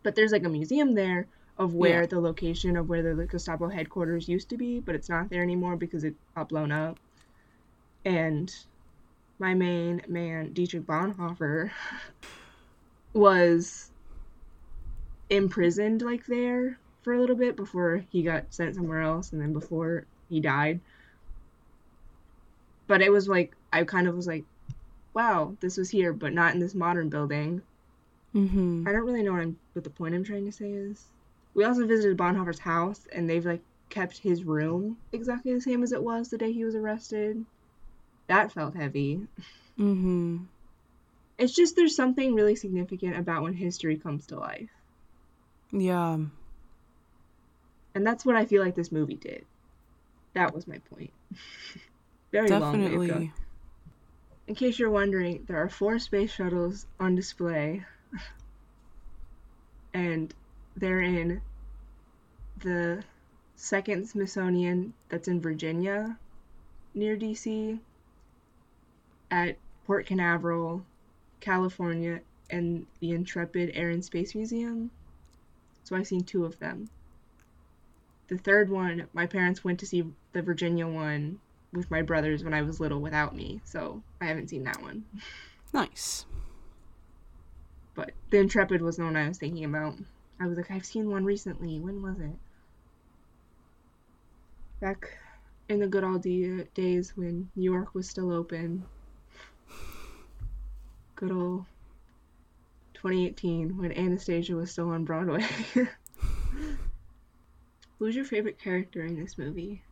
But 0.04 0.16
there's 0.16 0.32
like 0.32 0.46
a 0.46 0.50
museum 0.50 0.94
there 0.94 1.28
of 1.58 1.74
where 1.74 2.02
Yeah. 2.02 2.08
the 2.08 2.20
location 2.20 2.78
of 2.78 2.88
where 2.90 3.16
the 3.16 3.26
Gestapo 3.26 3.70
headquarters 3.70 4.28
used 4.28 4.50
to 4.50 4.58
be, 4.58 4.80
but 4.80 4.96
it's 4.96 5.10
not 5.10 5.30
there 5.30 5.42
anymore 5.44 5.78
because 5.78 6.04
it 6.04 6.16
got 6.36 6.50
blown 6.50 6.72
up. 6.72 7.00
And 8.06 8.54
my 9.40 9.54
main 9.54 10.02
man, 10.08 10.54
Dietrich 10.54 10.84
Bonhoeffer, 10.86 11.72
was 13.14 13.92
imprisoned 15.30 16.02
like 16.02 16.26
there 16.28 16.80
for 17.04 17.14
a 17.14 17.20
little 17.20 17.36
bit 17.36 17.56
before 17.56 18.06
he 18.12 18.24
got 18.24 18.54
sent 18.54 18.76
somewhere 18.76 19.02
else 19.02 19.32
and 19.32 19.42
then 19.42 19.54
before 19.54 20.08
he 20.30 20.40
died. 20.42 20.82
But 22.88 23.02
it 23.02 23.12
was 23.12 23.28
like 23.28 23.56
I 23.72 23.84
kind 23.86 24.08
of 24.08 24.16
was 24.16 24.28
like, 24.28 24.46
wow, 25.14 25.56
this 25.60 25.78
was 25.78 25.90
here, 25.90 26.14
but 26.14 26.34
not 26.34 26.54
in 26.54 26.60
this 26.60 26.76
modern 26.76 27.10
building. 27.10 27.62
Mhm. 28.34 28.88
I 28.88 28.92
don't 28.92 29.06
really 29.06 29.24
know 29.24 29.34
what 29.34 29.42
I'm 29.42 29.58
what 29.74 29.84
the 29.84 29.90
point 29.90 30.16
I'm 30.16 30.24
trying 30.24 30.46
to 30.46 30.52
say 30.52 30.72
is. 30.72 31.06
We 31.54 31.64
also 31.66 31.86
visited 31.86 32.18
Bonhoeffer's 32.18 32.60
house 32.60 33.06
and 33.12 33.30
they've 33.30 33.46
like 33.46 33.62
kept 33.90 34.18
his 34.18 34.44
room 34.44 34.98
exactly 35.12 35.54
the 35.54 35.62
same 35.62 35.84
as 35.84 35.92
it 35.92 36.02
was 36.02 36.30
the 36.30 36.38
day 36.38 36.52
he 36.52 36.66
was 36.66 36.76
arrested. 36.76 37.46
That 38.28 38.52
felt 38.52 38.76
heavy. 38.76 39.28
Mm-hmm. 39.78 40.46
It's 41.38 41.54
just 41.54 41.76
there's 41.76 41.96
something 41.96 42.34
really 42.34 42.56
significant 42.56 43.18
about 43.18 43.44
when 43.44 43.54
history 43.54 43.98
comes 43.98 44.28
to 44.28 44.40
life. 44.40 44.70
Yeah. 45.72 46.18
And 47.96 48.08
that's 48.08 48.26
what 48.26 48.36
I 48.36 48.46
feel 48.46 48.64
like 48.64 48.76
this 48.76 48.92
movie 48.92 49.16
did. 49.16 49.46
That 50.34 50.54
was 50.54 50.68
my 50.68 50.80
point. 50.80 51.12
Very 52.32 52.50
long 52.50 52.82
way. 52.98 53.08
Definitely. 53.08 53.32
In 54.48 54.56
case 54.56 54.78
you're 54.78 54.90
wondering, 54.90 55.46
there 55.48 55.58
are 55.58 55.70
four 55.70 56.00
space 56.00 56.32
shuttles 56.32 56.86
on 57.00 57.16
display. 57.16 57.86
and 59.94 60.34
they're 60.76 61.02
in 61.02 61.42
the 62.58 63.04
second 63.56 64.08
Smithsonian 64.08 64.94
that's 65.10 65.28
in 65.28 65.40
Virginia 65.40 66.18
near 66.94 67.16
DC, 67.18 67.80
at 69.32 69.58
Port 69.86 70.06
Canaveral, 70.06 70.86
California, 71.40 72.22
and 72.50 72.86
the 73.00 73.12
Intrepid 73.12 73.72
Air 73.74 73.90
and 73.90 74.04
Space 74.04 74.36
Museum. 74.36 74.92
So 75.84 75.96
I've 75.96 76.08
seen 76.08 76.24
two 76.24 76.46
of 76.46 76.60
them. 76.60 76.90
The 78.28 78.38
third 78.38 78.70
one, 78.70 79.08
my 79.14 79.26
parents 79.26 79.64
went 79.64 79.80
to 79.80 79.86
see 79.86 80.04
the 80.34 80.42
Virginia 80.42 80.88
one 80.88 81.40
with 81.74 81.92
my 81.92 82.02
brothers 82.02 82.44
when 82.44 82.54
I 82.54 82.62
was 82.62 82.80
little 82.80 83.02
without 83.02 83.36
me, 83.36 83.62
so 83.66 84.02
I 84.22 84.26
haven't 84.26 84.50
seen 84.50 84.64
that 84.64 84.82
one. 84.82 85.04
Nice. 85.74 86.26
But 87.96 88.12
the 88.30 88.38
Intrepid 88.38 88.82
was 88.82 88.98
the 88.98 89.04
one 89.04 89.16
I 89.16 89.28
was 89.28 89.38
thinking 89.38 89.66
about. 89.66 89.96
I 90.40 90.48
was 90.48 90.58
like, 90.58 90.72
I've 90.72 90.86
seen 90.86 91.10
one 91.10 91.26
recently. 91.26 91.80
When 91.80 92.02
was 92.02 92.20
it? 92.20 92.36
Back 94.80 95.18
in 95.70 95.80
the 95.80 95.88
good 95.88 96.04
old 96.04 96.22
day- 96.24 96.68
days 96.74 97.14
when 97.16 97.50
New 97.56 97.72
York 97.72 97.94
was 97.94 98.10
still 98.10 98.32
open. 98.32 98.84
Good 101.16 101.32
old 101.32 101.66
2018 102.96 103.78
when 103.78 103.92
Anastasia 103.92 104.56
was 104.56 104.72
still 104.72 104.90
on 104.90 105.06
Broadway. 105.06 105.46
Who's 108.00 108.16
your 108.16 108.26
favorite 108.26 108.60
character 108.60 109.06
in 109.06 109.20
this 109.20 109.38
movie? 109.38 109.84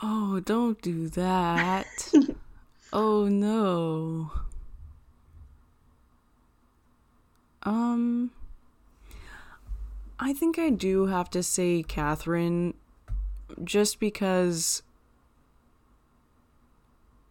Oh, 0.00 0.40
don't 0.40 0.80
do 0.80 1.08
that. 1.08 1.86
oh 2.92 3.26
no. 3.26 4.30
Um 7.62 8.30
I 10.20 10.32
think 10.32 10.58
I 10.58 10.70
do 10.70 11.06
have 11.06 11.30
to 11.30 11.42
say 11.42 11.82
Katherine 11.82 12.74
just 13.62 14.00
because 14.00 14.82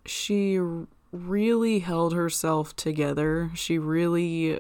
she 0.06 0.60
really 1.12 1.80
held 1.80 2.14
herself 2.14 2.76
together. 2.76 3.52
She 3.56 3.78
really 3.78 4.60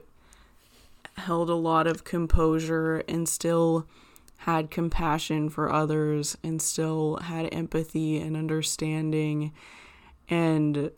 held 1.16 1.49
a 1.49 1.55
lot 1.55 1.88
of 1.88 2.03
composure 2.03 3.03
and 3.08 3.28
still 3.28 3.88
had 4.38 4.71
compassion 4.71 5.49
for 5.49 5.71
others 5.71 6.38
and 6.43 6.61
still 6.61 7.17
had 7.17 7.53
empathy 7.53 8.19
and 8.19 8.38
understanding 8.38 9.51
and 10.29 10.91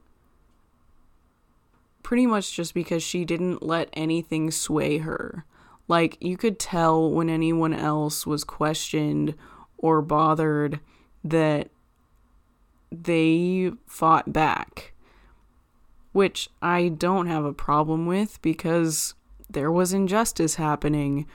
pretty 2.03 2.25
much 2.25 2.55
just 2.55 2.73
because 2.73 3.03
she 3.03 3.23
didn't 3.23 3.63
let 3.63 3.89
anything 3.93 4.51
sway 4.51 4.97
her. 4.99 5.45
Like 5.87 6.17
you 6.19 6.37
could 6.37 6.59
tell 6.59 7.09
when 7.09 7.29
anyone 7.29 7.73
else 7.73 8.25
was 8.27 8.43
questioned 8.43 9.35
or 9.77 10.01
bothered 10.01 10.79
that 11.23 11.69
they 12.91 13.71
fought 13.87 14.33
back, 14.33 14.93
which 16.11 16.49
I 16.61 16.89
don't 16.89 17.27
have 17.27 17.45
a 17.45 17.53
problem 17.53 18.05
with 18.05 18.41
because 18.41 19.13
there 19.49 19.71
was 19.71 19.93
injustice 19.93 20.55
happening. 20.55 21.25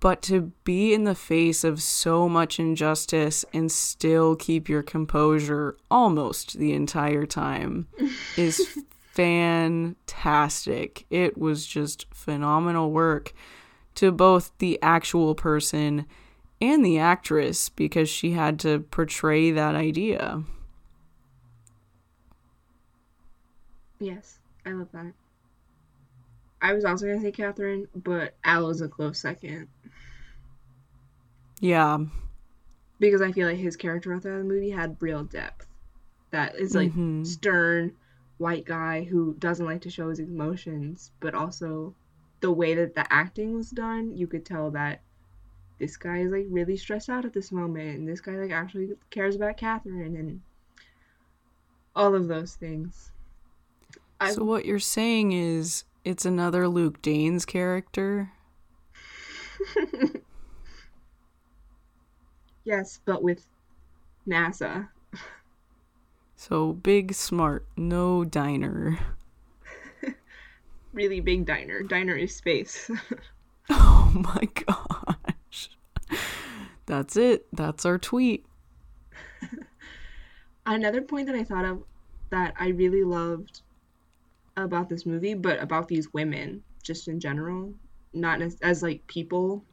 But 0.00 0.22
to 0.22 0.52
be 0.64 0.94
in 0.94 1.04
the 1.04 1.14
face 1.14 1.64
of 1.64 1.82
so 1.82 2.28
much 2.28 2.60
injustice 2.60 3.44
and 3.52 3.70
still 3.70 4.36
keep 4.36 4.68
your 4.68 4.82
composure 4.82 5.76
almost 5.90 6.58
the 6.58 6.72
entire 6.72 7.26
time 7.26 7.88
is 8.36 8.78
fantastic. 9.12 11.04
It 11.10 11.36
was 11.36 11.66
just 11.66 12.06
phenomenal 12.14 12.92
work 12.92 13.32
to 13.96 14.12
both 14.12 14.52
the 14.58 14.78
actual 14.80 15.34
person 15.34 16.06
and 16.60 16.84
the 16.84 16.98
actress 16.98 17.68
because 17.68 18.08
she 18.08 18.32
had 18.32 18.60
to 18.60 18.80
portray 18.80 19.50
that 19.50 19.74
idea. 19.74 20.44
Yes, 23.98 24.38
I 24.64 24.70
love 24.70 24.88
that. 24.92 25.12
I 26.60 26.72
was 26.72 26.84
also 26.84 27.06
gonna 27.06 27.20
say 27.20 27.32
Katherine, 27.32 27.88
but 27.94 28.34
Al 28.44 28.66
was 28.66 28.80
a 28.80 28.88
close 28.88 29.20
second 29.20 29.68
Yeah. 31.60 31.98
because 32.98 33.22
I 33.22 33.32
feel 33.32 33.48
like 33.48 33.58
his 33.58 33.76
character 33.76 34.18
throughout 34.18 34.22
the 34.22 34.44
movie 34.44 34.70
had 34.70 34.96
real 35.00 35.24
depth. 35.24 35.66
That 36.30 36.56
is 36.56 36.74
like 36.74 36.92
Mhm. 36.92 37.26
stern 37.26 37.96
white 38.38 38.64
guy 38.64 39.04
who 39.04 39.34
doesn't 39.38 39.66
like 39.66 39.82
to 39.82 39.90
show 39.90 40.08
his 40.10 40.20
emotions, 40.20 41.10
but 41.20 41.34
also 41.34 41.94
the 42.40 42.52
way 42.52 42.74
that 42.74 42.94
the 42.94 43.12
acting 43.12 43.54
was 43.54 43.70
done, 43.70 44.16
you 44.16 44.26
could 44.26 44.44
tell 44.44 44.70
that 44.72 45.00
this 45.78 45.96
guy 45.96 46.18
is 46.18 46.32
like 46.32 46.46
really 46.48 46.76
stressed 46.76 47.08
out 47.08 47.24
at 47.24 47.32
this 47.32 47.50
moment, 47.52 47.98
and 47.98 48.08
this 48.08 48.20
guy 48.20 48.32
like 48.36 48.50
actually 48.50 48.96
cares 49.10 49.36
about 49.36 49.56
Katherine 49.56 50.16
and 50.16 50.40
all 51.94 52.14
of 52.14 52.28
those 52.28 52.54
things. 52.54 53.10
I 54.20 54.32
So 54.32 54.44
what 54.44 54.64
you're 54.64 54.78
saying 54.78 55.32
is 55.32 55.84
it's 56.04 56.24
another 56.24 56.68
Luke 56.68 57.02
Danes 57.02 57.44
character? 57.44 58.32
yes, 62.64 63.00
but 63.04 63.22
with 63.22 63.44
NASA. 64.26 64.88
So 66.36 66.72
big, 66.72 67.14
smart, 67.14 67.66
no 67.76 68.24
diner. 68.24 68.98
Really 70.94 71.20
big 71.20 71.44
diner. 71.44 71.82
Diner 71.82 72.16
is 72.16 72.34
space. 72.34 72.90
Oh 73.70 74.10
my 74.14 74.48
gosh. 74.66 75.68
That's 76.86 77.16
it. 77.18 77.46
That's 77.52 77.84
our 77.84 77.98
tweet. 77.98 78.46
Another 80.64 81.02
point 81.02 81.26
that 81.26 81.36
I 81.36 81.44
thought 81.44 81.66
of 81.66 81.82
that 82.30 82.54
I 82.58 82.68
really 82.68 83.04
loved 83.04 83.60
about 84.64 84.88
this 84.88 85.06
movie, 85.06 85.34
but 85.34 85.60
about 85.62 85.88
these 85.88 86.12
women 86.12 86.62
just 86.82 87.08
in 87.08 87.20
general, 87.20 87.74
not 88.12 88.40
as, 88.42 88.56
as 88.60 88.82
like 88.82 89.06
people, 89.06 89.64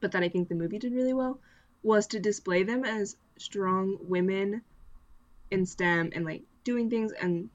but 0.00 0.12
that 0.12 0.22
I 0.22 0.28
think 0.28 0.48
the 0.48 0.54
movie 0.54 0.78
did 0.78 0.92
really 0.92 1.14
well, 1.14 1.40
was 1.82 2.06
to 2.08 2.20
display 2.20 2.62
them 2.62 2.84
as 2.84 3.16
strong 3.38 3.98
women 4.00 4.62
in 5.50 5.66
STEM 5.66 6.10
and 6.14 6.24
like 6.24 6.42
doing 6.64 6.90
things 6.90 7.12
and 7.12 7.50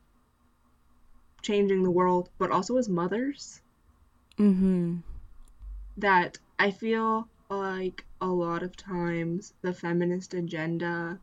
changing 1.42 1.84
the 1.84 1.92
world, 1.92 2.30
but 2.38 2.52
also 2.52 2.78
as 2.78 2.90
mothers. 2.90 3.62
Mm-hmm. 4.38 4.98
That 5.98 6.38
I 6.58 6.72
feel 6.72 7.28
like 7.50 8.04
a 8.20 8.28
lot 8.28 8.64
of 8.64 8.76
times 8.76 9.54
the 9.62 9.74
feminist 9.74 10.34
agenda 10.34 11.20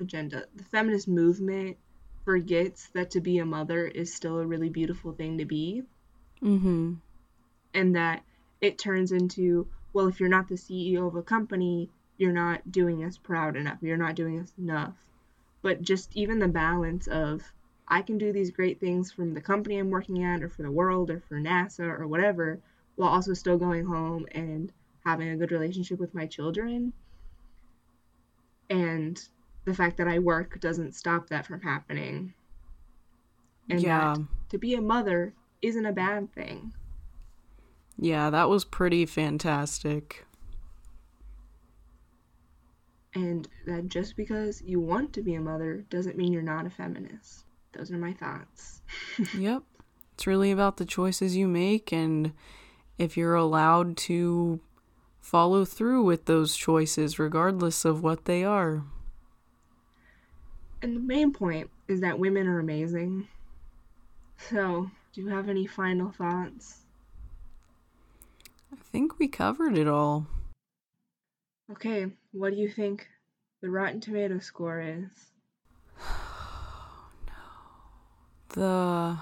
agenda 0.00 0.44
the 0.54 0.64
feminist 0.64 1.08
movement 1.08 1.76
forgets 2.28 2.90
that 2.92 3.12
to 3.12 3.22
be 3.22 3.38
a 3.38 3.46
mother 3.46 3.86
is 3.86 4.12
still 4.12 4.38
a 4.38 4.46
really 4.46 4.68
beautiful 4.68 5.12
thing 5.12 5.38
to 5.38 5.46
be. 5.46 5.82
Mm-hmm. 6.42 6.94
and 7.74 7.96
that 7.96 8.22
it 8.60 8.78
turns 8.78 9.10
into 9.12 9.66
well 9.92 10.06
if 10.06 10.20
you're 10.20 10.28
not 10.28 10.46
the 10.46 10.54
ceo 10.54 11.08
of 11.08 11.16
a 11.16 11.22
company 11.22 11.90
you're 12.18 12.32
not 12.44 12.70
doing 12.70 13.02
us 13.02 13.16
proud 13.16 13.56
enough. 13.56 13.78
You're 13.80 13.96
not 13.96 14.14
doing 14.14 14.38
us 14.40 14.52
enough. 14.58 14.94
But 15.62 15.82
just 15.82 16.14
even 16.14 16.38
the 16.38 16.48
balance 16.48 17.06
of 17.06 17.42
i 17.88 18.02
can 18.02 18.18
do 18.18 18.30
these 18.30 18.50
great 18.50 18.78
things 18.78 19.10
from 19.10 19.32
the 19.32 19.40
company 19.40 19.78
i'm 19.78 19.90
working 19.90 20.22
at 20.22 20.42
or 20.42 20.50
for 20.50 20.62
the 20.62 20.70
world 20.70 21.10
or 21.10 21.20
for 21.28 21.40
nasa 21.40 21.86
or 21.98 22.06
whatever 22.06 22.60
while 22.96 23.08
also 23.08 23.32
still 23.32 23.56
going 23.56 23.86
home 23.86 24.26
and 24.32 24.70
having 25.04 25.30
a 25.30 25.36
good 25.36 25.52
relationship 25.52 25.98
with 25.98 26.14
my 26.14 26.26
children. 26.26 26.92
And 28.68 29.18
the 29.64 29.74
fact 29.74 29.96
that 29.96 30.08
i 30.08 30.18
work 30.18 30.60
doesn't 30.60 30.94
stop 30.94 31.28
that 31.28 31.46
from 31.46 31.60
happening 31.60 32.32
and 33.70 33.80
yeah. 33.82 34.14
that 34.16 34.24
to 34.48 34.58
be 34.58 34.74
a 34.74 34.80
mother 34.80 35.34
isn't 35.62 35.86
a 35.86 35.92
bad 35.92 36.32
thing 36.32 36.72
Yeah, 38.00 38.30
that 38.30 38.48
was 38.48 38.64
pretty 38.64 39.04
fantastic. 39.06 40.24
and 43.14 43.48
that 43.66 43.88
just 43.88 44.16
because 44.16 44.62
you 44.62 44.78
want 44.80 45.12
to 45.14 45.22
be 45.22 45.34
a 45.34 45.40
mother 45.40 45.84
doesn't 45.90 46.16
mean 46.16 46.32
you're 46.32 46.42
not 46.42 46.66
a 46.66 46.70
feminist. 46.70 47.44
Those 47.72 47.90
are 47.90 47.98
my 47.98 48.12
thoughts. 48.12 48.82
yep. 49.36 49.62
It's 50.14 50.26
really 50.26 50.50
about 50.50 50.76
the 50.76 50.84
choices 50.84 51.36
you 51.36 51.48
make 51.48 51.92
and 51.92 52.32
if 52.98 53.16
you're 53.16 53.34
allowed 53.34 53.96
to 54.08 54.60
follow 55.20 55.64
through 55.64 56.02
with 56.04 56.26
those 56.26 56.56
choices 56.56 57.18
regardless 57.18 57.84
of 57.84 58.02
what 58.02 58.24
they 58.26 58.44
are. 58.44 58.84
And 60.82 60.96
the 60.96 61.00
main 61.00 61.32
point 61.32 61.70
is 61.88 62.00
that 62.00 62.18
women 62.18 62.46
are 62.46 62.60
amazing. 62.60 63.26
So, 64.36 64.90
do 65.12 65.20
you 65.20 65.28
have 65.28 65.48
any 65.48 65.66
final 65.66 66.10
thoughts? 66.12 66.82
I 68.72 68.76
think 68.76 69.18
we 69.18 69.28
covered 69.28 69.76
it 69.76 69.88
all. 69.88 70.26
Okay, 71.70 72.06
what 72.32 72.50
do 72.50 72.56
you 72.56 72.68
think 72.68 73.08
the 73.60 73.70
Rotten 73.70 74.00
Tomato 74.00 74.38
score 74.38 74.80
is? 74.80 75.08
No. 77.26 77.32
The 78.50 79.18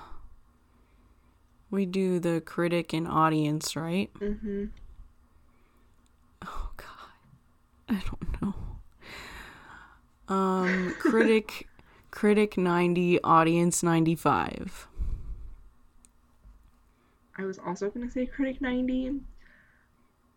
we 1.71 1.85
do 1.85 2.21
the 2.21 2.41
critic 2.41 2.93
and 2.93 3.09
audience, 3.09 3.75
right? 3.75 4.13
Mm-hmm. 4.21 4.67
Oh 6.47 6.71
god. 6.77 7.11
I 7.89 7.95
don't 7.95 8.23
know. 8.23 8.26
Um 10.29 10.95
critic 10.99 11.69
critic 12.11 12.57
90, 12.57 13.23
audience 13.23 13.83
95. 13.83 14.89
I 17.39 17.45
was 17.45 17.59
also 17.59 17.91
gonna 17.91 18.11
say 18.11 18.27
Critic 18.27 18.61
90. 18.61 19.21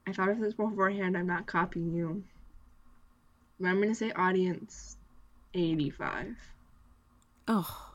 I 0.06 0.12
thought 0.12 0.30
of 0.30 0.40
this 0.40 0.54
beforehand, 0.54 1.16
I'm 1.16 1.28
not 1.28 1.46
copying 1.48 1.94
you. 1.94 2.24
But 3.60 3.70
I'm 3.70 3.82
gonna 3.82 3.96
say 3.96 4.12
Audience 4.12 4.98
85. 5.54 6.36
Oh, 7.48 7.92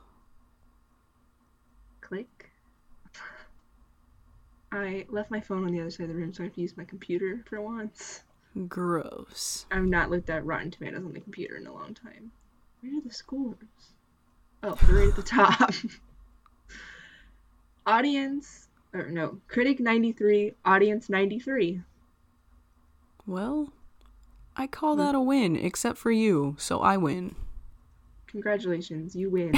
Click. 2.01 2.51
I 4.73 5.07
left 5.09 5.31
my 5.31 5.41
phone 5.41 5.65
on 5.65 5.73
the 5.73 5.81
other 5.81 5.91
side 5.91 6.05
of 6.05 6.09
the 6.09 6.15
room, 6.15 6.33
so 6.33 6.43
I 6.43 6.47
have 6.47 6.55
to 6.55 6.61
use 6.61 6.77
my 6.77 6.85
computer 6.85 7.45
for 7.49 7.61
once. 7.61 8.23
Gross. 8.69 9.67
I've 9.71 9.85
not 9.85 10.11
looked 10.11 10.31
at 10.31 10.45
Rotten 10.45 10.71
Tomatoes 10.71 11.05
on 11.05 11.13
the 11.13 11.21
computer 11.21 11.57
in 11.57 11.67
a 11.67 11.73
long 11.73 11.95
time. 11.95 12.31
Where 12.81 12.99
are 12.99 13.03
the 13.03 13.13
scores? 13.13 13.57
Oh, 14.63 14.77
they're 14.87 14.97
right 14.97 15.09
at 15.09 15.17
the 15.17 15.23
top. 15.23 15.73
audience, 17.87 18.69
or 18.93 19.11
no, 19.11 19.39
critic 19.49 19.81
93, 19.81 20.53
audience 20.65 21.09
93. 21.09 21.83
Well, 23.27 23.73
I 24.57 24.67
call 24.67 24.95
hmm. 24.95 25.01
that 25.01 25.15
a 25.15 25.21
win, 25.21 25.57
except 25.57 25.99
for 25.99 26.11
you, 26.11 26.57
so 26.59 26.81
I 26.81 26.97
win. 26.97 27.35
Congratulations, 28.27 29.15
you 29.15 29.31
win. 29.31 29.53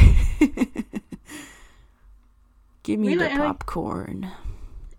Give 2.82 3.00
me 3.00 3.08
We 3.08 3.14
the 3.14 3.24
like- 3.24 3.32
I 3.32 3.38
like- 3.38 3.46
popcorn. 3.46 4.30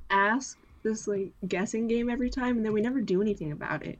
Ask 0.10 0.58
this 0.88 1.08
like 1.08 1.32
guessing 1.48 1.88
game 1.88 2.10
every 2.10 2.30
time, 2.30 2.58
and 2.58 2.66
then 2.66 2.74
we 2.74 2.82
never 2.82 3.02
do 3.02 3.22
anything 3.22 3.52
about 3.52 3.86
it. 3.86 4.00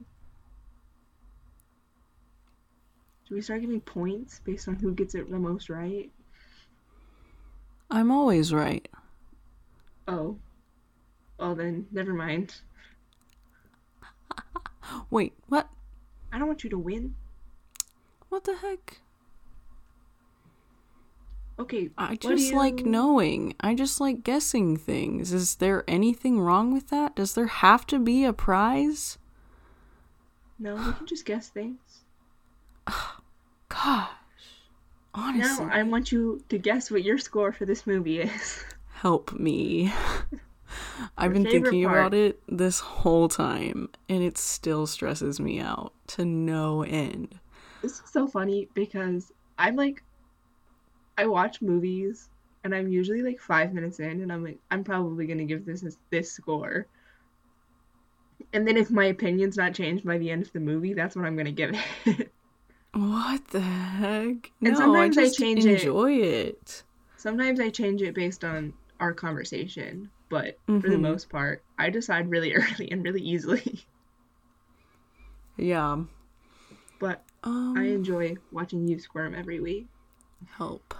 Should 3.24 3.34
we 3.34 3.42
start 3.42 3.60
giving 3.60 3.80
points 3.80 4.40
based 4.44 4.68
on 4.68 4.76
who 4.76 4.94
gets 4.94 5.14
it 5.14 5.30
the 5.30 5.38
most 5.38 5.68
right? 5.68 6.10
I'm 7.90 8.10
always 8.10 8.52
right. 8.52 8.88
Oh. 10.06 10.38
Well 11.38 11.54
then, 11.54 11.86
never 11.92 12.14
mind. 12.14 12.54
Wait, 15.10 15.34
what? 15.48 15.68
I 16.32 16.38
don't 16.38 16.48
want 16.48 16.64
you 16.64 16.70
to 16.70 16.78
win. 16.78 17.14
What 18.28 18.44
the 18.44 18.56
heck? 18.56 19.00
Okay. 21.58 21.90
I 21.98 22.14
just 22.14 22.52
like 22.52 22.86
knowing. 22.86 23.54
I 23.60 23.74
just 23.74 24.00
like 24.00 24.22
guessing 24.22 24.76
things. 24.76 25.32
Is 25.32 25.56
there 25.56 25.84
anything 25.88 26.40
wrong 26.40 26.72
with 26.72 26.88
that? 26.88 27.16
Does 27.16 27.34
there 27.34 27.46
have 27.46 27.84
to 27.88 27.98
be 27.98 28.24
a 28.24 28.32
prize? 28.32 29.18
No, 30.58 30.76
we 30.76 30.92
can 30.92 31.06
just 31.06 31.24
guess 31.24 31.48
things. 31.48 31.78
Gosh. 33.68 34.08
Honestly. 35.14 35.66
Now 35.66 35.72
I 35.72 35.82
want 35.82 36.12
you 36.12 36.42
to 36.48 36.58
guess 36.58 36.90
what 36.90 37.02
your 37.02 37.18
score 37.18 37.52
for 37.52 37.64
this 37.66 37.86
movie 37.86 38.20
is. 38.20 38.64
Help 38.94 39.32
me. 39.32 39.92
I've 41.16 41.32
been 41.32 41.44
thinking 41.44 41.84
part. 41.84 41.98
about 41.98 42.14
it 42.14 42.40
this 42.48 42.80
whole 42.80 43.28
time, 43.28 43.88
and 44.08 44.22
it 44.22 44.36
still 44.36 44.86
stresses 44.86 45.40
me 45.40 45.60
out 45.60 45.92
to 46.08 46.24
no 46.24 46.82
end. 46.82 47.38
This 47.82 48.00
is 48.00 48.10
so 48.10 48.26
funny 48.26 48.68
because 48.74 49.32
I'm 49.58 49.76
like, 49.76 50.02
I 51.18 51.26
watch 51.26 51.60
movies 51.62 52.30
and 52.64 52.74
I'm 52.74 52.88
usually 52.88 53.22
like 53.22 53.40
five 53.40 53.74
minutes 53.74 54.00
in, 54.00 54.22
and 54.22 54.32
I'm 54.32 54.44
like, 54.44 54.60
I'm 54.70 54.84
probably 54.84 55.26
gonna 55.26 55.44
give 55.44 55.66
this 55.66 55.82
this, 55.82 55.98
this 56.10 56.32
score. 56.32 56.88
And 58.52 58.66
then 58.68 58.76
if 58.76 58.90
my 58.90 59.06
opinion's 59.06 59.56
not 59.56 59.72
changed 59.74 60.04
by 60.04 60.18
the 60.18 60.30
end 60.30 60.42
of 60.42 60.52
the 60.52 60.60
movie, 60.60 60.92
that's 60.94 61.16
what 61.16 61.24
I'm 61.24 61.36
gonna 61.36 61.50
give 61.52 61.74
it. 62.06 62.32
What 62.92 63.48
the 63.48 63.60
heck? 63.60 64.52
And 64.62 64.76
no, 64.76 64.76
sometimes 64.76 65.16
I 65.16 65.24
I 65.24 65.30
change 65.30 65.64
it. 65.64 65.96
enjoy 65.96 66.12
it. 66.18 66.84
Sometimes 67.16 67.60
I 67.60 67.68
change 67.68 68.00
it 68.00 68.14
based 68.14 68.44
on 68.44 68.72
our 68.98 69.12
conversation, 69.12 70.10
but 70.30 70.58
for 70.78 70.88
the 70.88 70.96
Mhm. 70.96 70.98
most 70.98 71.28
part, 71.28 71.62
I 71.76 71.90
decide 71.90 72.30
really 72.30 72.54
early 72.54 72.90
and 72.90 73.04
really 73.04 73.20
easily. 73.20 73.86
Yeah. 75.58 76.04
But 77.00 77.24
Um, 77.42 77.74
I 77.74 77.86
enjoy 77.86 78.36
watching 78.52 78.86
you 78.86 79.00
squirm 79.00 79.34
every 79.34 79.58
week. 79.58 79.88
help. 80.58 80.94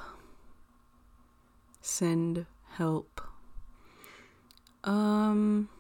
Send 1.91 2.45
help. 2.75 3.23
Um. 4.85 5.71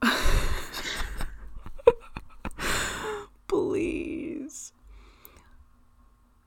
Please. 3.46 4.72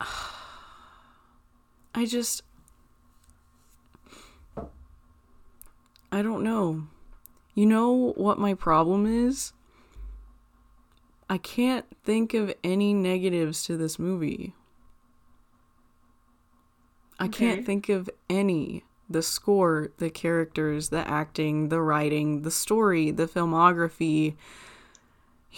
I 0.00 0.06
just. 2.04 2.42
I 6.10 6.22
don't 6.22 6.42
know. 6.42 6.88
You 7.54 7.66
know 7.66 8.14
what 8.16 8.40
my 8.40 8.54
problem 8.54 9.06
is? 9.06 9.52
I 11.30 11.38
can't 11.38 11.86
think 12.02 12.34
of 12.34 12.52
any 12.64 12.92
negatives 12.92 13.62
to 13.66 13.76
this 13.76 14.00
movie. 14.00 14.54
I 17.18 17.24
Okay. 17.24 17.38
can't 17.38 17.66
think 17.66 17.88
of 17.88 18.08
any. 18.28 18.84
The 19.10 19.22
score, 19.22 19.90
the 19.96 20.10
characters, 20.10 20.90
the 20.90 21.08
acting, 21.08 21.70
the 21.70 21.80
writing, 21.80 22.42
the 22.42 22.50
story, 22.50 23.10
the 23.10 23.26
filmography, 23.26 24.36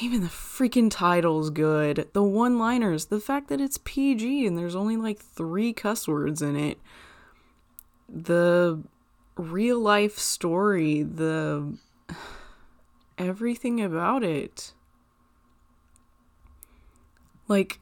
even 0.00 0.20
the 0.20 0.28
freaking 0.28 0.88
title's 0.90 1.50
good. 1.50 2.08
The 2.12 2.22
one 2.22 2.58
liners, 2.58 3.06
the 3.06 3.20
fact 3.20 3.48
that 3.48 3.60
it's 3.60 3.78
PG 3.82 4.46
and 4.46 4.56
there's 4.56 4.76
only 4.76 4.96
like 4.96 5.18
three 5.18 5.72
cuss 5.72 6.06
words 6.06 6.42
in 6.42 6.54
it. 6.56 6.78
The 8.08 8.82
real 9.36 9.80
life 9.80 10.16
story, 10.18 11.02
the 11.02 11.76
everything 13.18 13.80
about 13.80 14.22
it. 14.22 14.72
Like, 17.48 17.80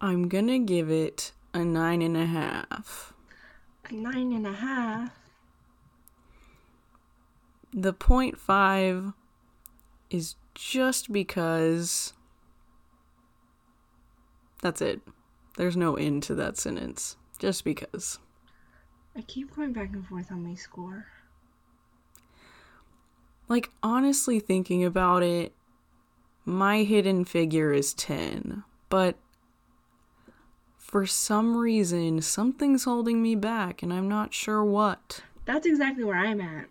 I'm 0.00 0.28
gonna 0.28 0.58
give 0.58 0.90
it 0.90 1.32
a 1.54 1.64
nine 1.64 2.02
and 2.02 2.16
a 2.16 2.26
half. 2.26 3.14
A 3.88 3.94
nine 3.94 4.32
and 4.32 4.46
a 4.46 4.52
half. 4.52 5.12
The 7.72 7.92
point 7.92 8.38
five 8.38 9.12
is 10.10 10.36
just 10.54 11.12
because. 11.12 12.12
That's 14.62 14.80
it. 14.80 15.00
There's 15.56 15.76
no 15.76 15.94
end 15.96 16.22
to 16.24 16.34
that 16.34 16.58
sentence. 16.58 17.16
Just 17.38 17.64
because. 17.64 18.18
I 19.16 19.22
keep 19.22 19.54
going 19.54 19.72
back 19.72 19.92
and 19.92 20.06
forth 20.06 20.30
on 20.30 20.46
my 20.46 20.54
score. 20.54 21.06
Like, 23.48 23.70
honestly, 23.82 24.40
thinking 24.40 24.84
about 24.84 25.22
it, 25.22 25.54
my 26.44 26.82
hidden 26.82 27.24
figure 27.24 27.72
is 27.72 27.94
10. 27.94 28.64
But 28.88 29.16
for 30.86 31.04
some 31.04 31.56
reason, 31.56 32.22
something's 32.22 32.84
holding 32.84 33.20
me 33.20 33.34
back, 33.34 33.82
and 33.82 33.92
I'm 33.92 34.08
not 34.08 34.32
sure 34.32 34.64
what. 34.64 35.20
That's 35.44 35.66
exactly 35.66 36.04
where 36.04 36.16
I'm 36.16 36.40
at. 36.40 36.66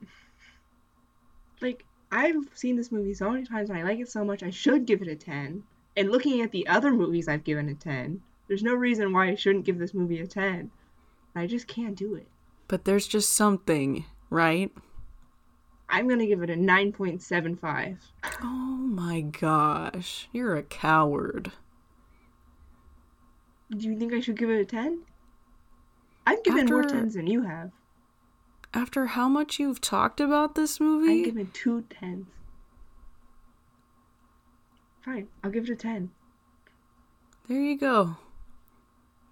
Like, 1.62 1.84
I've 2.14 2.48
seen 2.54 2.78
this 2.78 2.94
movie 2.94 3.14
so 3.14 3.30
many 3.30 3.46
times 3.46 3.70
and 3.70 3.78
I 3.78 3.84
like 3.84 4.00
it 4.00 4.10
so 4.10 4.24
much, 4.24 4.42
I 4.42 4.52
should 4.52 4.86
give 4.86 5.02
it 5.02 5.10
a 5.10 5.16
10. 5.16 5.64
And 5.98 6.12
looking 6.12 6.42
at 6.42 6.52
the 6.52 6.66
other 6.68 6.92
movies 6.92 7.28
I've 7.28 7.44
given 7.44 7.68
a 7.68 7.74
10, 7.74 8.22
there's 8.48 8.64
no 8.64 8.74
reason 8.74 9.12
why 9.12 9.28
I 9.28 9.36
shouldn't 9.36 9.66
give 9.66 9.80
this 9.80 9.94
movie 9.94 10.22
a 10.22 10.28
10. 10.28 10.72
I 11.36 11.46
just 11.46 11.68
can't 11.68 11.98
do 11.98 12.16
it. 12.16 12.28
But 12.70 12.86
there's 12.86 13.08
just 13.08 13.34
something, 13.34 14.06
right? 14.30 14.72
I'm 15.90 16.08
gonna 16.08 16.26
give 16.26 16.42
it 16.42 16.50
a 16.50 16.56
9.75. 16.56 17.98
Oh 18.42 18.46
my 18.48 19.22
gosh, 19.22 20.30
you're 20.32 20.56
a 20.56 20.64
coward. 20.64 21.52
Do 23.72 23.88
you 23.88 23.98
think 23.98 24.14
I 24.14 24.20
should 24.20 24.38
give 24.38 24.50
it 24.50 24.60
a 24.60 24.66
10? 24.66 25.00
I've 26.28 26.44
given 26.44 26.66
more 26.68 26.84
10s 26.84 27.14
than 27.14 27.28
you 27.28 27.44
have. 27.44 27.72
After 28.74 29.08
how 29.08 29.28
much 29.30 29.60
you've 29.60 29.82
talked 29.82 30.20
about 30.20 30.56
this 30.56 30.80
movie? 30.80 31.06
I've 31.06 31.18
movie, 31.18 31.26
given 31.26 31.52
two 31.52 31.86
10s. 31.90 32.26
Fine, 35.04 35.28
I'll 35.44 35.52
give 35.52 35.66
it 35.66 35.70
a 35.70 35.76
10. 35.76 36.10
there 37.48 37.62
you 37.62 37.78
go. 37.78 38.18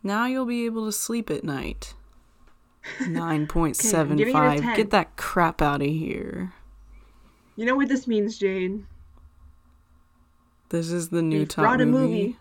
Now 0.04 0.26
you'll 0.26 0.46
be 0.46 0.66
able 0.66 0.86
to 0.86 0.92
sleep 0.92 1.30
at 1.30 1.44
night. 1.44 1.94
9.75. 3.00 4.62
10. 4.62 4.76
Get 4.76 4.90
that 4.92 5.16
crap 5.16 5.62
out 5.62 5.82
of 5.82 5.88
here. 5.88 6.54
You 7.56 7.66
know 7.66 7.76
what 7.76 7.88
this 7.88 8.08
means, 8.08 8.38
Jane? 8.38 8.88
This 10.70 10.92
is 10.92 11.10
the 11.10 11.22
new 11.22 11.46
top 11.46 11.64
brought 11.64 11.82
a 11.82 11.86
movie. 11.86 12.08
movie. 12.08 12.38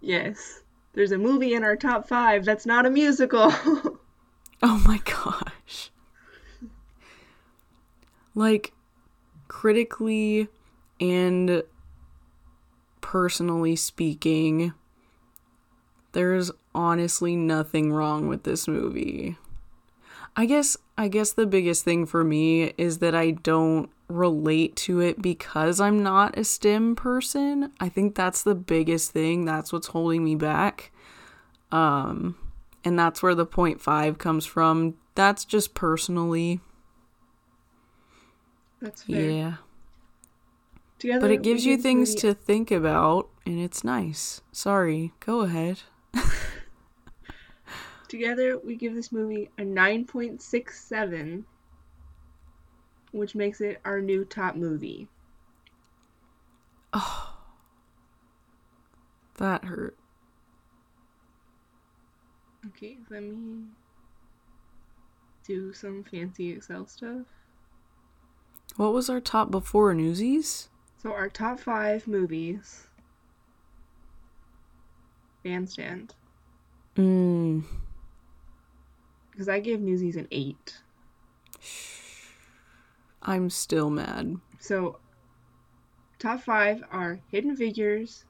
Yes. 0.00 0.63
There's 0.94 1.12
a 1.12 1.18
movie 1.18 1.54
in 1.54 1.64
our 1.64 1.76
top 1.76 2.08
five 2.08 2.44
that's 2.44 2.66
not 2.66 2.86
a 2.86 2.90
musical. 2.90 3.52
Oh 4.66 4.82
my 4.86 4.96
gosh. 5.04 5.90
Like, 8.34 8.72
critically 9.46 10.48
and 10.98 11.62
personally 13.02 13.76
speaking, 13.76 14.72
there's 16.12 16.50
honestly 16.74 17.36
nothing 17.36 17.92
wrong 17.92 18.26
with 18.26 18.44
this 18.44 18.66
movie. 18.66 19.36
I 20.34 20.46
guess 20.46 20.78
I 20.96 21.08
guess 21.08 21.32
the 21.32 21.46
biggest 21.46 21.84
thing 21.84 22.06
for 22.06 22.24
me 22.24 22.72
is 22.78 22.98
that 23.00 23.14
I 23.14 23.32
don't 23.32 23.90
relate 24.08 24.76
to 24.76 25.00
it 25.00 25.20
because 25.22 25.80
I'm 25.80 26.02
not 26.02 26.38
a 26.38 26.44
STEM 26.44 26.96
person. 26.96 27.72
I 27.80 27.88
think 27.88 28.14
that's 28.14 28.42
the 28.42 28.54
biggest 28.54 29.12
thing. 29.12 29.44
That's 29.44 29.72
what's 29.72 29.88
holding 29.88 30.24
me 30.24 30.34
back. 30.34 30.92
Um 31.72 32.36
and 32.84 32.98
that's 32.98 33.22
where 33.22 33.34
the 33.34 33.46
point 33.46 33.78
0.5 33.80 34.18
comes 34.18 34.44
from. 34.44 34.94
That's 35.14 35.44
just 35.44 35.74
personally. 35.74 36.60
that's 38.80 39.04
fair. 39.04 39.30
Yeah. 39.30 39.54
Together, 40.98 41.20
But 41.20 41.30
it 41.30 41.42
gives 41.42 41.64
you 41.64 41.76
things 41.76 42.14
to 42.16 42.34
think 42.34 42.70
about 42.70 43.28
and 43.46 43.58
it's 43.60 43.84
nice. 43.84 44.42
Sorry. 44.52 45.12
Go 45.20 45.40
ahead. 45.40 45.80
Together, 48.08 48.58
we 48.58 48.76
give 48.76 48.94
this 48.94 49.10
movie 49.10 49.50
a 49.58 49.62
9.67, 49.62 51.44
which 53.14 53.34
makes 53.34 53.60
it 53.60 53.80
our 53.84 54.00
new 54.00 54.24
top 54.24 54.56
movie. 54.56 55.08
Oh. 56.92 57.36
That 59.38 59.64
hurt. 59.64 59.96
Okay, 62.66 62.98
let 63.10 63.22
me 63.22 63.64
do 65.46 65.72
some 65.72 66.02
fancy 66.02 66.50
Excel 66.50 66.86
stuff. 66.86 67.26
What 68.76 68.92
was 68.92 69.08
our 69.08 69.20
top 69.20 69.50
before 69.50 69.94
Newsies? 69.94 70.68
So, 71.00 71.12
our 71.12 71.28
top 71.28 71.60
five 71.60 72.08
movies 72.08 72.86
Bandstand. 75.44 76.14
Mm. 76.96 77.64
Because 79.30 79.48
I 79.48 79.60
gave 79.60 79.80
Newsies 79.80 80.16
an 80.16 80.26
8. 80.30 80.78
I'm 83.24 83.48
still 83.50 83.90
mad. 83.90 84.36
So, 84.58 84.98
top 86.18 86.40
five 86.42 86.82
are 86.90 87.20
Hidden 87.30 87.56
Figures, 87.56 88.24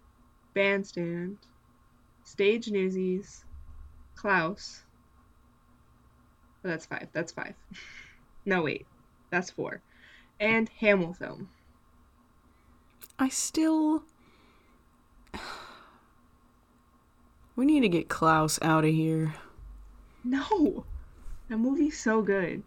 Bandstand, 0.55 1.39
Stage 2.23 2.71
Newsies, 2.71 3.45
Klaus. 4.15 4.83
Oh, 6.65 6.69
that's 6.69 6.87
five. 6.87 7.09
That's 7.13 7.33
five. 7.33 7.55
no, 8.47 8.63
wait. 8.63 8.87
That's 9.31 9.51
four. 9.51 9.83
And 10.41 10.69
Hamilton 10.81 11.15
film. 11.15 11.49
I 13.19 13.29
still. 13.29 14.05
We 17.57 17.67
need 17.67 17.83
to 17.83 17.89
get 17.89 18.09
Klaus 18.09 18.59
out 18.63 18.85
of 18.85 18.91
here. 18.91 19.33
No! 20.25 20.85
That 21.49 21.59
movie's 21.59 21.97
so 21.97 22.21
good. 22.21 22.65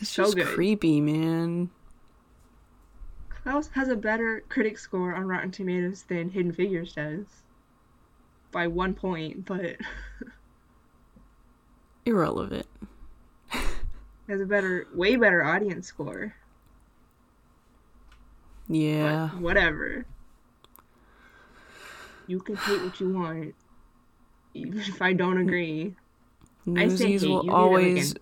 It's 0.00 0.10
so 0.10 0.24
just 0.24 0.36
good. 0.36 0.46
creepy, 0.46 1.00
man. 1.00 1.70
Klaus 3.28 3.68
has 3.68 3.88
a 3.88 3.96
better 3.96 4.42
critic 4.48 4.78
score 4.78 5.14
on 5.14 5.26
Rotten 5.26 5.50
Tomatoes 5.50 6.04
than 6.08 6.30
Hidden 6.30 6.52
Figures 6.52 6.94
does. 6.94 7.26
By 8.52 8.66
one 8.66 8.94
point, 8.94 9.44
but 9.44 9.76
Irrelevant. 12.06 12.66
has 14.28 14.40
a 14.40 14.46
better, 14.46 14.88
way 14.94 15.16
better 15.16 15.44
audience 15.44 15.86
score. 15.86 16.34
Yeah. 18.68 19.30
But 19.32 19.40
whatever. 19.40 20.06
You 22.26 22.40
can 22.40 22.56
hate 22.56 22.82
what 22.82 23.00
you 23.00 23.12
want. 23.12 23.54
Even 24.54 24.78
if 24.80 25.02
I 25.02 25.12
don't 25.12 25.38
agree. 25.38 25.94
I 26.76 26.88
say 26.88 27.12
hate, 27.12 27.22
you 27.22 27.28
will 27.30 27.44
like, 27.44 27.54
always. 27.54 28.14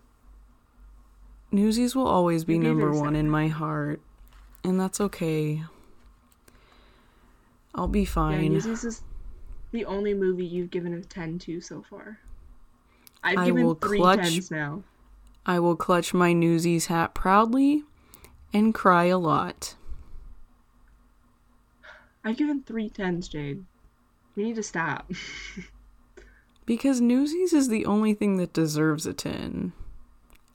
Newsies 1.50 1.94
will 1.96 2.06
always 2.06 2.44
be 2.44 2.54
You 2.54 2.60
gave 2.62 2.70
it 2.70 2.72
a 2.72 2.78
number 2.78 2.98
one 3.00 3.16
in 3.16 3.30
my 3.30 3.48
heart. 3.48 4.00
And 4.64 4.78
that's 4.78 5.00
okay. 5.00 5.62
I'll 7.74 7.88
be 7.88 8.00
Yeah, 8.00 8.06
fine. 8.06 8.52
Newsies 8.52 8.84
is 8.84 9.02
the 9.72 9.84
only 9.84 10.14
movie 10.14 10.44
you've 10.44 10.70
given 10.70 10.92
a 10.94 11.00
10 11.02 11.38
to 11.40 11.60
so 11.60 11.82
far. 11.82 12.18
I've 13.22 13.38
I 13.38 13.46
given 13.46 13.64
will 13.64 13.74
three 13.74 13.98
clutch- 13.98 14.20
tens 14.20 14.50
now. 14.50 14.82
I 15.46 15.58
will 15.60 15.76
clutch 15.76 16.12
my 16.12 16.32
Newsies 16.32 16.86
hat 16.86 17.14
proudly 17.14 17.84
and 18.52 18.74
cry 18.74 19.04
a 19.04 19.18
lot. 19.18 19.74
I've 22.24 22.36
given 22.36 22.62
three 22.62 22.90
tens, 22.90 23.28
Jade. 23.28 23.64
We 24.36 24.44
need 24.44 24.56
to 24.56 24.62
stop. 24.62 25.10
Because 26.66 27.00
Newsies 27.00 27.54
is 27.54 27.70
the 27.70 27.86
only 27.86 28.12
thing 28.12 28.36
that 28.36 28.52
deserves 28.52 29.06
a 29.06 29.14
10. 29.14 29.72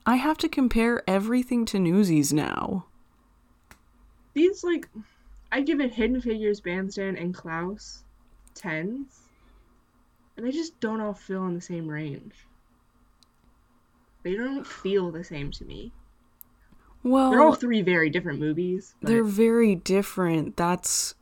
I 0.06 0.16
have 0.18 0.38
to 0.40 0.50
compare 0.50 1.04
everything 1.08 1.66
to 1.66 1.80
Newsies 1.80 2.34
now. 2.34 2.86
These, 4.34 4.64
like, 4.64 4.90
I 5.52 5.62
give 5.62 5.80
it 5.80 5.94
Hidden 5.94 6.22
Figures, 6.22 6.60
Bandstand, 6.60 7.18
and 7.18 7.34
Klaus 7.34 8.04
tens. 8.56 9.20
And 10.36 10.46
they 10.46 10.52
just 10.52 10.80
don't 10.80 11.00
all 11.00 11.14
feel 11.14 11.46
in 11.46 11.54
the 11.54 11.62
same 11.62 11.88
range. 11.88 12.34
They 14.24 14.36
don't 14.36 14.66
feel 14.66 15.12
the 15.12 15.24
same 15.24 15.52
to 15.52 15.66
me. 15.66 15.92
Well, 17.04 17.32
They're 17.32 17.42
all 17.42 17.54
three 17.56 17.82
very 17.82 18.10
different 18.10 18.40
movies. 18.40 18.96
but- 19.02 19.10
they're 19.10 19.24
very 19.24 19.76
different. 19.76 20.58
That's. 20.58 21.16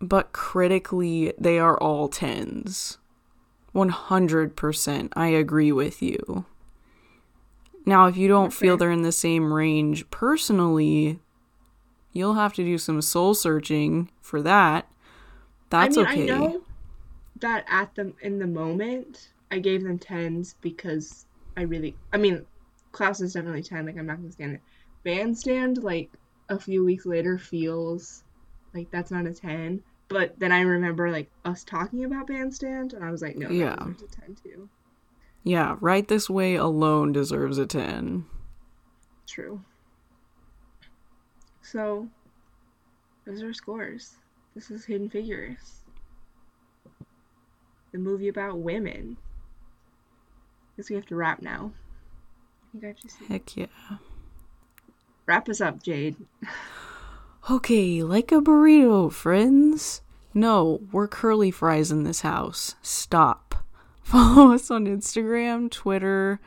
But 0.00 0.32
critically, 0.32 1.32
they 1.38 1.58
are 1.58 1.76
all 1.76 2.08
10s. 2.08 2.98
100%. 3.74 5.12
I 5.16 5.26
agree 5.26 5.72
with 5.72 6.00
you. 6.00 6.44
Now, 7.88 8.06
if 8.06 8.18
you 8.18 8.28
don't 8.28 8.52
feel 8.52 8.76
they're 8.76 8.90
in 8.90 9.00
the 9.00 9.10
same 9.12 9.50
range 9.50 10.10
personally, 10.10 11.20
you'll 12.12 12.34
have 12.34 12.52
to 12.54 12.62
do 12.62 12.76
some 12.76 13.00
soul 13.00 13.32
searching 13.32 14.10
for 14.20 14.42
that. 14.42 14.86
That's 15.70 15.96
I 15.96 16.02
mean, 16.02 16.10
okay. 16.10 16.22
I 16.22 16.38
know 16.38 16.62
that 17.40 17.64
at 17.66 17.94
the 17.94 18.12
in 18.20 18.38
the 18.38 18.46
moment 18.46 19.30
I 19.50 19.58
gave 19.58 19.82
them 19.84 19.98
tens 19.98 20.54
because 20.60 21.24
I 21.56 21.62
really, 21.62 21.96
I 22.12 22.18
mean, 22.18 22.44
Klaus 22.92 23.22
is 23.22 23.32
definitely 23.32 23.62
ten. 23.62 23.86
Like 23.86 23.96
I'm 23.96 24.06
not 24.06 24.18
gonna 24.18 24.32
stand 24.32 24.56
it. 24.56 24.60
Bandstand, 25.02 25.82
like 25.82 26.10
a 26.50 26.58
few 26.58 26.84
weeks 26.84 27.06
later, 27.06 27.38
feels 27.38 28.22
like 28.74 28.90
that's 28.90 29.10
not 29.10 29.26
a 29.26 29.32
ten. 29.32 29.82
But 30.08 30.38
then 30.38 30.52
I 30.52 30.60
remember 30.60 31.10
like 31.10 31.30
us 31.46 31.64
talking 31.64 32.04
about 32.04 32.26
Bandstand, 32.26 32.92
and 32.92 33.02
I 33.02 33.10
was 33.10 33.22
like, 33.22 33.36
no, 33.36 33.48
Yeah. 33.48 33.72
a 33.72 34.20
ten 34.20 34.36
too. 34.42 34.68
Yeah, 35.48 35.76
Right 35.80 36.06
This 36.06 36.28
Way 36.28 36.56
alone 36.56 37.12
deserves 37.12 37.56
a 37.56 37.64
10. 37.64 38.26
True. 39.26 39.62
So, 41.62 42.06
those 43.24 43.42
are 43.42 43.54
scores. 43.54 44.16
This 44.54 44.70
is 44.70 44.84
Hidden 44.84 45.08
Figures. 45.08 45.56
The 47.92 47.98
movie 47.98 48.28
about 48.28 48.58
women. 48.58 49.16
Guess 50.76 50.90
we 50.90 50.96
have 50.96 51.06
to 51.06 51.16
wrap 51.16 51.40
now. 51.40 51.72
I 51.72 52.72
think 52.72 52.84
I 52.84 52.86
have 52.88 53.00
to 53.00 53.08
see. 53.08 53.24
Heck 53.24 53.56
yeah. 53.56 53.66
Wrap 55.24 55.48
us 55.48 55.62
up, 55.62 55.82
Jade. 55.82 56.16
Okay, 57.50 58.02
like 58.02 58.30
a 58.32 58.42
burrito, 58.42 59.10
friends. 59.10 60.02
No, 60.34 60.82
we're 60.92 61.08
curly 61.08 61.50
fries 61.50 61.90
in 61.90 62.02
this 62.02 62.20
house. 62.20 62.74
Stop. 62.82 63.47
Follow 64.08 64.54
us 64.54 64.70
on 64.70 64.86
Instagram, 64.86 65.70
Twitter, 65.70 66.40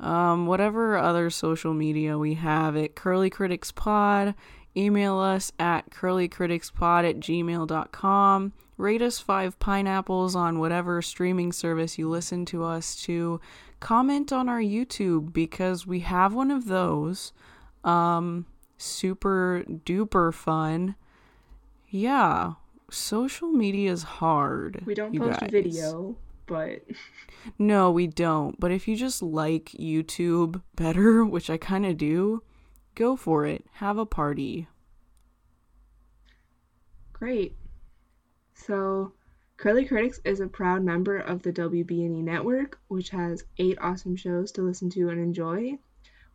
um, 0.00 0.48
whatever 0.48 0.98
other 0.98 1.30
social 1.30 1.72
media 1.72 2.18
we 2.18 2.34
have 2.34 2.76
at 2.76 2.96
Curly 2.96 3.30
Critics 3.30 3.70
Pod. 3.70 4.34
Email 4.76 5.16
us 5.16 5.52
at 5.60 5.88
curlycriticspod 5.90 7.08
at 7.08 7.20
gmail.com. 7.20 8.52
Rate 8.76 9.02
us 9.02 9.20
five 9.20 9.56
pineapples 9.60 10.34
on 10.34 10.58
whatever 10.58 11.00
streaming 11.00 11.52
service 11.52 11.96
you 11.96 12.08
listen 12.08 12.44
to 12.46 12.64
us 12.64 13.00
to. 13.02 13.40
Comment 13.78 14.32
on 14.32 14.48
our 14.48 14.60
YouTube 14.60 15.32
because 15.32 15.86
we 15.86 16.00
have 16.00 16.34
one 16.34 16.50
of 16.50 16.66
those. 16.66 17.32
Um, 17.84 18.46
super 18.78 19.64
duper 19.68 20.34
fun. 20.34 20.96
Yeah, 21.88 22.54
social 22.90 23.48
media 23.48 23.92
is 23.92 24.02
hard. 24.02 24.82
We 24.84 24.94
don't 24.94 25.16
post 25.16 25.38
guys. 25.38 25.50
video, 25.52 26.16
but 26.50 26.82
No, 27.58 27.92
we 27.92 28.08
don't. 28.08 28.58
But 28.58 28.72
if 28.72 28.88
you 28.88 28.96
just 28.96 29.22
like 29.22 29.66
YouTube 29.78 30.60
better, 30.74 31.24
which 31.34 31.48
I 31.48 31.56
kind 31.56 31.86
of 31.86 31.96
do, 31.96 32.42
go 32.96 33.16
for 33.16 33.46
it. 33.46 33.64
Have 33.74 33.96
a 33.96 34.04
party. 34.04 34.66
great. 37.12 37.54
So, 38.54 39.12
Curly 39.58 39.84
Critics 39.84 40.20
is 40.24 40.40
a 40.40 40.48
proud 40.48 40.82
member 40.82 41.18
of 41.18 41.42
the 41.42 41.52
WB&E 41.52 42.22
network, 42.22 42.78
which 42.88 43.10
has 43.10 43.44
eight 43.58 43.78
awesome 43.80 44.16
shows 44.16 44.52
to 44.52 44.62
listen 44.62 44.90
to 44.90 45.08
and 45.10 45.20
enjoy. 45.20 45.78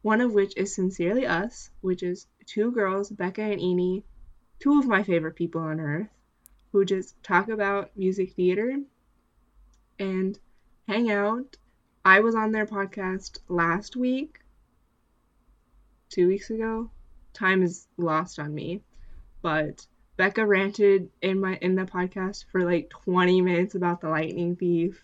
One 0.02 0.22
of 0.22 0.34
which 0.34 0.56
is 0.56 0.74
Sincerely 0.74 1.26
Us, 1.26 1.72
which 1.82 2.04
is 2.04 2.28
two 2.46 2.72
girls, 2.72 3.10
Becca 3.10 3.42
and 3.42 3.60
Eni, 3.60 4.04
two 4.60 4.80
of 4.80 4.88
my 4.88 5.04
favorite 5.04 5.36
people 5.36 5.62
on 5.62 5.80
earth, 5.80 6.08
who 6.72 6.86
just 6.86 7.22
talk 7.24 7.50
about 7.50 7.98
music 7.98 8.34
theater 8.34 8.80
and 10.00 10.38
hang 10.88 11.10
out. 11.10 11.58
I 12.04 12.20
was 12.20 12.36
on 12.36 12.52
their 12.52 12.66
podcast 12.66 13.40
last 13.48 13.96
week, 13.96 14.40
two 16.10 16.28
weeks 16.28 16.50
ago. 16.50 16.90
Time 17.34 17.64
is 17.64 17.88
lost 17.98 18.40
on 18.40 18.54
me, 18.54 18.82
but 19.42 19.86
Becca 20.18 20.46
ranted 20.46 21.10
in 21.22 21.42
my 21.42 21.58
in 21.62 21.76
the 21.76 21.86
podcast 21.86 22.46
for 22.52 22.64
like 22.64 22.90
20 22.90 23.42
minutes 23.42 23.76
about 23.76 24.02
the 24.02 24.10
lightning 24.10 24.56
thief, 24.56 25.04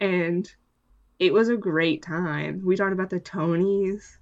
and 0.00 0.50
it 1.18 1.32
was 1.32 1.48
a 1.48 1.56
great 1.56 2.02
time. 2.02 2.62
We 2.64 2.76
talked 2.76 2.92
about 2.92 3.10
the 3.10 3.20
Tonys 3.20 4.16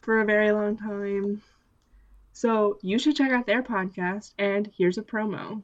for 0.00 0.20
a 0.20 0.24
very 0.24 0.52
long 0.52 0.76
time. 0.76 1.42
So 2.32 2.78
you 2.82 2.98
should 2.98 3.16
check 3.16 3.32
out 3.32 3.46
their 3.46 3.62
podcast, 3.62 4.32
and 4.38 4.70
here's 4.76 4.98
a 4.98 5.02
promo. 5.02 5.62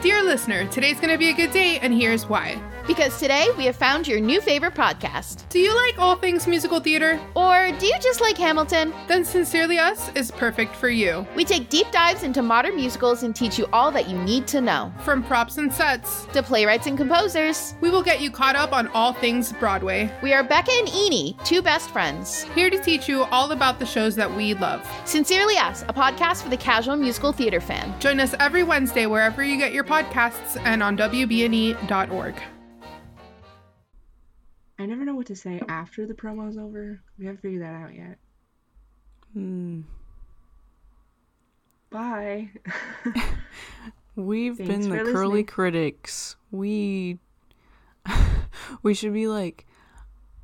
Dear 0.00 0.22
listener, 0.24 0.66
today's 0.66 0.96
going 0.98 1.10
to 1.10 1.18
be 1.18 1.28
a 1.28 1.32
good 1.34 1.52
day, 1.52 1.78
and 1.78 1.94
here's 1.94 2.26
why. 2.26 2.60
Because 2.88 3.16
today 3.20 3.46
we 3.56 3.66
have 3.66 3.76
found 3.76 4.08
your 4.08 4.18
new 4.18 4.40
favorite 4.40 4.74
podcast. 4.74 5.48
Do 5.48 5.60
you 5.60 5.72
like 5.72 5.96
all 6.00 6.16
things 6.16 6.48
musical 6.48 6.80
theater? 6.80 7.20
Or 7.36 7.70
do 7.78 7.86
you 7.86 7.94
just 8.00 8.20
like 8.20 8.36
Hamilton? 8.36 8.92
Then 9.06 9.24
Sincerely 9.24 9.78
Us 9.78 10.10
is 10.16 10.32
perfect 10.32 10.74
for 10.74 10.88
you. 10.88 11.24
We 11.36 11.44
take 11.44 11.68
deep 11.68 11.88
dives 11.92 12.24
into 12.24 12.42
modern 12.42 12.74
musicals 12.74 13.22
and 13.22 13.36
teach 13.36 13.56
you 13.56 13.66
all 13.72 13.92
that 13.92 14.08
you 14.08 14.18
need 14.24 14.48
to 14.48 14.60
know. 14.60 14.92
From 15.04 15.22
props 15.22 15.58
and 15.58 15.72
sets, 15.72 16.24
To 16.32 16.42
playwrights 16.42 16.88
and 16.88 16.96
composers, 16.98 17.74
we 17.80 17.88
will 17.90 18.02
get 18.02 18.20
you 18.20 18.32
caught 18.32 18.56
up 18.56 18.72
on 18.72 18.88
all 18.88 19.12
things 19.12 19.52
Broadway. 19.52 20.12
we 20.20 20.32
are 20.32 20.42
Becca 20.42 20.72
and 20.72 20.88
Eni, 20.88 21.40
two 21.44 21.62
best 21.62 21.90
friends. 21.90 22.42
Here 22.56 22.70
to 22.70 22.82
teach 22.82 23.08
you 23.08 23.22
all 23.24 23.52
about 23.52 23.78
the 23.78 23.86
shows 23.86 24.16
that 24.16 24.34
we 24.34 24.54
love. 24.54 24.84
Sincerely 25.04 25.56
Us, 25.58 25.82
a 25.82 25.92
podcast 25.92 26.42
for 26.42 26.48
the 26.48 26.56
casual 26.56 26.96
musical 26.96 27.30
theater 27.30 27.60
fan. 27.60 27.94
Join 28.00 28.18
us 28.18 28.34
every 28.40 28.64
Wednesday 28.64 29.06
wherever 29.06 29.44
you 29.44 29.56
get 29.56 29.72
your 29.72 29.81
podcasts 29.84 30.60
and 30.64 30.82
on 30.82 30.96
WBNE.org. 30.96 32.34
I 34.78 34.86
never 34.86 35.04
know 35.04 35.14
what 35.14 35.26
to 35.26 35.36
say 35.36 35.60
after 35.68 36.06
the 36.06 36.14
promo's 36.14 36.56
over. 36.58 37.00
We 37.18 37.26
haven't 37.26 37.40
figured 37.42 37.62
that 37.62 37.74
out 37.74 37.94
yet. 37.94 38.18
Hmm. 39.32 39.82
Bye. 41.90 42.50
We've 44.16 44.56
Thanks 44.56 44.86
been 44.86 44.90
the 44.90 45.04
curly 45.04 45.26
listening. 45.28 45.46
critics. 45.46 46.36
We 46.50 47.18
we 48.82 48.94
should 48.94 49.12
be 49.14 49.26
like 49.28 49.66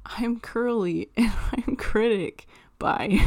I'm 0.05 0.41
curly 0.41 1.11
and 1.16 1.32
I'm 1.53 1.76
critic. 1.76 2.47
Bye. 2.78 3.20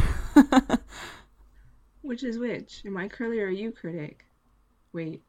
which 2.02 2.24
is 2.24 2.38
which? 2.38 2.84
Am 2.86 2.96
I 2.98 3.08
curly 3.08 3.40
or 3.40 3.48
are 3.48 3.50
you 3.50 3.72
critic? 3.72 4.26
Wait. 4.94 5.22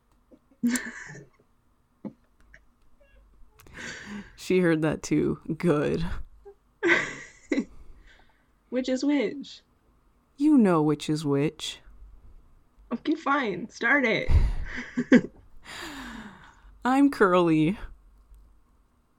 she 4.36 4.60
heard 4.60 4.82
that 4.82 5.02
too. 5.02 5.40
Good. 5.56 6.04
Which 8.72 8.88
is 8.88 9.04
which? 9.04 9.60
You 10.38 10.56
know 10.56 10.80
which 10.80 11.10
is 11.10 11.26
which. 11.26 11.80
Okay, 12.90 13.14
fine. 13.14 13.68
Start 13.68 14.06
it. 14.06 14.28
I'm 16.84 17.10
curly. 17.10 17.78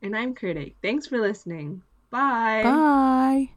And 0.01 0.17
I'm 0.17 0.33
critic. 0.33 0.75
Thanks 0.81 1.05
for 1.05 1.19
listening. 1.19 1.83
Bye. 2.09 2.63
Bye. 2.63 3.49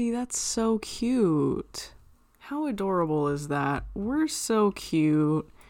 See, 0.00 0.10
that's 0.10 0.38
so 0.38 0.78
cute. 0.78 1.90
How 2.38 2.64
adorable 2.64 3.28
is 3.28 3.48
that? 3.48 3.84
We're 3.92 4.28
so 4.28 4.70
cute. 4.70 5.46